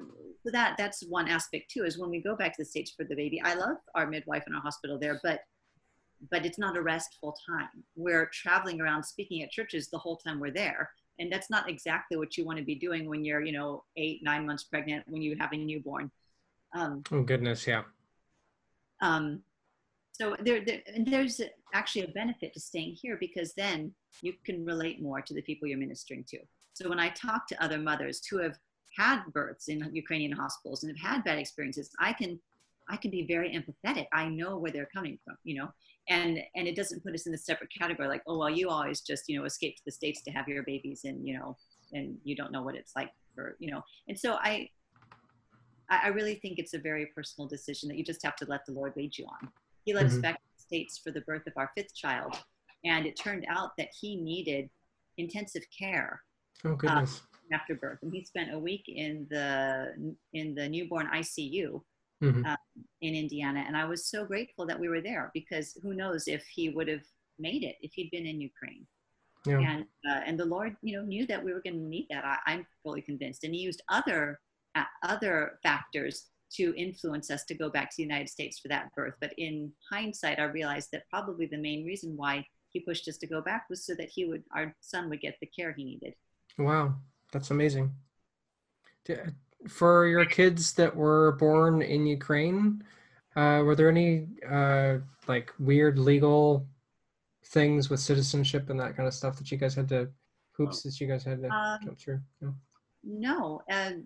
that 0.51 0.75
that's 0.77 1.03
one 1.03 1.27
aspect 1.27 1.71
too. 1.71 1.83
Is 1.83 1.97
when 1.97 2.09
we 2.09 2.21
go 2.21 2.35
back 2.35 2.55
to 2.55 2.61
the 2.61 2.65
states 2.65 2.91
for 2.91 3.03
the 3.03 3.15
baby. 3.15 3.41
I 3.41 3.53
love 3.53 3.77
our 3.95 4.07
midwife 4.07 4.43
and 4.45 4.55
our 4.55 4.61
hospital 4.61 4.97
there, 4.99 5.19
but 5.23 5.41
but 6.31 6.45
it's 6.45 6.57
not 6.57 6.75
a 6.75 6.81
restful 6.81 7.37
time. 7.47 7.83
We're 7.95 8.29
traveling 8.33 8.81
around 8.81 9.03
speaking 9.03 9.43
at 9.43 9.51
churches 9.51 9.89
the 9.89 9.99
whole 9.99 10.17
time 10.17 10.39
we're 10.39 10.51
there 10.51 10.89
and 11.19 11.31
that's 11.31 11.49
not 11.49 11.67
exactly 11.69 12.15
what 12.15 12.37
you 12.37 12.45
want 12.45 12.59
to 12.59 12.63
be 12.63 12.75
doing 12.75 13.09
when 13.09 13.25
you're 13.25 13.41
you 13.41 13.51
know 13.51 13.83
eight 13.95 14.23
nine 14.23 14.45
months 14.45 14.63
pregnant 14.63 15.03
when 15.07 15.19
you 15.19 15.35
have 15.39 15.51
a 15.51 15.57
newborn 15.57 16.11
um, 16.75 17.01
oh 17.11 17.23
goodness 17.23 17.65
yeah 17.65 17.81
um, 19.01 19.41
so 20.11 20.35
there, 20.39 20.63
there 20.65 20.81
and 20.93 21.05
there's 21.05 21.39
actually 21.73 22.05
a 22.05 22.09
benefit 22.09 22.53
to 22.53 22.59
staying 22.59 22.95
here 22.99 23.17
because 23.19 23.53
then 23.53 23.93
you 24.21 24.33
can 24.43 24.65
relate 24.65 25.01
more 25.01 25.21
to 25.21 25.33
the 25.33 25.41
people 25.43 25.67
you're 25.67 25.77
ministering 25.77 26.25
to. 26.29 26.39
So 26.73 26.89
when 26.89 26.99
I 26.99 27.09
talk 27.09 27.47
to 27.47 27.63
other 27.63 27.77
mothers 27.77 28.25
who 28.25 28.39
have 28.39 28.57
had 28.97 29.21
births 29.31 29.67
in 29.67 29.89
Ukrainian 29.93 30.31
hospitals 30.31 30.83
and 30.83 30.97
have 30.97 31.11
had 31.11 31.23
bad 31.23 31.37
experiences, 31.37 31.89
I 31.99 32.13
can 32.13 32.39
I 32.89 32.95
can 32.95 33.11
be 33.11 33.25
very 33.27 33.51
empathetic. 33.51 34.07
I 34.13 34.29
know 34.29 34.57
where 34.57 34.71
they're 34.71 34.89
coming 34.93 35.19
from, 35.23 35.35
you 35.43 35.55
know, 35.59 35.69
and 36.09 36.39
and 36.55 36.67
it 36.67 36.75
doesn't 36.75 37.03
put 37.03 37.13
us 37.13 37.27
in 37.27 37.33
a 37.33 37.37
separate 37.37 37.69
category 37.77 38.07
like, 38.07 38.23
oh 38.27 38.37
well, 38.37 38.49
you 38.49 38.69
always 38.69 39.01
just 39.01 39.23
you 39.27 39.37
know 39.37 39.45
escape 39.45 39.75
to 39.77 39.81
the 39.85 39.91
states 39.91 40.21
to 40.23 40.31
have 40.31 40.47
your 40.47 40.63
babies, 40.63 41.01
and 41.03 41.25
you 41.27 41.37
know, 41.37 41.57
and 41.93 42.17
you 42.23 42.35
don't 42.35 42.51
know 42.51 42.63
what 42.63 42.75
it's 42.75 42.93
like 42.95 43.11
for 43.35 43.55
you 43.59 43.71
know. 43.71 43.81
And 44.07 44.17
so 44.17 44.33
I 44.41 44.69
I 45.89 46.07
really 46.07 46.35
think 46.35 46.59
it's 46.59 46.73
a 46.73 46.79
very 46.79 47.05
personal 47.15 47.47
decision 47.47 47.87
that 47.89 47.97
you 47.97 48.03
just 48.03 48.23
have 48.23 48.35
to 48.37 48.45
let 48.45 48.65
the 48.65 48.73
Lord 48.73 48.93
lead 48.97 49.17
you 49.17 49.25
on. 49.25 49.49
He 49.85 49.93
led 49.93 50.07
mm-hmm. 50.07 50.15
us 50.15 50.21
back 50.21 50.35
to 50.35 50.47
the 50.57 50.61
states 50.63 50.97
for 50.97 51.11
the 51.11 51.21
birth 51.21 51.47
of 51.47 51.53
our 51.55 51.71
fifth 51.75 51.95
child, 51.95 52.35
and 52.83 53.05
it 53.05 53.17
turned 53.17 53.45
out 53.49 53.71
that 53.77 53.89
he 53.99 54.15
needed 54.15 54.69
intensive 55.17 55.63
care. 55.77 56.21
Oh 56.65 56.75
goodness. 56.75 57.21
Um, 57.21 57.36
after 57.51 57.75
birth, 57.75 57.99
and 58.01 58.13
he 58.13 58.23
spent 58.23 58.53
a 58.53 58.59
week 58.59 58.83
in 58.87 59.27
the 59.29 59.93
in 60.33 60.55
the 60.55 60.67
newborn 60.67 61.07
ICU 61.13 61.81
mm-hmm. 62.23 62.45
um, 62.45 62.57
in 63.01 63.15
Indiana. 63.15 63.63
And 63.67 63.75
I 63.75 63.85
was 63.85 64.09
so 64.09 64.25
grateful 64.25 64.65
that 64.65 64.79
we 64.79 64.89
were 64.89 65.01
there 65.01 65.31
because 65.33 65.77
who 65.81 65.93
knows 65.93 66.27
if 66.27 66.43
he 66.53 66.69
would 66.69 66.87
have 66.87 67.03
made 67.39 67.63
it 67.63 67.75
if 67.81 67.91
he'd 67.93 68.11
been 68.11 68.25
in 68.25 68.41
Ukraine. 68.41 68.85
Yeah. 69.45 69.59
And 69.59 69.85
uh, 70.09 70.21
and 70.25 70.37
the 70.37 70.45
Lord, 70.45 70.75
you 70.81 70.97
know, 70.97 71.05
knew 71.05 71.25
that 71.27 71.43
we 71.43 71.53
were 71.53 71.61
going 71.61 71.75
to 71.75 71.87
need 71.87 72.07
that. 72.09 72.25
I, 72.25 72.53
am 72.53 72.65
fully 72.83 73.01
convinced, 73.01 73.43
and 73.43 73.53
He 73.53 73.61
used 73.61 73.81
other 73.89 74.39
uh, 74.75 74.83
other 75.03 75.59
factors 75.63 76.25
to 76.55 76.73
influence 76.75 77.29
us 77.29 77.43
to 77.45 77.53
go 77.53 77.69
back 77.69 77.89
to 77.89 77.97
the 77.97 78.03
United 78.03 78.29
States 78.29 78.59
for 78.59 78.67
that 78.69 78.93
birth. 78.95 79.13
But 79.21 79.33
in 79.37 79.71
hindsight, 79.89 80.39
I 80.39 80.45
realized 80.45 80.89
that 80.93 81.03
probably 81.09 81.45
the 81.45 81.57
main 81.57 81.85
reason 81.85 82.17
why 82.17 82.45
He 82.69 82.81
pushed 82.81 83.07
us 83.07 83.17
to 83.19 83.27
go 83.27 83.41
back 83.41 83.65
was 83.69 83.85
so 83.85 83.93
that 83.95 84.09
He 84.09 84.25
would, 84.25 84.43
our 84.53 84.75
son, 84.81 85.09
would 85.09 85.21
get 85.21 85.37
the 85.39 85.47
care 85.47 85.71
he 85.71 85.85
needed. 85.85 86.13
Wow, 86.57 86.95
that's 87.37 87.51
amazing 87.51 87.93
for 89.67 90.07
your 90.07 90.25
kids 90.25 90.73
that 90.73 90.95
were 90.95 91.33
born 91.33 91.81
in 91.81 92.05
Ukraine, 92.05 92.83
uh, 93.35 93.61
were 93.63 93.75
there 93.75 93.89
any 93.89 94.27
uh, 94.49 94.97
like 95.27 95.53
weird 95.59 95.99
legal 95.99 96.67
things 97.45 97.89
with 97.89 97.99
citizenship 97.99 98.69
and 98.69 98.79
that 98.79 98.95
kind 98.95 99.07
of 99.07 99.13
stuff 99.13 99.37
that 99.37 99.51
you 99.51 99.57
guys 99.57 99.75
had 99.75 99.87
to 99.89 100.09
hoops 100.51 100.83
that 100.83 100.99
you 100.99 101.07
guys 101.07 101.23
had 101.23 101.41
to 101.41 101.49
um, 101.49 101.79
jump 101.83 101.99
through? 101.99 102.19
No, 102.41 102.53
no. 103.03 103.61
And 103.69 104.05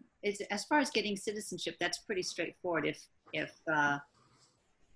as 0.51 0.65
far 0.65 0.79
as 0.79 0.89
getting 0.89 1.15
citizenship, 1.15 1.75
that's 1.79 1.99
pretty 1.99 2.23
straightforward. 2.23 2.85
If 2.85 3.01
if 3.33 3.53
uh, 3.71 3.99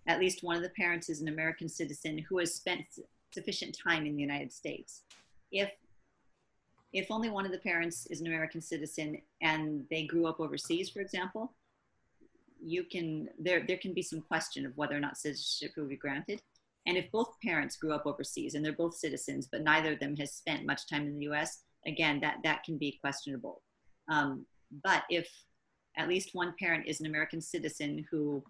at 0.07 0.19
least 0.19 0.43
one 0.43 0.57
of 0.57 0.63
the 0.63 0.69
parents 0.69 1.09
is 1.09 1.21
an 1.21 1.29
American 1.29 1.69
citizen 1.69 2.17
who 2.29 2.39
has 2.39 2.53
spent 2.53 2.85
sufficient 3.33 3.77
time 3.81 4.05
in 4.05 4.15
the 4.15 4.21
United 4.21 4.51
States. 4.51 5.03
If 5.51 5.71
if 6.95 7.11
only 7.11 7.29
one 7.29 7.45
of 7.45 7.51
the 7.51 7.57
parents 7.57 8.07
is 8.09 8.21
an 8.21 8.27
American 8.27 8.61
citizen 8.61 9.17
and 9.41 9.83
they 9.91 10.05
grew 10.05 10.27
up 10.27 10.39
overseas, 10.39 10.89
for 10.89 11.01
example, 11.01 11.53
you 12.63 12.85
can 12.85 13.27
there 13.37 13.65
there 13.67 13.77
can 13.77 13.93
be 13.93 14.01
some 14.01 14.21
question 14.21 14.65
of 14.65 14.75
whether 14.77 14.95
or 14.95 15.01
not 15.01 15.17
citizenship 15.17 15.75
will 15.75 15.87
be 15.87 15.97
granted. 15.97 16.41
And 16.87 16.95
if 16.95 17.11
both 17.11 17.35
parents 17.43 17.75
grew 17.75 17.91
up 17.91 18.05
overseas 18.05 18.55
and 18.55 18.63
they're 18.63 18.71
both 18.71 18.95
citizens, 18.95 19.49
but 19.51 19.61
neither 19.61 19.93
of 19.93 19.99
them 19.99 20.15
has 20.17 20.33
spent 20.33 20.65
much 20.65 20.87
time 20.87 21.05
in 21.07 21.17
the 21.17 21.25
U.S., 21.25 21.63
again, 21.85 22.21
that 22.21 22.37
that 22.43 22.63
can 22.63 22.77
be 22.77 22.97
questionable. 23.01 23.61
Um, 24.09 24.45
but 24.83 25.03
if 25.09 25.27
at 25.97 26.07
least 26.07 26.29
one 26.33 26.53
parent 26.57 26.87
is 26.87 27.01
an 27.01 27.07
American 27.07 27.41
citizen 27.41 28.05
who 28.09 28.41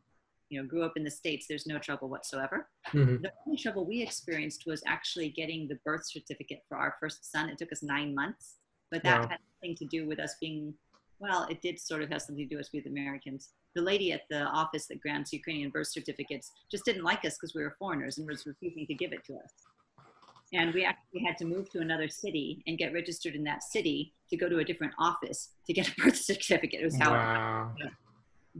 you 0.49 0.61
know 0.61 0.67
grew 0.67 0.83
up 0.83 0.93
in 0.95 1.03
the 1.03 1.11
states 1.11 1.45
there's 1.47 1.67
no 1.67 1.79
trouble 1.79 2.09
whatsoever. 2.09 2.67
Mm-hmm. 2.93 3.23
the 3.23 3.31
only 3.45 3.57
trouble 3.57 3.85
we 3.85 4.01
experienced 4.01 4.63
was 4.65 4.83
actually 4.85 5.29
getting 5.29 5.67
the 5.67 5.79
birth 5.83 6.05
certificate 6.05 6.63
for 6.67 6.77
our 6.77 6.95
first 6.99 7.31
son. 7.31 7.49
It 7.49 7.57
took 7.57 7.71
us 7.71 7.83
nine 7.83 8.13
months 8.13 8.55
but 8.91 9.03
that 9.03 9.21
wow. 9.21 9.27
had 9.29 9.39
nothing 9.61 9.75
to 9.75 9.85
do 9.85 10.07
with 10.07 10.19
us 10.19 10.35
being 10.39 10.73
well 11.19 11.45
it 11.49 11.61
did 11.61 11.79
sort 11.79 12.01
of 12.01 12.09
have 12.09 12.21
something 12.21 12.45
to 12.45 12.49
do 12.49 12.57
with 12.57 12.65
us 12.65 12.69
being 12.69 12.87
americans. 12.87 13.49
The 13.75 13.81
lady 13.81 14.13
at 14.13 14.21
the 14.29 14.43
office 14.43 14.87
that 14.87 15.01
grants 15.01 15.33
ukrainian 15.33 15.69
birth 15.69 15.87
certificates 15.87 16.51
just 16.71 16.85
didn't 16.85 17.03
like 17.03 17.25
us 17.25 17.37
because 17.37 17.53
we 17.53 17.63
were 17.63 17.75
foreigners 17.77 18.17
and 18.17 18.27
was 18.27 18.45
refusing 18.45 18.85
to 18.87 18.93
give 18.93 19.11
it 19.11 19.25
to 19.25 19.33
us. 19.33 19.51
And 20.53 20.73
we 20.73 20.85
actually 20.85 21.23
had 21.25 21.37
to 21.39 21.45
move 21.45 21.69
to 21.71 21.79
another 21.79 22.07
city 22.07 22.63
and 22.67 22.77
get 22.77 22.93
registered 22.93 23.35
in 23.35 23.43
that 23.45 23.63
city 23.63 24.13
to 24.29 24.37
go 24.37 24.47
to 24.47 24.59
a 24.59 24.63
different 24.63 24.93
office 24.97 25.49
to 25.65 25.73
get 25.73 25.89
a 25.89 25.93
birth 26.01 26.15
certificate. 26.15 26.81
It 26.81 26.85
was 26.85 26.97
how 26.97 27.11
wow 27.11 27.73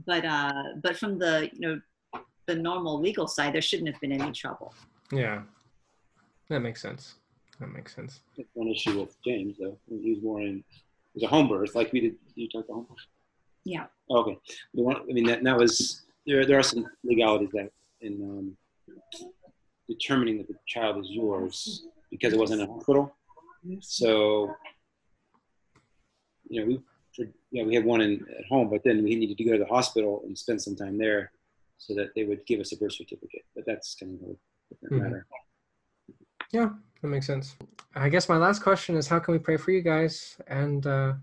but 0.06 0.24
uh, 0.24 0.52
but 0.82 0.96
from 0.96 1.18
the 1.18 1.48
you 1.52 1.60
know 1.60 1.80
the 2.46 2.54
normal 2.54 3.00
legal 3.00 3.26
side, 3.26 3.54
there 3.54 3.62
shouldn't 3.62 3.88
have 3.88 4.00
been 4.00 4.12
any 4.12 4.32
trouble. 4.32 4.74
Yeah, 5.10 5.42
that 6.48 6.60
makes 6.60 6.82
sense. 6.82 7.14
That 7.60 7.68
makes 7.68 7.94
sense. 7.94 8.20
one 8.52 8.68
issue 8.68 9.00
with 9.00 9.16
James 9.22 9.56
though, 9.58 9.78
he 9.88 10.14
was 10.14 10.22
more 10.22 10.40
in 10.40 10.58
it 10.58 10.64
was 11.14 11.22
a 11.22 11.28
home 11.28 11.48
birth, 11.48 11.74
like 11.74 11.92
we 11.92 12.00
did. 12.00 12.16
You 12.34 12.48
talk 12.48 12.66
about 12.66 12.74
home 12.74 12.86
birth. 12.90 13.06
Yeah. 13.64 13.86
Okay. 14.10 14.38
The 14.74 14.82
one, 14.82 14.96
I 14.96 15.12
mean, 15.12 15.24
that 15.24 15.42
that 15.42 15.56
was 15.56 16.02
there. 16.26 16.44
There 16.44 16.58
are 16.58 16.62
some 16.62 16.86
legalities 17.02 17.50
that 17.54 17.70
in 18.02 18.22
um, 18.22 18.56
determining 19.88 20.38
that 20.38 20.48
the 20.48 20.56
child 20.66 20.98
is 20.98 21.10
yours 21.10 21.86
because 22.10 22.32
it 22.32 22.38
wasn't 22.38 22.62
a 22.62 22.66
hospital. 22.66 23.14
So, 23.80 24.54
you 26.48 26.60
know, 26.60 26.66
we 26.66 26.80
know, 27.62 27.68
we 27.68 27.74
had 27.74 27.84
one 27.84 28.00
in, 28.00 28.24
at 28.38 28.46
home, 28.46 28.68
but 28.68 28.82
then 28.84 29.02
we 29.02 29.14
needed 29.14 29.38
to 29.38 29.44
go 29.44 29.52
to 29.52 29.58
the 29.58 29.66
hospital 29.66 30.22
and 30.24 30.36
spend 30.36 30.60
some 30.60 30.76
time 30.76 30.98
there 30.98 31.32
so 31.78 31.94
that 31.94 32.14
they 32.14 32.24
would 32.24 32.44
give 32.46 32.60
us 32.60 32.72
a 32.72 32.76
birth 32.76 32.94
certificate. 32.94 33.42
But 33.54 33.64
that's 33.66 33.94
kind 33.94 34.14
of 34.14 34.28
a 34.28 34.74
different 34.74 34.94
mm-hmm. 34.94 35.02
matter. 35.02 35.26
Yeah, 36.52 36.70
that 37.02 37.08
makes 37.08 37.26
sense. 37.26 37.56
I 37.94 38.08
guess 38.08 38.28
my 38.28 38.36
last 38.36 38.62
question 38.62 38.96
is 38.96 39.08
how 39.08 39.18
can 39.18 39.32
we 39.32 39.38
pray 39.38 39.56
for 39.56 39.70
you 39.70 39.82
guys? 39.82 40.36
And 40.46 40.86
uh, 40.86 41.14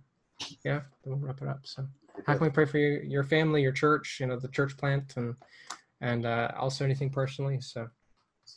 yeah, 0.63 0.81
we'll 1.05 1.17
wrap 1.17 1.41
it 1.41 1.47
up. 1.47 1.61
So 1.63 1.85
how 2.25 2.33
can 2.35 2.43
we 2.43 2.49
pray 2.49 2.65
for 2.65 2.77
you, 2.77 3.01
your 3.05 3.23
family, 3.23 3.61
your 3.61 3.71
church, 3.71 4.17
you 4.19 4.27
know, 4.27 4.37
the 4.37 4.47
church 4.47 4.77
plant 4.77 5.13
and 5.17 5.35
and 6.01 6.25
uh, 6.25 6.51
also 6.57 6.83
anything 6.83 7.09
personally? 7.09 7.59
So 7.61 7.87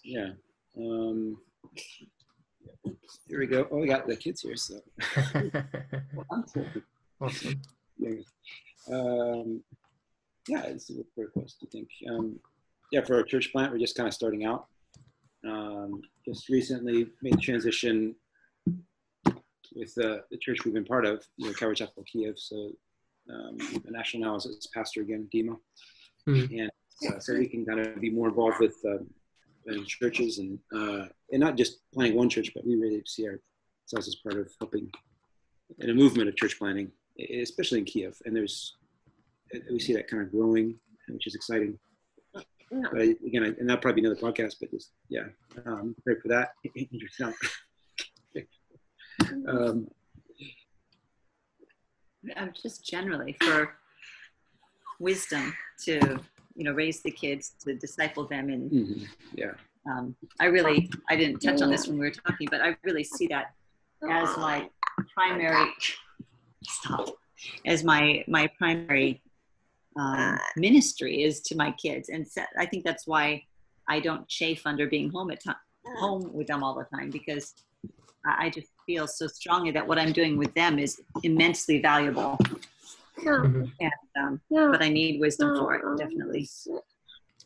yeah. 0.04 0.30
Um, 0.78 1.38
here 3.28 3.40
we 3.40 3.46
go. 3.46 3.66
Oh, 3.70 3.78
we 3.78 3.86
got 3.86 4.06
the 4.06 4.16
kids 4.16 4.42
here, 4.42 4.56
so 4.56 4.80
Awesome. 7.20 7.60
Yeah. 7.98 8.10
Um, 8.92 9.62
yeah, 10.48 10.62
it's 10.64 10.90
a 10.90 10.94
good 10.94 11.06
request, 11.16 11.56
I 11.62 11.66
think. 11.70 11.88
Um, 12.08 12.38
yeah, 12.92 13.04
for 13.04 13.16
our 13.16 13.22
church 13.22 13.50
plant, 13.52 13.72
we're 13.72 13.78
just 13.78 13.96
kind 13.96 14.06
of 14.06 14.14
starting 14.14 14.44
out. 14.44 14.66
Um, 15.46 16.02
just 16.24 16.48
recently 16.48 17.08
made 17.22 17.34
the 17.34 17.40
transition 17.40 18.14
with 19.74 19.92
uh, 19.98 20.18
the 20.30 20.38
church 20.40 20.64
we've 20.64 20.74
been 20.74 20.84
part 20.84 21.04
of, 21.04 21.24
you 21.36 21.46
know, 21.46 21.52
Calvary 21.52 21.76
Chapel 21.76 22.04
Kiev. 22.10 22.38
So 22.38 22.72
um, 23.30 23.56
the 23.58 23.90
national 23.90 24.24
now 24.24 24.36
is 24.36 24.46
its 24.46 24.68
pastor 24.68 25.00
again, 25.02 25.28
Dima. 25.34 25.56
Mm-hmm. 26.28 26.58
And 26.58 26.70
uh, 27.08 27.18
so 27.18 27.34
we 27.34 27.46
can 27.46 27.64
kind 27.66 27.80
of 27.80 28.00
be 28.00 28.10
more 28.10 28.28
involved 28.28 28.60
with 28.60 28.76
um, 28.86 29.84
churches 29.86 30.38
and 30.38 30.58
uh, 30.74 31.06
and 31.32 31.40
not 31.40 31.56
just 31.56 31.78
planning 31.92 32.16
one 32.16 32.28
church, 32.28 32.52
but 32.54 32.66
we 32.66 32.76
really 32.76 33.02
see 33.04 33.24
ourselves 33.24 34.08
as 34.08 34.14
part 34.16 34.38
of 34.38 34.50
helping 34.60 34.90
in 35.80 35.90
a 35.90 35.94
movement 35.94 36.28
of 36.28 36.36
church 36.36 36.58
planting 36.58 36.90
especially 37.18 37.80
in 37.80 37.84
Kiev. 37.84 38.20
And 38.24 38.34
there's, 38.34 38.76
we 39.70 39.78
see 39.78 39.94
that 39.94 40.08
kind 40.08 40.22
of 40.22 40.30
growing, 40.30 40.76
which 41.08 41.26
is 41.26 41.34
exciting. 41.34 41.78
But 42.32 43.00
again, 43.00 43.44
I, 43.44 43.46
and 43.46 43.68
that'll 43.68 43.80
probably 43.80 44.02
be 44.02 44.08
another 44.08 44.20
podcast, 44.20 44.56
but 44.60 44.70
just, 44.70 44.92
yeah, 45.08 45.26
um, 45.66 45.94
pray 46.04 46.16
for 46.20 46.28
that. 46.28 46.52
um, 49.48 49.88
um, 52.36 52.50
just 52.60 52.84
generally 52.84 53.36
for 53.40 53.76
wisdom 54.98 55.54
to, 55.84 56.18
you 56.56 56.64
know, 56.64 56.72
raise 56.72 57.02
the 57.02 57.10
kids, 57.10 57.52
to 57.64 57.74
disciple 57.76 58.26
them 58.26 58.50
and 58.50 58.70
mm-hmm. 58.70 59.04
yeah. 59.34 59.52
Um, 59.88 60.16
I 60.40 60.46
really, 60.46 60.90
I 61.08 61.14
didn't 61.14 61.38
touch 61.38 61.62
on 61.62 61.70
this 61.70 61.86
when 61.86 61.98
we 61.98 62.06
were 62.06 62.10
talking, 62.10 62.48
but 62.50 62.60
I 62.60 62.76
really 62.82 63.04
see 63.04 63.28
that 63.28 63.54
as 64.02 64.36
my 64.36 64.68
primary 65.14 65.70
stop 66.68 67.08
as 67.66 67.84
my 67.84 68.24
my 68.28 68.48
primary 68.58 69.22
um, 69.98 70.38
ministry 70.56 71.22
is 71.22 71.40
to 71.40 71.56
my 71.56 71.70
kids. 71.72 72.08
And 72.08 72.26
so 72.26 72.42
i 72.58 72.66
think 72.66 72.84
that's 72.84 73.06
why 73.06 73.42
i 73.88 74.00
don't 74.00 74.26
chafe 74.28 74.62
under 74.66 74.86
being 74.86 75.10
home 75.10 75.30
at 75.30 75.42
time 75.42 75.56
home 75.98 76.32
with 76.32 76.46
them 76.46 76.62
all 76.62 76.74
the 76.74 76.84
time 76.96 77.10
because 77.10 77.54
i 78.26 78.50
just 78.50 78.68
feel 78.84 79.06
so 79.06 79.26
strongly 79.26 79.70
that 79.70 79.86
what 79.86 79.98
i'm 79.98 80.12
doing 80.12 80.36
with 80.36 80.52
them 80.54 80.78
is 80.78 81.00
immensely 81.22 81.80
valuable. 81.80 82.38
Mm-hmm. 83.24 83.64
and, 83.80 83.92
um, 84.20 84.40
but 84.50 84.82
i 84.82 84.88
need 84.88 85.20
wisdom 85.20 85.56
for 85.56 85.74
it 85.74 85.82
definitely. 85.96 86.46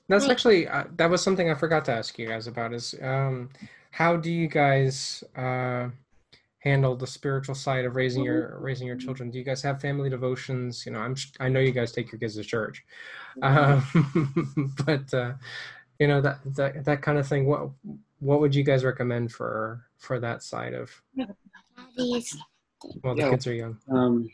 That's 0.08 0.28
actually 0.28 0.66
uh, 0.66 0.84
that 0.96 1.08
was 1.08 1.22
something 1.22 1.48
i 1.48 1.54
forgot 1.54 1.84
to 1.84 1.92
ask 1.92 2.18
you 2.18 2.26
guys 2.26 2.48
about 2.48 2.72
is 2.72 2.94
um, 3.00 3.50
how 3.92 4.16
do 4.16 4.32
you 4.32 4.48
guys 4.48 5.22
uh, 5.36 5.90
handle 6.61 6.94
the 6.94 7.06
spiritual 7.06 7.54
side 7.54 7.84
of 7.84 7.96
raising 7.96 8.22
your 8.22 8.50
mm-hmm. 8.50 8.64
raising 8.64 8.86
your 8.86 8.96
children 8.96 9.30
do 9.30 9.38
you 9.38 9.44
guys 9.44 9.62
have 9.62 9.80
family 9.80 10.11
devotions 10.11 10.84
you 10.84 10.92
know 10.92 10.98
i'm 10.98 11.16
i 11.40 11.48
know 11.48 11.61
you 11.61 11.72
guys 11.72 11.90
take 11.90 12.12
your 12.12 12.18
kids 12.18 12.36
to 12.36 12.44
church 12.44 12.84
um, 13.42 14.74
but 14.86 15.12
uh, 15.14 15.32
you 16.00 16.08
know 16.08 16.20
that 16.20 16.38
that 16.56 16.84
that 16.84 17.02
kind 17.02 17.18
of 17.18 17.28
thing. 17.28 17.46
What 17.46 17.70
what 18.18 18.40
would 18.40 18.54
you 18.54 18.64
guys 18.64 18.84
recommend 18.84 19.30
for 19.30 19.84
for 19.98 20.18
that 20.18 20.42
side 20.42 20.72
of? 20.72 20.90
Well, 23.04 23.14
the 23.14 23.22
Yeah. 23.22 23.30
kids 23.30 23.46
are 23.46 23.54
young. 23.54 23.78
Um, 23.90 24.30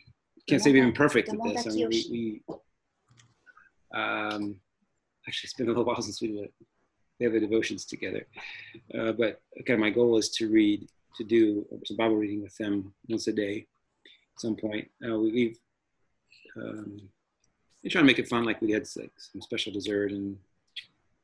can't 0.49 0.62
say 0.62 0.72
we've 0.72 0.85
been 0.85 0.93
perfect 0.93 1.29
at 1.29 1.43
this. 1.43 1.66
I 1.66 1.70
mean, 1.70 1.89
we, 1.89 2.43
we 2.47 2.55
um, 3.93 4.61
actually 5.27 5.49
it's 5.49 5.55
been 5.55 5.66
a 5.66 5.70
little 5.70 5.85
while 5.85 6.01
since 6.03 6.22
we 6.22 6.29
did 6.29 6.45
it. 6.45 6.55
We 7.18 7.24
have 7.24 7.33
the 7.33 7.41
devotions 7.41 7.85
together. 7.85 8.27
Uh, 8.97 9.12
but 9.12 9.41
kind 9.66 9.70
of 9.70 9.81
my 9.81 9.91
goal 9.91 10.18
is 10.18 10.29
to 10.31 10.49
read, 10.49 10.89
to 11.17 11.25
do 11.25 11.67
some 11.85 11.97
Bible 11.97 12.17
reading 12.17 12.43
with 12.43 12.57
them 12.57 12.93
once 13.09 13.27
a 13.27 13.33
day, 13.33 13.67
at 14.35 14.41
some 14.41 14.57
point. 14.57 14.89
Uh, 15.07 15.19
we, 15.19 15.33
we've 15.33 15.59
um, 16.57 17.01
we 17.83 17.91
try 17.91 18.01
to 18.01 18.07
make 18.07 18.19
it 18.19 18.29
fun, 18.29 18.45
like 18.45 18.61
we 18.62 18.73
had 18.73 18.87
like, 18.97 19.12
some 19.17 19.41
special 19.41 19.73
dessert 19.73 20.11
and 20.11 20.37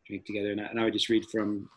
drink 0.06 0.24
together, 0.26 0.52
and 0.52 0.60
I, 0.60 0.64
and 0.64 0.80
I 0.80 0.84
would 0.84 0.92
just 0.92 1.08
read 1.08 1.24
from 1.30 1.68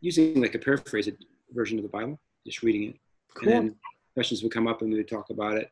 using 0.00 0.40
like 0.40 0.54
a 0.54 0.58
paraphrased 0.58 1.10
version 1.52 1.78
of 1.78 1.82
the 1.82 1.88
Bible, 1.88 2.18
just 2.44 2.62
reading 2.62 2.90
it 2.90 2.96
Cool. 3.36 3.52
and 3.52 3.68
then 3.68 3.74
questions 4.14 4.42
would 4.42 4.52
come 4.52 4.66
up 4.66 4.80
and 4.80 4.90
we 4.90 4.96
would 4.96 5.08
talk 5.08 5.30
about 5.30 5.56
it 5.56 5.70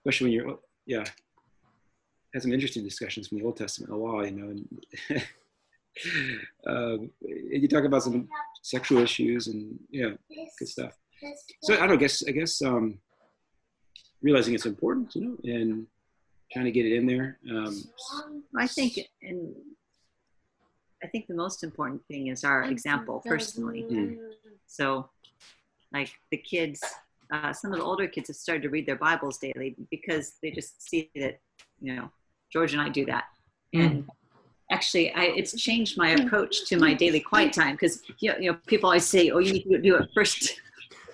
especially 0.00 0.26
when 0.26 0.32
you're 0.32 0.58
yeah 0.86 1.04
had 2.34 2.42
some 2.42 2.52
interesting 2.52 2.84
discussions 2.84 3.28
from 3.28 3.38
the 3.38 3.44
old 3.44 3.56
testament 3.56 3.92
a 3.92 3.96
law 3.96 4.22
you 4.22 4.32
know 4.32 4.50
and 4.50 4.68
um, 6.66 7.10
and 7.22 7.62
you 7.62 7.68
talk 7.68 7.84
about 7.84 8.02
some 8.02 8.28
sexual 8.74 8.98
issues 8.98 9.48
and 9.48 9.78
yeah 9.90 10.10
good 10.58 10.68
stuff 10.68 10.94
so 11.62 11.80
i 11.82 11.86
don't 11.86 11.98
guess 11.98 12.22
i 12.28 12.30
guess 12.30 12.62
um 12.62 12.98
realizing 14.22 14.54
it's 14.54 14.66
important 14.66 15.14
you 15.14 15.22
know 15.24 15.36
and 15.44 15.86
trying 16.52 16.64
to 16.64 16.70
get 16.70 16.86
it 16.86 16.94
in 16.96 17.06
there 17.06 17.38
um 17.50 17.74
I 18.56 18.66
think, 18.66 18.98
and 19.22 19.54
I 21.02 21.06
think 21.06 21.26
the 21.26 21.34
most 21.34 21.62
important 21.62 22.04
thing 22.06 22.28
is 22.28 22.44
our 22.44 22.64
example 22.64 23.22
personally. 23.24 23.84
Mm. 23.90 24.18
So, 24.66 25.08
like 25.92 26.10
the 26.30 26.38
kids, 26.38 26.82
uh, 27.32 27.52
some 27.52 27.72
of 27.72 27.78
the 27.78 27.84
older 27.84 28.08
kids 28.08 28.28
have 28.28 28.36
started 28.36 28.62
to 28.62 28.70
read 28.70 28.86
their 28.86 28.96
Bibles 28.96 29.38
daily 29.38 29.76
because 29.90 30.34
they 30.42 30.50
just 30.50 30.82
see 30.88 31.10
that, 31.16 31.40
you 31.80 31.94
know, 31.94 32.10
George 32.52 32.72
and 32.72 32.82
I 32.82 32.88
do 32.88 33.06
that. 33.06 33.24
And 33.74 34.08
actually, 34.70 35.12
I, 35.14 35.24
it's 35.36 35.54
changed 35.60 35.96
my 35.96 36.10
approach 36.10 36.66
to 36.68 36.78
my 36.78 36.94
daily 36.94 37.20
quiet 37.20 37.52
time 37.52 37.72
because, 37.74 38.02
you 38.20 38.30
know, 38.32 38.38
you 38.38 38.52
know, 38.52 38.58
people 38.66 38.88
always 38.88 39.06
say, 39.06 39.30
oh, 39.30 39.38
you 39.38 39.52
need 39.52 39.64
to 39.64 39.78
do 39.78 39.96
it 39.96 40.08
first. 40.14 40.60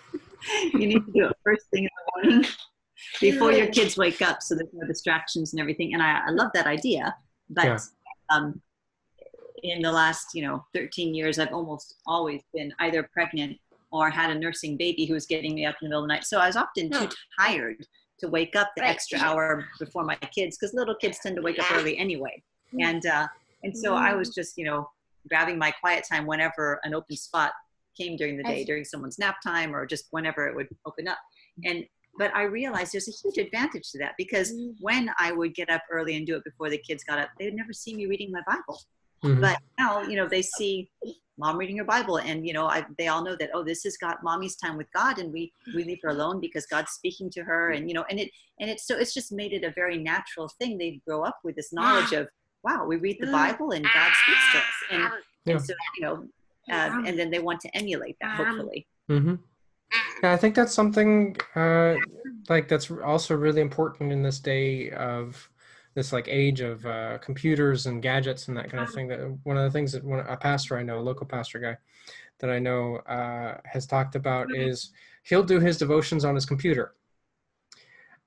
you 0.75 0.87
need 0.87 1.05
to 1.07 1.13
do 1.13 1.27
it 1.27 1.37
first 1.45 1.65
thing 1.73 1.85
in 1.85 1.91
the 2.23 2.29
morning 2.29 2.51
before 3.21 3.53
your 3.53 3.67
kids 3.69 3.97
wake 3.97 4.21
up 4.23 4.43
so 4.43 4.55
there's 4.55 4.69
no 4.73 4.87
distractions 4.87 5.53
and 5.53 5.61
everything. 5.61 5.95
And 5.95 6.03
I, 6.03 6.21
I 6.27 6.31
love 6.31 6.51
that 6.55 6.67
idea. 6.67 7.15
But 7.49 7.65
Yeah. 7.65 7.79
um, 8.31 8.61
in 9.63 9.81
the 9.83 9.93
last, 9.93 10.29
you 10.35 10.43
know, 10.43 10.65
13 10.75 11.15
years, 11.15 11.39
I've 11.39 11.53
almost 11.53 11.97
always 12.07 12.43
been 12.53 12.73
either 12.81 13.09
pregnant 13.13 13.59
or 13.91 14.11
had 14.11 14.31
a 14.31 14.39
nursing 14.39 14.77
baby 14.77 15.07
who 15.07 15.15
was 15.15 15.27
getting 15.27 15.55
me 15.55 15.65
up 15.65 15.77
in 15.81 15.87
the 15.87 15.89
middle 15.91 16.03
of 16.03 16.09
the 16.09 16.15
night. 16.15 16.25
So 16.25 16.39
I 16.39 16.47
was 16.49 16.57
often 16.57 16.91
too 16.91 17.09
tired 17.39 17.87
to 18.21 18.29
wake 18.29 18.57
up 18.57 18.73
the 18.77 18.83
Right. 18.83 18.91
extra 18.91 19.19
hour 19.21 19.65
before 19.79 20.05
my 20.05 20.17
kids 20.17 20.59
because 20.59 20.75
little 20.75 20.95
kids 20.97 21.19
tend 21.23 21.37
to 21.37 21.43
wake 21.43 21.59
up 21.59 21.71
early 21.73 21.97
anyway. 21.97 22.43
And 22.81 23.07
uh, 23.07 23.29
and 23.65 23.77
so 23.77 23.95
I 23.95 24.15
was 24.15 24.35
just, 24.35 24.57
you 24.57 24.65
know, 24.65 24.89
grabbing 25.29 25.59
my 25.59 25.71
quiet 25.71 26.05
time 26.11 26.27
whenever 26.27 26.81
an 26.85 26.95
open 26.95 27.17
spot 27.17 27.53
came 27.97 28.17
during 28.17 28.37
the 28.37 28.43
day, 28.45 28.61
As- 28.61 28.67
during 28.67 28.85
someone's 28.85 29.19
nap 29.19 29.37
time 29.43 29.75
or 29.75 29.87
just 29.87 30.07
whenever 30.11 30.47
it 30.47 30.55
would 30.55 30.69
open 30.87 31.09
up. 31.09 31.19
And 31.65 31.85
but 32.17 32.33
I 32.33 32.43
realized 32.43 32.93
there's 32.93 33.09
a 33.09 33.13
huge 33.23 33.39
advantage 33.39 33.91
to 33.91 33.99
that 33.99 34.13
because 34.17 34.53
Mm. 34.53 34.77
when 34.81 35.11
I 35.19 35.33
would 35.33 35.53
get 35.55 35.69
up 35.69 35.83
early 35.91 36.15
and 36.17 36.25
do 36.25 36.37
it 36.37 36.45
before 36.45 36.71
the 36.71 36.79
kids 36.79 37.03
got 37.03 37.19
up, 37.19 37.29
they'd 37.39 37.55
never 37.55 37.73
see 37.73 37.93
me 37.93 38.07
reading 38.07 38.31
my 38.31 38.41
Bible. 38.47 38.81
Mhm. 39.25 39.41
But 39.41 39.59
now, 39.81 40.03
you 40.03 40.15
know, 40.17 40.29
they 40.29 40.43
see 40.43 40.89
mom 41.39 41.57
reading 41.57 41.77
her 41.79 41.85
Bible, 41.85 42.19
and 42.19 42.47
you 42.47 42.53
know, 42.53 42.67
I, 42.67 42.87
they 42.99 43.09
all 43.09 43.25
know 43.25 43.35
that 43.37 43.51
oh, 43.55 43.65
this 43.65 43.85
is 43.85 43.97
got 43.97 44.23
mommy's 44.23 44.55
time 44.55 44.77
with 44.77 44.87
God, 44.93 45.19
and 45.19 45.33
we 45.33 45.53
we 45.75 45.83
leave 45.83 45.99
her 46.03 46.11
alone 46.11 46.39
because 46.41 46.67
God's 46.67 46.93
speaking 46.93 47.31
to 47.31 47.43
her, 47.43 47.71
and 47.71 47.89
you 47.89 47.95
know, 47.95 48.05
and 48.11 48.21
it 48.21 48.31
and 48.61 48.71
it's 48.71 48.87
so 48.87 48.97
it's 48.97 49.15
just 49.15 49.33
made 49.33 49.53
it 49.53 49.65
a 49.65 49.71
very 49.71 49.99
natural 49.99 50.49
thing. 50.61 50.79
They 50.79 51.01
grow 51.09 51.23
up 51.25 51.39
with 51.43 51.57
this 51.57 51.73
knowledge 51.73 52.13
of 52.13 52.29
wow, 52.65 52.87
we 52.87 52.97
read 52.97 53.19
the 53.21 53.27
Bible 53.27 53.73
and 53.73 53.85
God 53.85 54.13
speaks 54.25 54.53
to 54.53 54.59
us, 54.59 54.65
and, 54.91 55.03
Yeah. 55.45 55.53
and 55.55 55.63
so 55.65 55.75
you 55.99 56.05
know, 56.05 56.29
uh, 56.71 57.03
and 57.07 57.19
then 57.19 57.31
they 57.31 57.39
want 57.39 57.61
to 57.61 57.77
emulate 57.77 58.17
that 58.21 58.37
hopefully. 58.37 58.87
hmm 59.09 59.35
Yeah, 60.23 60.33
I 60.33 60.37
think 60.37 60.55
that's 60.55 60.73
something 60.73 61.37
uh, 61.55 61.97
like 62.49 62.69
that's 62.69 62.91
also 62.91 63.35
really 63.37 63.61
important 63.61 64.13
in 64.13 64.23
this 64.23 64.41
day 64.41 64.91
of 64.91 65.49
this 65.95 66.13
like 66.13 66.27
age 66.29 66.61
of 66.61 66.85
uh, 66.87 67.19
computers 67.19 67.87
and 67.87 68.03
gadgets 68.03 68.49
and 68.49 68.57
that 68.57 68.71
kind 68.71 68.83
of 68.83 68.93
thing. 68.93 69.07
That 69.09 69.39
one 69.45 69.57
of 69.57 69.65
the 69.65 69.71
things 69.71 69.93
that 69.93 70.03
one, 70.03 70.21
a 70.21 70.37
pastor 70.37 70.77
I 70.77 70.83
know, 70.83 70.99
a 70.99 71.01
local 71.01 71.27
pastor 71.27 71.59
guy 71.59 71.77
that 72.41 72.51
I 72.51 72.59
know, 72.59 72.97
uh, 72.97 73.59
has 73.65 73.87
talked 73.87 74.17
about 74.17 74.53
is 74.55 74.91
he'll 75.23 75.45
do 75.45 75.61
his 75.61 75.79
devotions 75.79 76.25
on 76.25 76.35
his 76.35 76.47
computer. 76.47 76.95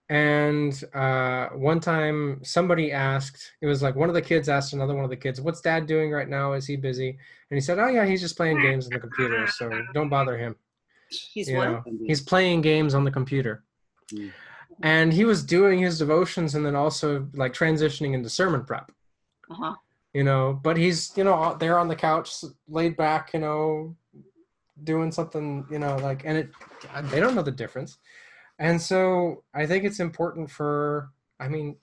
And 0.09 0.81
uh, 0.93 1.49
one 1.49 1.79
time 1.81 2.39
somebody 2.43 2.91
asked, 2.93 3.51
it 3.61 3.65
was 3.67 3.81
like 3.83 3.95
one 3.95 4.07
of 4.07 4.15
the 4.15 4.21
kids 4.21 4.47
asked 4.47 4.71
another 4.73 4.95
one 4.95 5.03
of 5.03 5.09
the 5.09 5.17
kids, 5.17 5.41
"What's 5.41 5.59
Dad 5.59 5.85
doing 5.85 6.11
right 6.11 6.29
now? 6.29 6.53
Is 6.53 6.65
he 6.65 6.77
busy?" 6.77 7.09
And 7.09 7.57
he 7.57 7.59
said, 7.61 7.77
"Oh 7.77 7.87
yeah, 7.87 8.05
he's 8.05 8.21
just 8.21 8.37
playing 8.37 8.61
games 8.61 8.85
on 8.87 8.93
the 8.93 8.99
computer, 8.99 9.45
so 9.47 9.69
don't 9.93 10.07
bother 10.09 10.37
him." 10.37 10.55
He's 11.09 11.49
you 11.49 11.55
know, 11.55 11.83
he's 12.07 12.21
playing 12.21 12.61
games 12.61 12.93
on 12.93 13.03
the 13.03 13.11
computer 13.11 13.63
Mm. 14.13 14.31
and 14.83 15.11
he 15.11 15.25
was 15.25 15.43
doing 15.43 15.79
his 15.79 15.97
devotions 15.99 16.55
and 16.55 16.65
then 16.65 16.75
also 16.77 17.27
like 17.33 17.53
transitioning 17.53 18.13
into 18.13 18.29
sermon 18.29 18.63
prep 18.63 18.89
Uh-huh. 19.51 19.75
you 20.13 20.23
know 20.23 20.57
but 20.63 20.77
he's 20.77 21.11
you 21.17 21.25
know 21.25 21.33
out 21.33 21.59
there 21.59 21.77
on 21.77 21.89
the 21.89 21.95
couch 21.95 22.31
laid 22.69 22.95
back 22.95 23.33
you 23.33 23.41
know 23.41 23.93
doing 24.85 25.11
something 25.11 25.65
you 25.69 25.79
know 25.79 25.97
like 25.97 26.23
and 26.23 26.37
it 26.37 26.49
they 27.11 27.19
don't 27.19 27.35
know 27.35 27.41
the 27.41 27.51
difference 27.51 27.97
and 28.59 28.81
so 28.81 29.43
i 29.53 29.65
think 29.65 29.83
it's 29.83 29.99
important 29.99 30.49
for 30.49 31.09
i 31.39 31.47
mean 31.47 31.75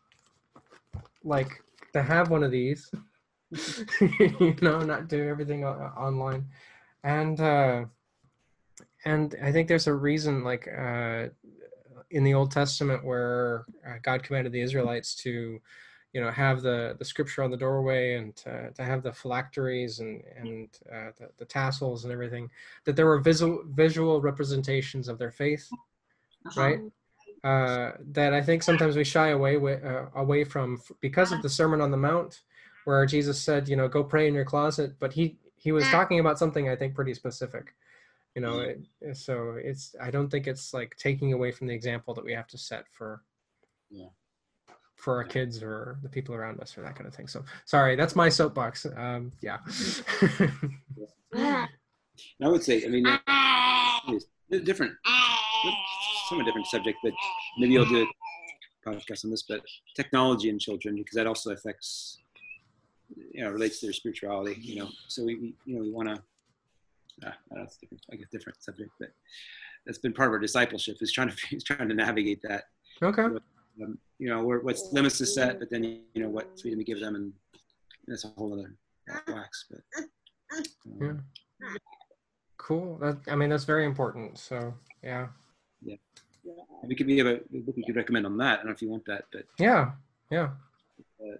like 1.22 1.62
to 1.92 2.02
have 2.02 2.30
one 2.30 2.42
of 2.42 2.50
these 2.50 2.90
you 4.00 4.56
know 4.60 4.80
not 4.80 5.08
do 5.08 5.28
everything 5.28 5.64
online. 5.64 6.44
And 7.04 7.38
uh 7.40 7.84
and 9.04 9.34
i 9.42 9.52
think 9.52 9.68
there's 9.68 9.86
a 9.86 9.94
reason 9.94 10.42
like 10.42 10.66
uh 10.66 11.26
in 12.10 12.24
the 12.24 12.34
old 12.34 12.50
testament 12.50 13.04
where 13.04 13.66
uh, 13.86 13.96
god 14.02 14.22
commanded 14.22 14.52
the 14.52 14.60
israelites 14.60 15.14
to 15.14 15.60
you 16.14 16.20
know 16.20 16.30
have 16.30 16.62
the 16.62 16.96
the 16.98 17.04
scripture 17.04 17.42
on 17.42 17.50
the 17.50 17.56
doorway 17.56 18.14
and 18.14 18.34
to, 18.36 18.70
to 18.72 18.82
have 18.82 19.02
the 19.02 19.12
phylacteries 19.12 19.98
and 19.98 20.22
and 20.36 20.68
uh, 20.90 21.10
the, 21.18 21.28
the 21.38 21.44
tassels 21.44 22.04
and 22.04 22.12
everything 22.12 22.48
that 22.84 22.96
there 22.96 23.06
were 23.06 23.18
visual 23.18 23.62
visual 23.72 24.20
representations 24.20 25.08
of 25.08 25.18
their 25.18 25.32
faith 25.32 25.68
Uh-huh. 26.46 26.60
right 26.60 26.78
uh, 27.44 27.92
that 28.12 28.32
I 28.32 28.40
think 28.42 28.62
sometimes 28.62 28.96
we 28.96 29.04
shy 29.04 29.28
away 29.28 29.54
wi- 29.54 29.80
uh, 29.82 30.08
away 30.14 30.44
from 30.44 30.78
f- 30.80 30.96
because 31.00 31.30
of 31.30 31.42
the 31.42 31.48
Sermon 31.48 31.80
on 31.82 31.90
the 31.90 31.96
Mount, 31.98 32.40
where 32.86 33.04
Jesus 33.04 33.38
said, 33.40 33.68
you 33.68 33.76
know, 33.76 33.86
go 33.86 34.02
pray 34.02 34.28
in 34.28 34.34
your 34.34 34.46
closet. 34.46 34.94
But 34.98 35.12
he 35.12 35.36
he 35.56 35.70
was 35.72 35.84
talking 35.88 36.20
about 36.20 36.38
something 36.38 36.70
I 36.70 36.76
think 36.76 36.94
pretty 36.94 37.12
specific, 37.12 37.74
you 38.34 38.40
know. 38.40 38.60
It, 38.60 39.16
so 39.16 39.56
it's 39.62 39.94
I 40.00 40.10
don't 40.10 40.30
think 40.30 40.46
it's 40.46 40.72
like 40.72 40.96
taking 40.98 41.34
away 41.34 41.50
from 41.52 41.66
the 41.66 41.74
example 41.74 42.14
that 42.14 42.24
we 42.24 42.32
have 42.32 42.46
to 42.48 42.56
set 42.58 42.84
for 42.90 43.22
Yeah. 43.90 44.08
for 44.96 45.16
our 45.16 45.24
kids 45.24 45.62
or 45.62 45.98
the 46.02 46.08
people 46.08 46.34
around 46.34 46.60
us 46.60 46.78
or 46.78 46.82
that 46.82 46.94
kind 46.96 47.06
of 47.06 47.14
thing. 47.14 47.28
So 47.28 47.44
sorry, 47.66 47.94
that's 47.94 48.16
my 48.16 48.30
soapbox. 48.30 48.86
Um, 48.96 49.32
yeah. 49.42 49.58
I 51.34 52.48
would 52.48 52.62
say, 52.62 52.84
I 52.84 52.88
mean, 52.88 53.04
different, 54.64 54.92
somewhat 56.28 56.46
different 56.46 56.66
subject, 56.66 56.98
but 57.02 57.12
maybe 57.58 57.78
I'll 57.78 57.84
do 57.84 58.02
a 58.02 58.88
podcast 58.88 59.24
on 59.24 59.30
this. 59.30 59.42
But 59.42 59.60
technology 59.94 60.48
in 60.48 60.58
children, 60.58 60.96
because 60.96 61.14
that 61.14 61.26
also 61.26 61.52
affects, 61.52 62.18
you 63.32 63.44
know, 63.44 63.50
relates 63.50 63.80
to 63.80 63.86
their 63.86 63.92
spirituality. 63.92 64.58
You 64.60 64.80
know, 64.80 64.88
so 65.08 65.24
we, 65.24 65.36
we 65.36 65.54
you 65.64 65.76
know, 65.76 65.82
we 65.82 65.90
want 65.90 66.08
to. 66.08 66.22
Uh, 67.24 67.30
that's 67.52 67.76
different, 67.76 68.04
I 68.12 68.16
guess, 68.16 68.26
different 68.32 68.60
subject, 68.60 68.90
but 68.98 69.10
that's 69.86 69.98
been 69.98 70.12
part 70.12 70.28
of 70.28 70.32
our 70.32 70.38
discipleship 70.40 70.96
is 71.00 71.12
trying 71.12 71.30
to 71.30 71.36
is 71.56 71.64
trying 71.64 71.88
to 71.88 71.94
navigate 71.94 72.40
that. 72.42 72.64
okay. 73.02 73.24
Um, 73.82 73.98
you 74.18 74.28
know, 74.28 74.44
where 74.44 74.60
what's 74.60 74.92
limits 74.92 75.18
to 75.18 75.26
set, 75.26 75.58
but 75.58 75.70
then 75.70 75.84
you 75.84 76.22
know 76.22 76.28
what 76.28 76.60
freedom 76.60 76.78
to 76.78 76.84
give 76.84 77.00
them, 77.00 77.16
and 77.16 77.32
that's 78.06 78.24
a 78.24 78.28
whole 78.28 78.52
other 78.52 78.74
wax. 79.28 79.66
But 79.70 80.04
um, 80.86 81.24
Yeah. 81.60 81.68
Cool. 82.56 82.98
That 82.98 83.18
I 83.28 83.34
mean 83.34 83.50
that's 83.50 83.64
very 83.64 83.84
important. 83.84 84.38
So 84.38 84.74
yeah. 85.02 85.28
We 86.82 86.94
could 86.94 87.06
be 87.06 87.18
able, 87.18 87.38
we 87.50 87.82
could 87.84 87.96
recommend 87.96 88.26
on 88.26 88.36
that. 88.38 88.54
I 88.54 88.56
don't 88.56 88.66
know 88.66 88.72
if 88.72 88.82
you 88.82 88.88
want 88.90 89.04
that, 89.06 89.24
but 89.32 89.44
Yeah. 89.58 89.92
Yeah. 90.30 90.50
uh, 91.20 91.36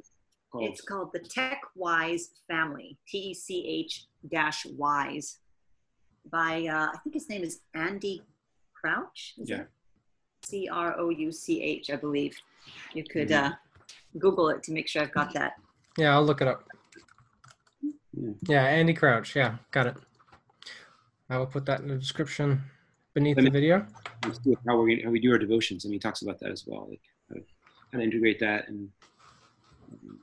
called 0.51 0.70
It's 0.70 0.80
called 0.80 1.12
the 1.12 1.18
Tech 1.18 1.61
Wise 1.74 2.30
Family, 2.49 2.97
T 3.09 3.18
E 3.18 3.34
C 3.34 3.66
H 3.66 4.07
dash 4.30 4.64
Wise, 4.66 5.38
by 6.30 6.66
uh, 6.66 6.88
I 6.95 6.99
think 7.03 7.14
his 7.14 7.28
name 7.28 7.42
is 7.42 7.61
Andy 7.74 8.22
Crouch. 8.72 9.34
Is 9.38 9.51
Yeah. 9.51 9.61
it? 9.62 9.68
C 10.45 10.68
R 10.68 10.99
O 10.99 11.11
U 11.11 11.32
C 11.32 11.62
H, 11.62 11.90
I 11.90 11.97
believe. 11.97 12.36
You 12.95 13.05
could 13.05 13.32
uh, 13.32 13.53
Google 14.18 14.49
it 14.51 14.62
to 14.64 14.72
make 14.72 14.88
sure 14.88 15.03
I've 15.03 15.12
got 15.12 15.32
that. 15.34 15.55
Yeah, 15.99 16.14
I'll 16.14 16.24
look 16.24 16.40
it 16.40 16.49
up. 16.49 16.68
Yeah, 18.47 18.64
Andy 18.64 18.95
Crouch. 18.95 19.34
Yeah, 19.36 19.57
got 19.70 19.86
it. 19.88 19.97
I 21.28 21.38
will 21.38 21.47
put 21.47 21.66
that 21.66 21.80
in 21.80 21.88
the 21.88 21.97
description 21.97 22.62
beneath 23.14 23.36
Let 23.36 23.44
the 23.44 23.50
video. 23.50 23.86
Let's 24.24 24.38
do 24.38 24.52
it, 24.52 24.58
how 24.66 24.80
we 24.80 25.02
how 25.02 25.10
we 25.10 25.20
do 25.20 25.32
our 25.32 25.38
devotions. 25.38 25.84
I 25.84 25.88
mean, 25.88 25.94
he 25.94 25.98
talks 26.00 26.22
about 26.22 26.40
that 26.40 26.50
as 26.50 26.64
well, 26.66 26.86
like 26.88 27.00
how 27.28 27.36
to, 27.36 27.42
how 27.92 27.98
to 27.98 28.04
integrate 28.04 28.40
that 28.40 28.68
and. 28.68 28.88
um, 29.92 30.18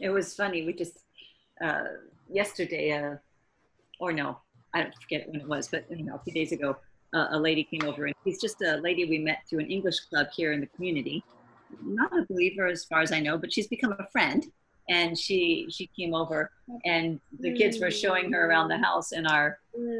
It 0.00 0.10
was 0.10 0.34
funny. 0.34 0.66
We 0.66 0.72
just 0.72 0.98
uh, 1.62 1.84
yesterday, 2.28 2.90
uh, 2.90 3.16
or 4.00 4.12
no, 4.12 4.38
I 4.74 4.82
don't 4.82 4.94
forget 5.00 5.28
when 5.28 5.40
it 5.40 5.46
was, 5.46 5.68
but 5.68 5.84
you 5.90 6.04
know, 6.04 6.16
a 6.16 6.22
few 6.24 6.32
days 6.32 6.50
ago, 6.50 6.76
uh, 7.14 7.28
a 7.30 7.38
lady 7.38 7.62
came 7.62 7.84
over, 7.84 8.06
and 8.06 8.14
she's 8.24 8.40
just 8.40 8.60
a 8.62 8.78
lady 8.78 9.04
we 9.04 9.18
met 9.18 9.42
through 9.48 9.60
an 9.60 9.70
English 9.70 10.00
club 10.00 10.26
here 10.34 10.52
in 10.52 10.60
the 10.60 10.66
community. 10.66 11.22
Not 11.84 12.18
a 12.18 12.26
believer, 12.28 12.66
as 12.66 12.84
far 12.84 13.00
as 13.00 13.12
I 13.12 13.20
know, 13.20 13.38
but 13.38 13.52
she's 13.52 13.68
become 13.68 13.94
a 13.96 14.06
friend. 14.10 14.44
And 14.88 15.18
she 15.18 15.66
she 15.70 15.88
came 15.98 16.14
over, 16.14 16.50
and 16.84 17.20
the 17.38 17.54
kids 17.54 17.80
were 17.80 17.90
showing 17.90 18.32
her 18.32 18.48
around 18.48 18.68
the 18.68 18.78
house, 18.78 19.12
and 19.12 19.26
our 19.26 19.58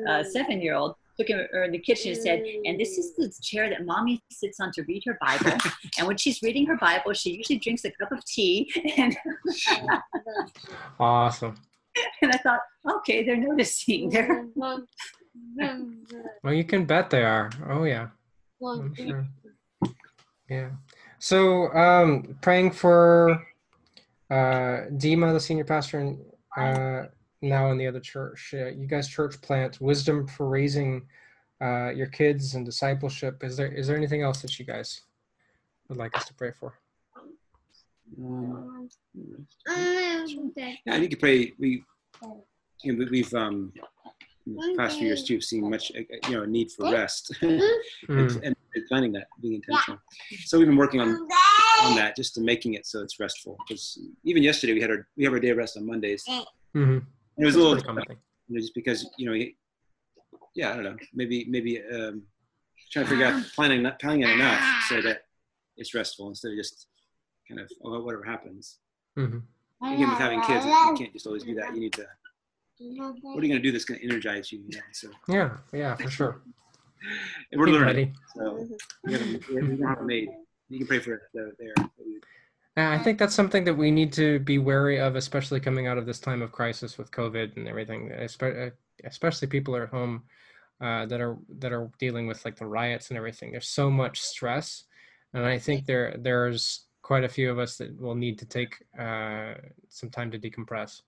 uh, 0.09 0.25
seven-year-old 0.25 0.97
took 1.17 1.29
her 1.29 1.65
in 1.65 1.73
the 1.73 1.79
kitchen 1.79 2.13
and 2.13 2.21
said, 2.21 2.43
"And 2.65 2.81
this 2.81 2.99
is 2.99 3.15
the 3.17 3.33
chair 3.43 3.71
that 3.71 3.87
mommy 3.87 4.21
sits 4.31 4.59
on 4.61 4.73
to 4.73 4.83
read 4.83 5.03
her 5.07 5.19
Bible. 5.21 5.57
and 5.99 6.07
when 6.07 6.17
she's 6.17 6.43
reading 6.43 6.67
her 6.67 6.77
Bible, 6.77 7.13
she 7.13 7.31
usually 7.31 7.59
drinks 7.59 7.85
a 7.85 7.93
cup 7.93 8.13
of 8.13 8.25
tea." 8.25 8.73
And 8.97 9.17
Awesome. 10.99 11.55
and 12.23 12.33
I 12.33 12.39
thought, 12.39 12.61
okay, 12.99 13.25
they're 13.25 13.37
noticing. 13.37 14.11
They're 14.11 14.47
Well, 16.43 16.53
you 16.53 16.65
can 16.65 16.85
bet 16.85 17.11
they 17.11 17.23
are. 17.23 17.51
Oh 17.69 17.85
yeah, 17.85 18.09
I'm 18.65 18.95
sure. 18.95 19.27
Yeah. 20.49 20.71
So, 21.19 21.73
um, 21.73 22.37
praying 22.41 22.73
for 22.73 23.47
uh, 24.33 24.89
Dima, 25.03 25.33
the 25.33 25.41
senior 25.41 25.65
pastor, 25.65 25.99
and 26.01 26.19
uh, 26.57 27.07
now 27.43 27.71
in 27.71 27.77
the 27.79 27.87
other 27.87 28.01
church. 28.01 28.55
Uh, 28.55 28.69
you 28.81 28.87
guys 28.87 29.07
church 29.09 29.41
plant 29.43 29.81
wisdom 29.81 30.27
for 30.27 30.49
raising 30.49 31.07
uh, 31.61 31.91
your 31.91 32.07
kids 32.07 32.55
and 32.55 32.65
discipleship. 32.65 33.45
Is 33.45 33.57
there 33.59 33.71
is 33.71 33.87
there 33.87 33.97
anything 33.97 34.23
else 34.23 34.41
that 34.43 34.59
you 34.59 34.65
guys 34.65 35.03
would 35.89 35.99
like 35.99 36.17
us 36.17 36.25
to 36.27 36.35
pray 36.35 36.53
for? 36.59 36.79
Um, 38.19 38.89
yeah, 39.67 40.95
I 40.95 40.99
think 40.99 41.11
you 41.11 41.17
pray. 41.17 41.53
We, 41.59 41.85
you 42.83 42.93
know, 42.93 42.99
we- 43.05 43.11
we've 43.11 43.35
um, 43.35 43.73
in 44.47 44.55
the 44.57 44.75
past 44.77 44.99
few 44.99 45.07
years 45.07 45.23
too 45.25 45.35
have 45.35 45.45
seen 45.45 45.71
much, 45.71 45.93
uh, 45.97 46.01
you 46.29 46.37
know, 46.37 46.43
a 46.43 46.47
need 46.47 46.71
for 46.73 46.91
rest 46.91 47.37
and, 47.43 47.63
Mm, 48.09 48.41
and 48.47 48.57
planning 48.89 49.13
that, 49.13 49.29
being 49.41 49.55
intentional. 49.55 50.01
So 50.47 50.59
we've 50.59 50.67
been 50.67 50.77
working 50.77 51.01
on 51.01 51.29
on 51.83 51.97
that, 51.97 52.17
just 52.17 52.35
to 52.35 52.41
making 52.41 52.75
it 52.75 52.87
so 52.87 53.01
it's 53.03 53.19
restful. 53.21 53.57
Because 53.67 53.99
even 54.25 54.43
yesterday 54.43 54.75
we 54.75 54.81
had 54.81 54.91
our 54.91 55.07
we 55.17 55.25
have 55.25 55.33
our 55.33 55.41
day 55.41 55.51
of 55.51 55.57
rest 55.59 55.77
on 55.77 55.87
Mondays. 55.87 56.25
mhm. 56.27 56.47
And 56.75 57.03
it 57.39 57.45
was 57.45 57.55
That's 57.55 57.57
a 57.57 57.59
little 57.59 57.73
pretty 57.75 57.87
common 57.87 58.05
thing. 58.07 58.17
you 58.49 58.55
know, 58.57 58.61
just 58.61 58.75
because 58.75 59.09
you 59.19 59.27
know, 59.31 59.47
yeah, 60.55 60.71
I 60.71 60.75
don't 60.75 60.85
know, 60.85 60.97
maybe 61.15 61.47
maybe 61.49 61.81
um, 61.83 62.23
trying 62.91 63.05
to 63.07 63.11
figure 63.11 63.27
out 63.27 63.43
planning 63.55 63.83
not 63.83 63.99
planning 63.99 64.23
it 64.23 64.31
enough 64.31 64.63
so 64.89 65.01
that 65.03 65.25
it's 65.77 65.95
restful 65.95 66.29
instead 66.29 66.53
of 66.53 66.57
just 66.59 66.87
kind 67.49 67.61
of 67.61 67.71
oh, 67.85 68.03
whatever 68.03 68.25
happens. 68.25 68.79
Mhm. 69.19 69.43
Again, 69.83 70.09
with 70.11 70.19
having 70.19 70.41
kids, 70.43 70.65
you 70.65 70.95
can't 70.97 71.13
just 71.13 71.27
always 71.27 71.43
do 71.43 71.55
that. 71.57 71.75
You 71.75 71.81
need 71.81 71.93
to. 71.95 72.07
What 72.79 73.39
are 73.39 73.47
you 73.47 73.49
going 73.49 73.51
to 73.51 73.59
do 73.61 73.71
that's 73.73 73.85
going 73.85 74.01
to 74.01 74.07
energize 74.07 74.51
you? 74.53 74.61
you 74.69 74.77
know? 74.77 74.83
So 74.93 75.09
Yeah, 75.29 75.57
yeah, 75.73 75.95
for 75.97 76.11
sure. 76.11 76.43
we're 77.53 77.67
learning. 77.67 77.85
ready. 77.87 78.13
So 78.37 78.69
we 79.05 79.13
haven't, 79.13 79.49
we 79.49 79.55
haven't 79.57 79.83
have 79.83 79.99
it 79.99 80.05
made. 80.05 80.29
You 80.73 80.79
can 80.79 80.87
pray 80.87 81.01
for 81.01 81.21
I 82.77 82.99
think 82.99 83.19
that's 83.19 83.35
something 83.35 83.65
that 83.65 83.75
we 83.75 83.91
need 83.91 84.11
to 84.15 84.39
be 84.39 84.57
wary 84.57 84.99
of, 84.99 85.17
especially 85.17 85.61
coming 85.61 85.87
out 85.87 85.99
of 85.99 86.07
this 86.07 86.19
time 86.19 86.41
of 86.41 86.51
crisis 86.51 86.97
with 86.97 87.11
COVID 87.11 87.59
and 87.59 87.69
everything. 87.69 88.11
uh, 88.11 88.71
Especially 89.05 89.49
people 89.49 89.77
at 89.77 89.91
home 89.91 90.23
uh, 90.81 91.05
that 91.07 91.21
are 91.21 91.37
that 91.59 91.73
are 91.73 91.91
dealing 91.99 92.27
with 92.27 92.43
like 92.47 92.57
the 92.57 92.67
riots 92.67 93.11
and 93.11 93.19
everything. 93.19 93.53
There's 93.53 93.69
so 93.69 93.91
much 93.91 94.21
stress, 94.21 94.85
and 95.35 95.45
I 95.45 95.59
think 95.59 95.85
there 95.85 96.17
there's 96.19 96.87
quite 97.03 97.25
a 97.25 97.29
few 97.29 97.51
of 97.51 97.59
us 97.59 97.77
that 97.77 98.01
will 98.01 98.15
need 98.15 98.39
to 98.39 98.47
take 98.47 98.83
uh, 98.99 99.55
some 99.91 100.09
time 100.09 100.31
to 100.31 100.39
decompress. 100.39 101.03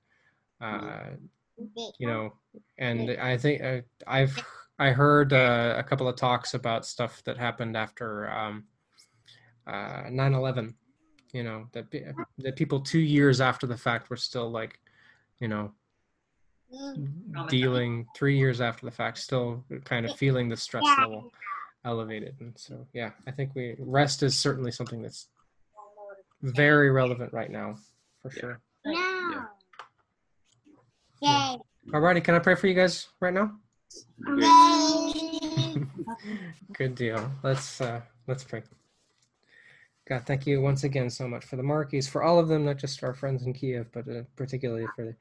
Uh, 0.61 1.17
you 1.99 2.07
know, 2.07 2.35
and 2.77 3.11
I 3.13 3.39
think 3.39 3.63
uh, 3.63 3.81
I've 4.07 4.45
I 4.79 4.91
heard 4.91 5.33
uh, 5.33 5.77
a 5.79 5.83
couple 5.83 6.09
of 6.09 6.17
talks 6.17 6.53
about 6.53 6.85
stuff 6.85 7.23
that 7.25 7.39
happened 7.39 7.77
after 7.77 8.31
um, 8.31 8.65
uh, 9.67 10.05
9/11 10.11 10.75
you 11.33 11.43
know 11.43 11.67
that 11.73 11.91
pe- 11.91 12.05
that 12.39 12.57
people 12.57 12.81
two 12.81 12.99
years 13.01 13.41
after 13.41 13.67
the 13.67 13.77
fact 13.77 14.11
were 14.11 14.17
still 14.17 14.51
like 14.51 14.79
you 15.41 15.49
know 15.49 15.73
dealing 17.49 18.07
three 18.17 18.37
years 18.39 18.61
after 18.61 18.85
the 18.87 18.91
fact 18.93 19.19
still 19.19 19.65
kind 19.85 20.07
of 20.07 20.17
feeling 20.17 20.49
the 20.49 20.57
stress 20.57 20.85
level 20.99 21.31
elevated 21.85 22.35
and 22.41 22.53
so 22.57 22.87
yeah 22.93 23.11
i 23.27 23.31
think 23.31 23.51
we 23.55 23.75
rest 23.79 24.23
is 24.23 24.39
certainly 24.39 24.71
something 24.71 25.03
that's 25.03 25.29
very 26.43 26.91
relevant 26.91 27.33
right 27.33 27.51
now 27.51 27.77
for 28.23 28.31
Yeah. 28.35 28.41
sure 28.41 28.61
No. 28.85 29.47
Yeah. 31.23 31.57
alrighty 31.93 32.23
can 32.23 32.35
i 32.35 32.39
pray 32.39 32.55
for 32.55 32.67
you 32.67 32.75
guys 32.75 33.09
right 33.21 33.35
now 33.35 33.53
Yay. 34.39 35.75
Good 36.73 36.95
deal. 36.97 37.31
Let's 37.43 37.81
uh, 37.81 38.01
let's 38.27 38.43
pray. 38.43 38.63
God, 40.07 40.27
thank 40.27 40.47
you 40.47 40.61
once 40.61 40.85
again 40.85 41.09
so 41.09 41.27
much 41.27 41.45
for 41.45 41.57
the 41.57 41.63
Markies, 41.63 42.09
for 42.09 42.23
all 42.23 42.39
of 42.39 42.49
them, 42.49 42.65
not 42.67 42.77
just 42.77 43.03
our 43.03 43.15
friends 43.15 43.45
in 43.47 43.55
Kiev, 43.55 43.87
but 43.93 44.07
uh, 44.09 44.23
particularly 44.37 44.87
for 44.95 45.17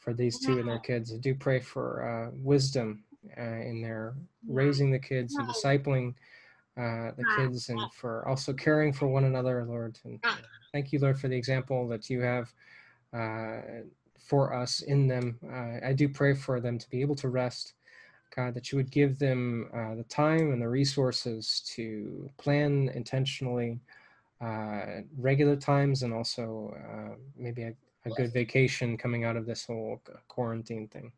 for 0.00 0.12
these 0.12 0.38
two 0.40 0.58
and 0.58 0.68
their 0.68 0.80
kids. 0.80 1.12
I 1.12 1.18
do 1.18 1.34
pray 1.34 1.60
for 1.60 2.02
uh, 2.04 2.30
wisdom 2.42 3.04
uh, 3.38 3.42
in 3.42 3.80
their 3.82 4.14
raising 4.48 4.90
the 4.90 4.98
kids 4.98 5.34
and 5.34 5.48
discipling 5.48 6.14
uh, 6.76 7.12
the 7.16 7.24
kids, 7.36 7.68
and 7.68 7.80
for 7.92 8.26
also 8.28 8.52
caring 8.52 8.92
for 8.92 9.06
one 9.06 9.24
another, 9.24 9.64
Lord. 9.64 9.98
And 10.04 10.18
uh, 10.24 10.36
thank 10.72 10.92
you, 10.92 10.98
Lord, 10.98 11.20
for 11.20 11.28
the 11.28 11.36
example 11.36 11.86
that 11.88 12.10
you 12.10 12.20
have 12.20 12.52
uh, 13.12 13.60
for 14.18 14.54
us 14.54 14.82
in 14.82 15.06
them. 15.06 15.38
Uh, 15.44 15.86
I 15.86 15.92
do 15.92 16.08
pray 16.08 16.34
for 16.34 16.60
them 16.60 16.78
to 16.78 16.90
be 16.90 17.00
able 17.00 17.16
to 17.16 17.28
rest. 17.28 17.74
God, 18.34 18.54
that 18.54 18.72
you 18.72 18.78
would 18.78 18.90
give 18.90 19.18
them 19.18 19.68
uh, 19.74 19.94
the 19.94 20.04
time 20.04 20.52
and 20.52 20.62
the 20.62 20.68
resources 20.68 21.62
to 21.74 22.30
plan 22.38 22.90
intentionally 22.94 23.78
uh, 24.42 25.02
regular 25.18 25.56
times 25.56 26.02
and 26.02 26.12
also 26.12 26.74
uh, 26.92 27.14
maybe 27.36 27.62
a, 27.62 27.74
a 28.06 28.10
good 28.10 28.32
vacation 28.32 28.96
coming 28.96 29.24
out 29.24 29.36
of 29.36 29.46
this 29.46 29.66
whole 29.66 30.00
quarantine 30.28 30.88
thing. 30.88 31.12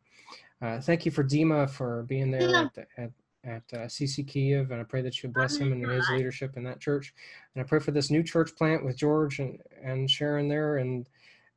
Uh, 0.61 0.79
thank 0.79 1.05
you 1.05 1.11
for 1.11 1.23
Dima 1.23 1.69
for 1.69 2.03
being 2.03 2.31
there 2.31 2.55
at, 2.65 2.73
the- 2.73 2.87
at, 2.97 3.11
at 3.43 3.63
uh, 3.73 3.85
CC 3.87 4.25
Kiev, 4.27 4.71
and 4.71 4.79
I 4.81 4.83
pray 4.83 5.01
that 5.01 5.21
you 5.21 5.29
bless 5.29 5.57
him 5.57 5.71
and 5.71 5.85
his 5.85 6.09
leadership 6.09 6.55
in 6.57 6.63
that 6.63 6.79
church. 6.79 7.13
And 7.53 7.63
I 7.63 7.67
pray 7.67 7.79
for 7.79 7.91
this 7.91 8.09
new 8.09 8.23
church 8.23 8.55
plant 8.55 8.83
with 8.85 8.95
George 8.97 9.39
and, 9.39 9.59
and 9.83 10.09
Sharon 10.09 10.47
there, 10.47 10.77
and 10.77 11.07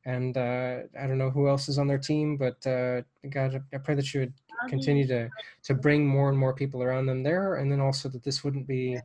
and 0.05 0.37
uh, 0.37 0.79
I 0.99 1.07
don't 1.07 1.17
know 1.17 1.29
who 1.29 1.47
else 1.47 1.69
is 1.69 1.77
on 1.77 1.87
their 1.87 1.97
team, 1.97 2.37
but 2.37 2.65
uh, 2.65 3.01
God, 3.29 3.61
I 3.73 3.77
pray 3.77 3.95
that 3.95 4.13
you 4.13 4.21
would 4.21 4.33
continue 4.67 5.07
to 5.07 5.29
to 5.63 5.73
bring 5.73 6.05
more 6.05 6.29
and 6.29 6.37
more 6.37 6.53
people 6.53 6.83
around 6.83 7.05
them 7.05 7.23
there 7.23 7.55
and 7.55 7.71
then 7.71 7.79
also 7.79 8.09
that 8.09 8.23
this 8.23 8.43
wouldn't 8.43 8.67
be 8.67 8.99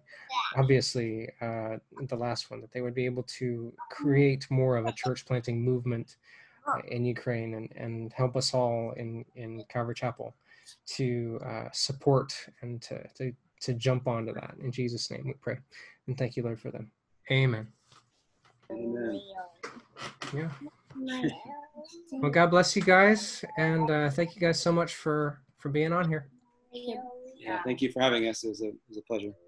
obviously 0.56 1.28
uh, 1.40 1.76
the 2.08 2.16
last 2.16 2.50
one 2.50 2.60
that 2.60 2.72
they 2.72 2.80
would 2.80 2.94
be 2.94 3.04
able 3.04 3.22
to 3.24 3.72
create 3.90 4.46
more 4.50 4.76
of 4.76 4.86
a 4.86 4.92
church 4.92 5.24
planting 5.26 5.62
movement 5.62 6.16
uh, 6.66 6.80
in 6.88 7.04
ukraine 7.04 7.54
and, 7.54 7.70
and 7.76 8.12
help 8.12 8.36
us 8.36 8.54
all 8.54 8.92
in 8.96 9.24
in 9.36 9.62
calvary 9.68 9.94
chapel 9.94 10.34
to 10.86 11.38
uh, 11.46 11.68
support 11.72 12.34
and 12.62 12.80
to, 12.82 13.06
to 13.14 13.32
to 13.60 13.74
jump 13.74 14.06
onto 14.08 14.32
that. 14.32 14.54
In 14.60 14.72
jesus 14.72 15.10
name 15.10 15.24
we 15.26 15.34
pray 15.34 15.58
and 16.06 16.16
thank 16.18 16.36
you 16.36 16.42
lord 16.42 16.60
for 16.60 16.70
them. 16.70 16.90
Amen. 17.30 17.68
Amen. 18.70 19.20
yeah 20.34 20.48
well 22.20 22.30
god 22.30 22.50
bless 22.50 22.76
you 22.76 22.82
guys 22.82 23.44
and 23.56 23.90
uh, 23.90 24.10
thank 24.10 24.34
you 24.34 24.40
guys 24.40 24.60
so 24.60 24.72
much 24.72 24.94
for 24.94 25.40
for 25.58 25.68
being 25.68 25.92
on 25.92 26.08
here 26.08 26.28
Yeah, 27.44 27.62
thank 27.62 27.82
you 27.82 27.92
for 27.92 28.00
having 28.00 28.26
us. 28.28 28.42
It 28.42 28.48
was 28.48 28.62
a, 28.62 28.68
it 28.68 28.74
was 28.88 28.98
a 28.98 29.02
pleasure. 29.02 29.26
Yeah. 29.26 29.43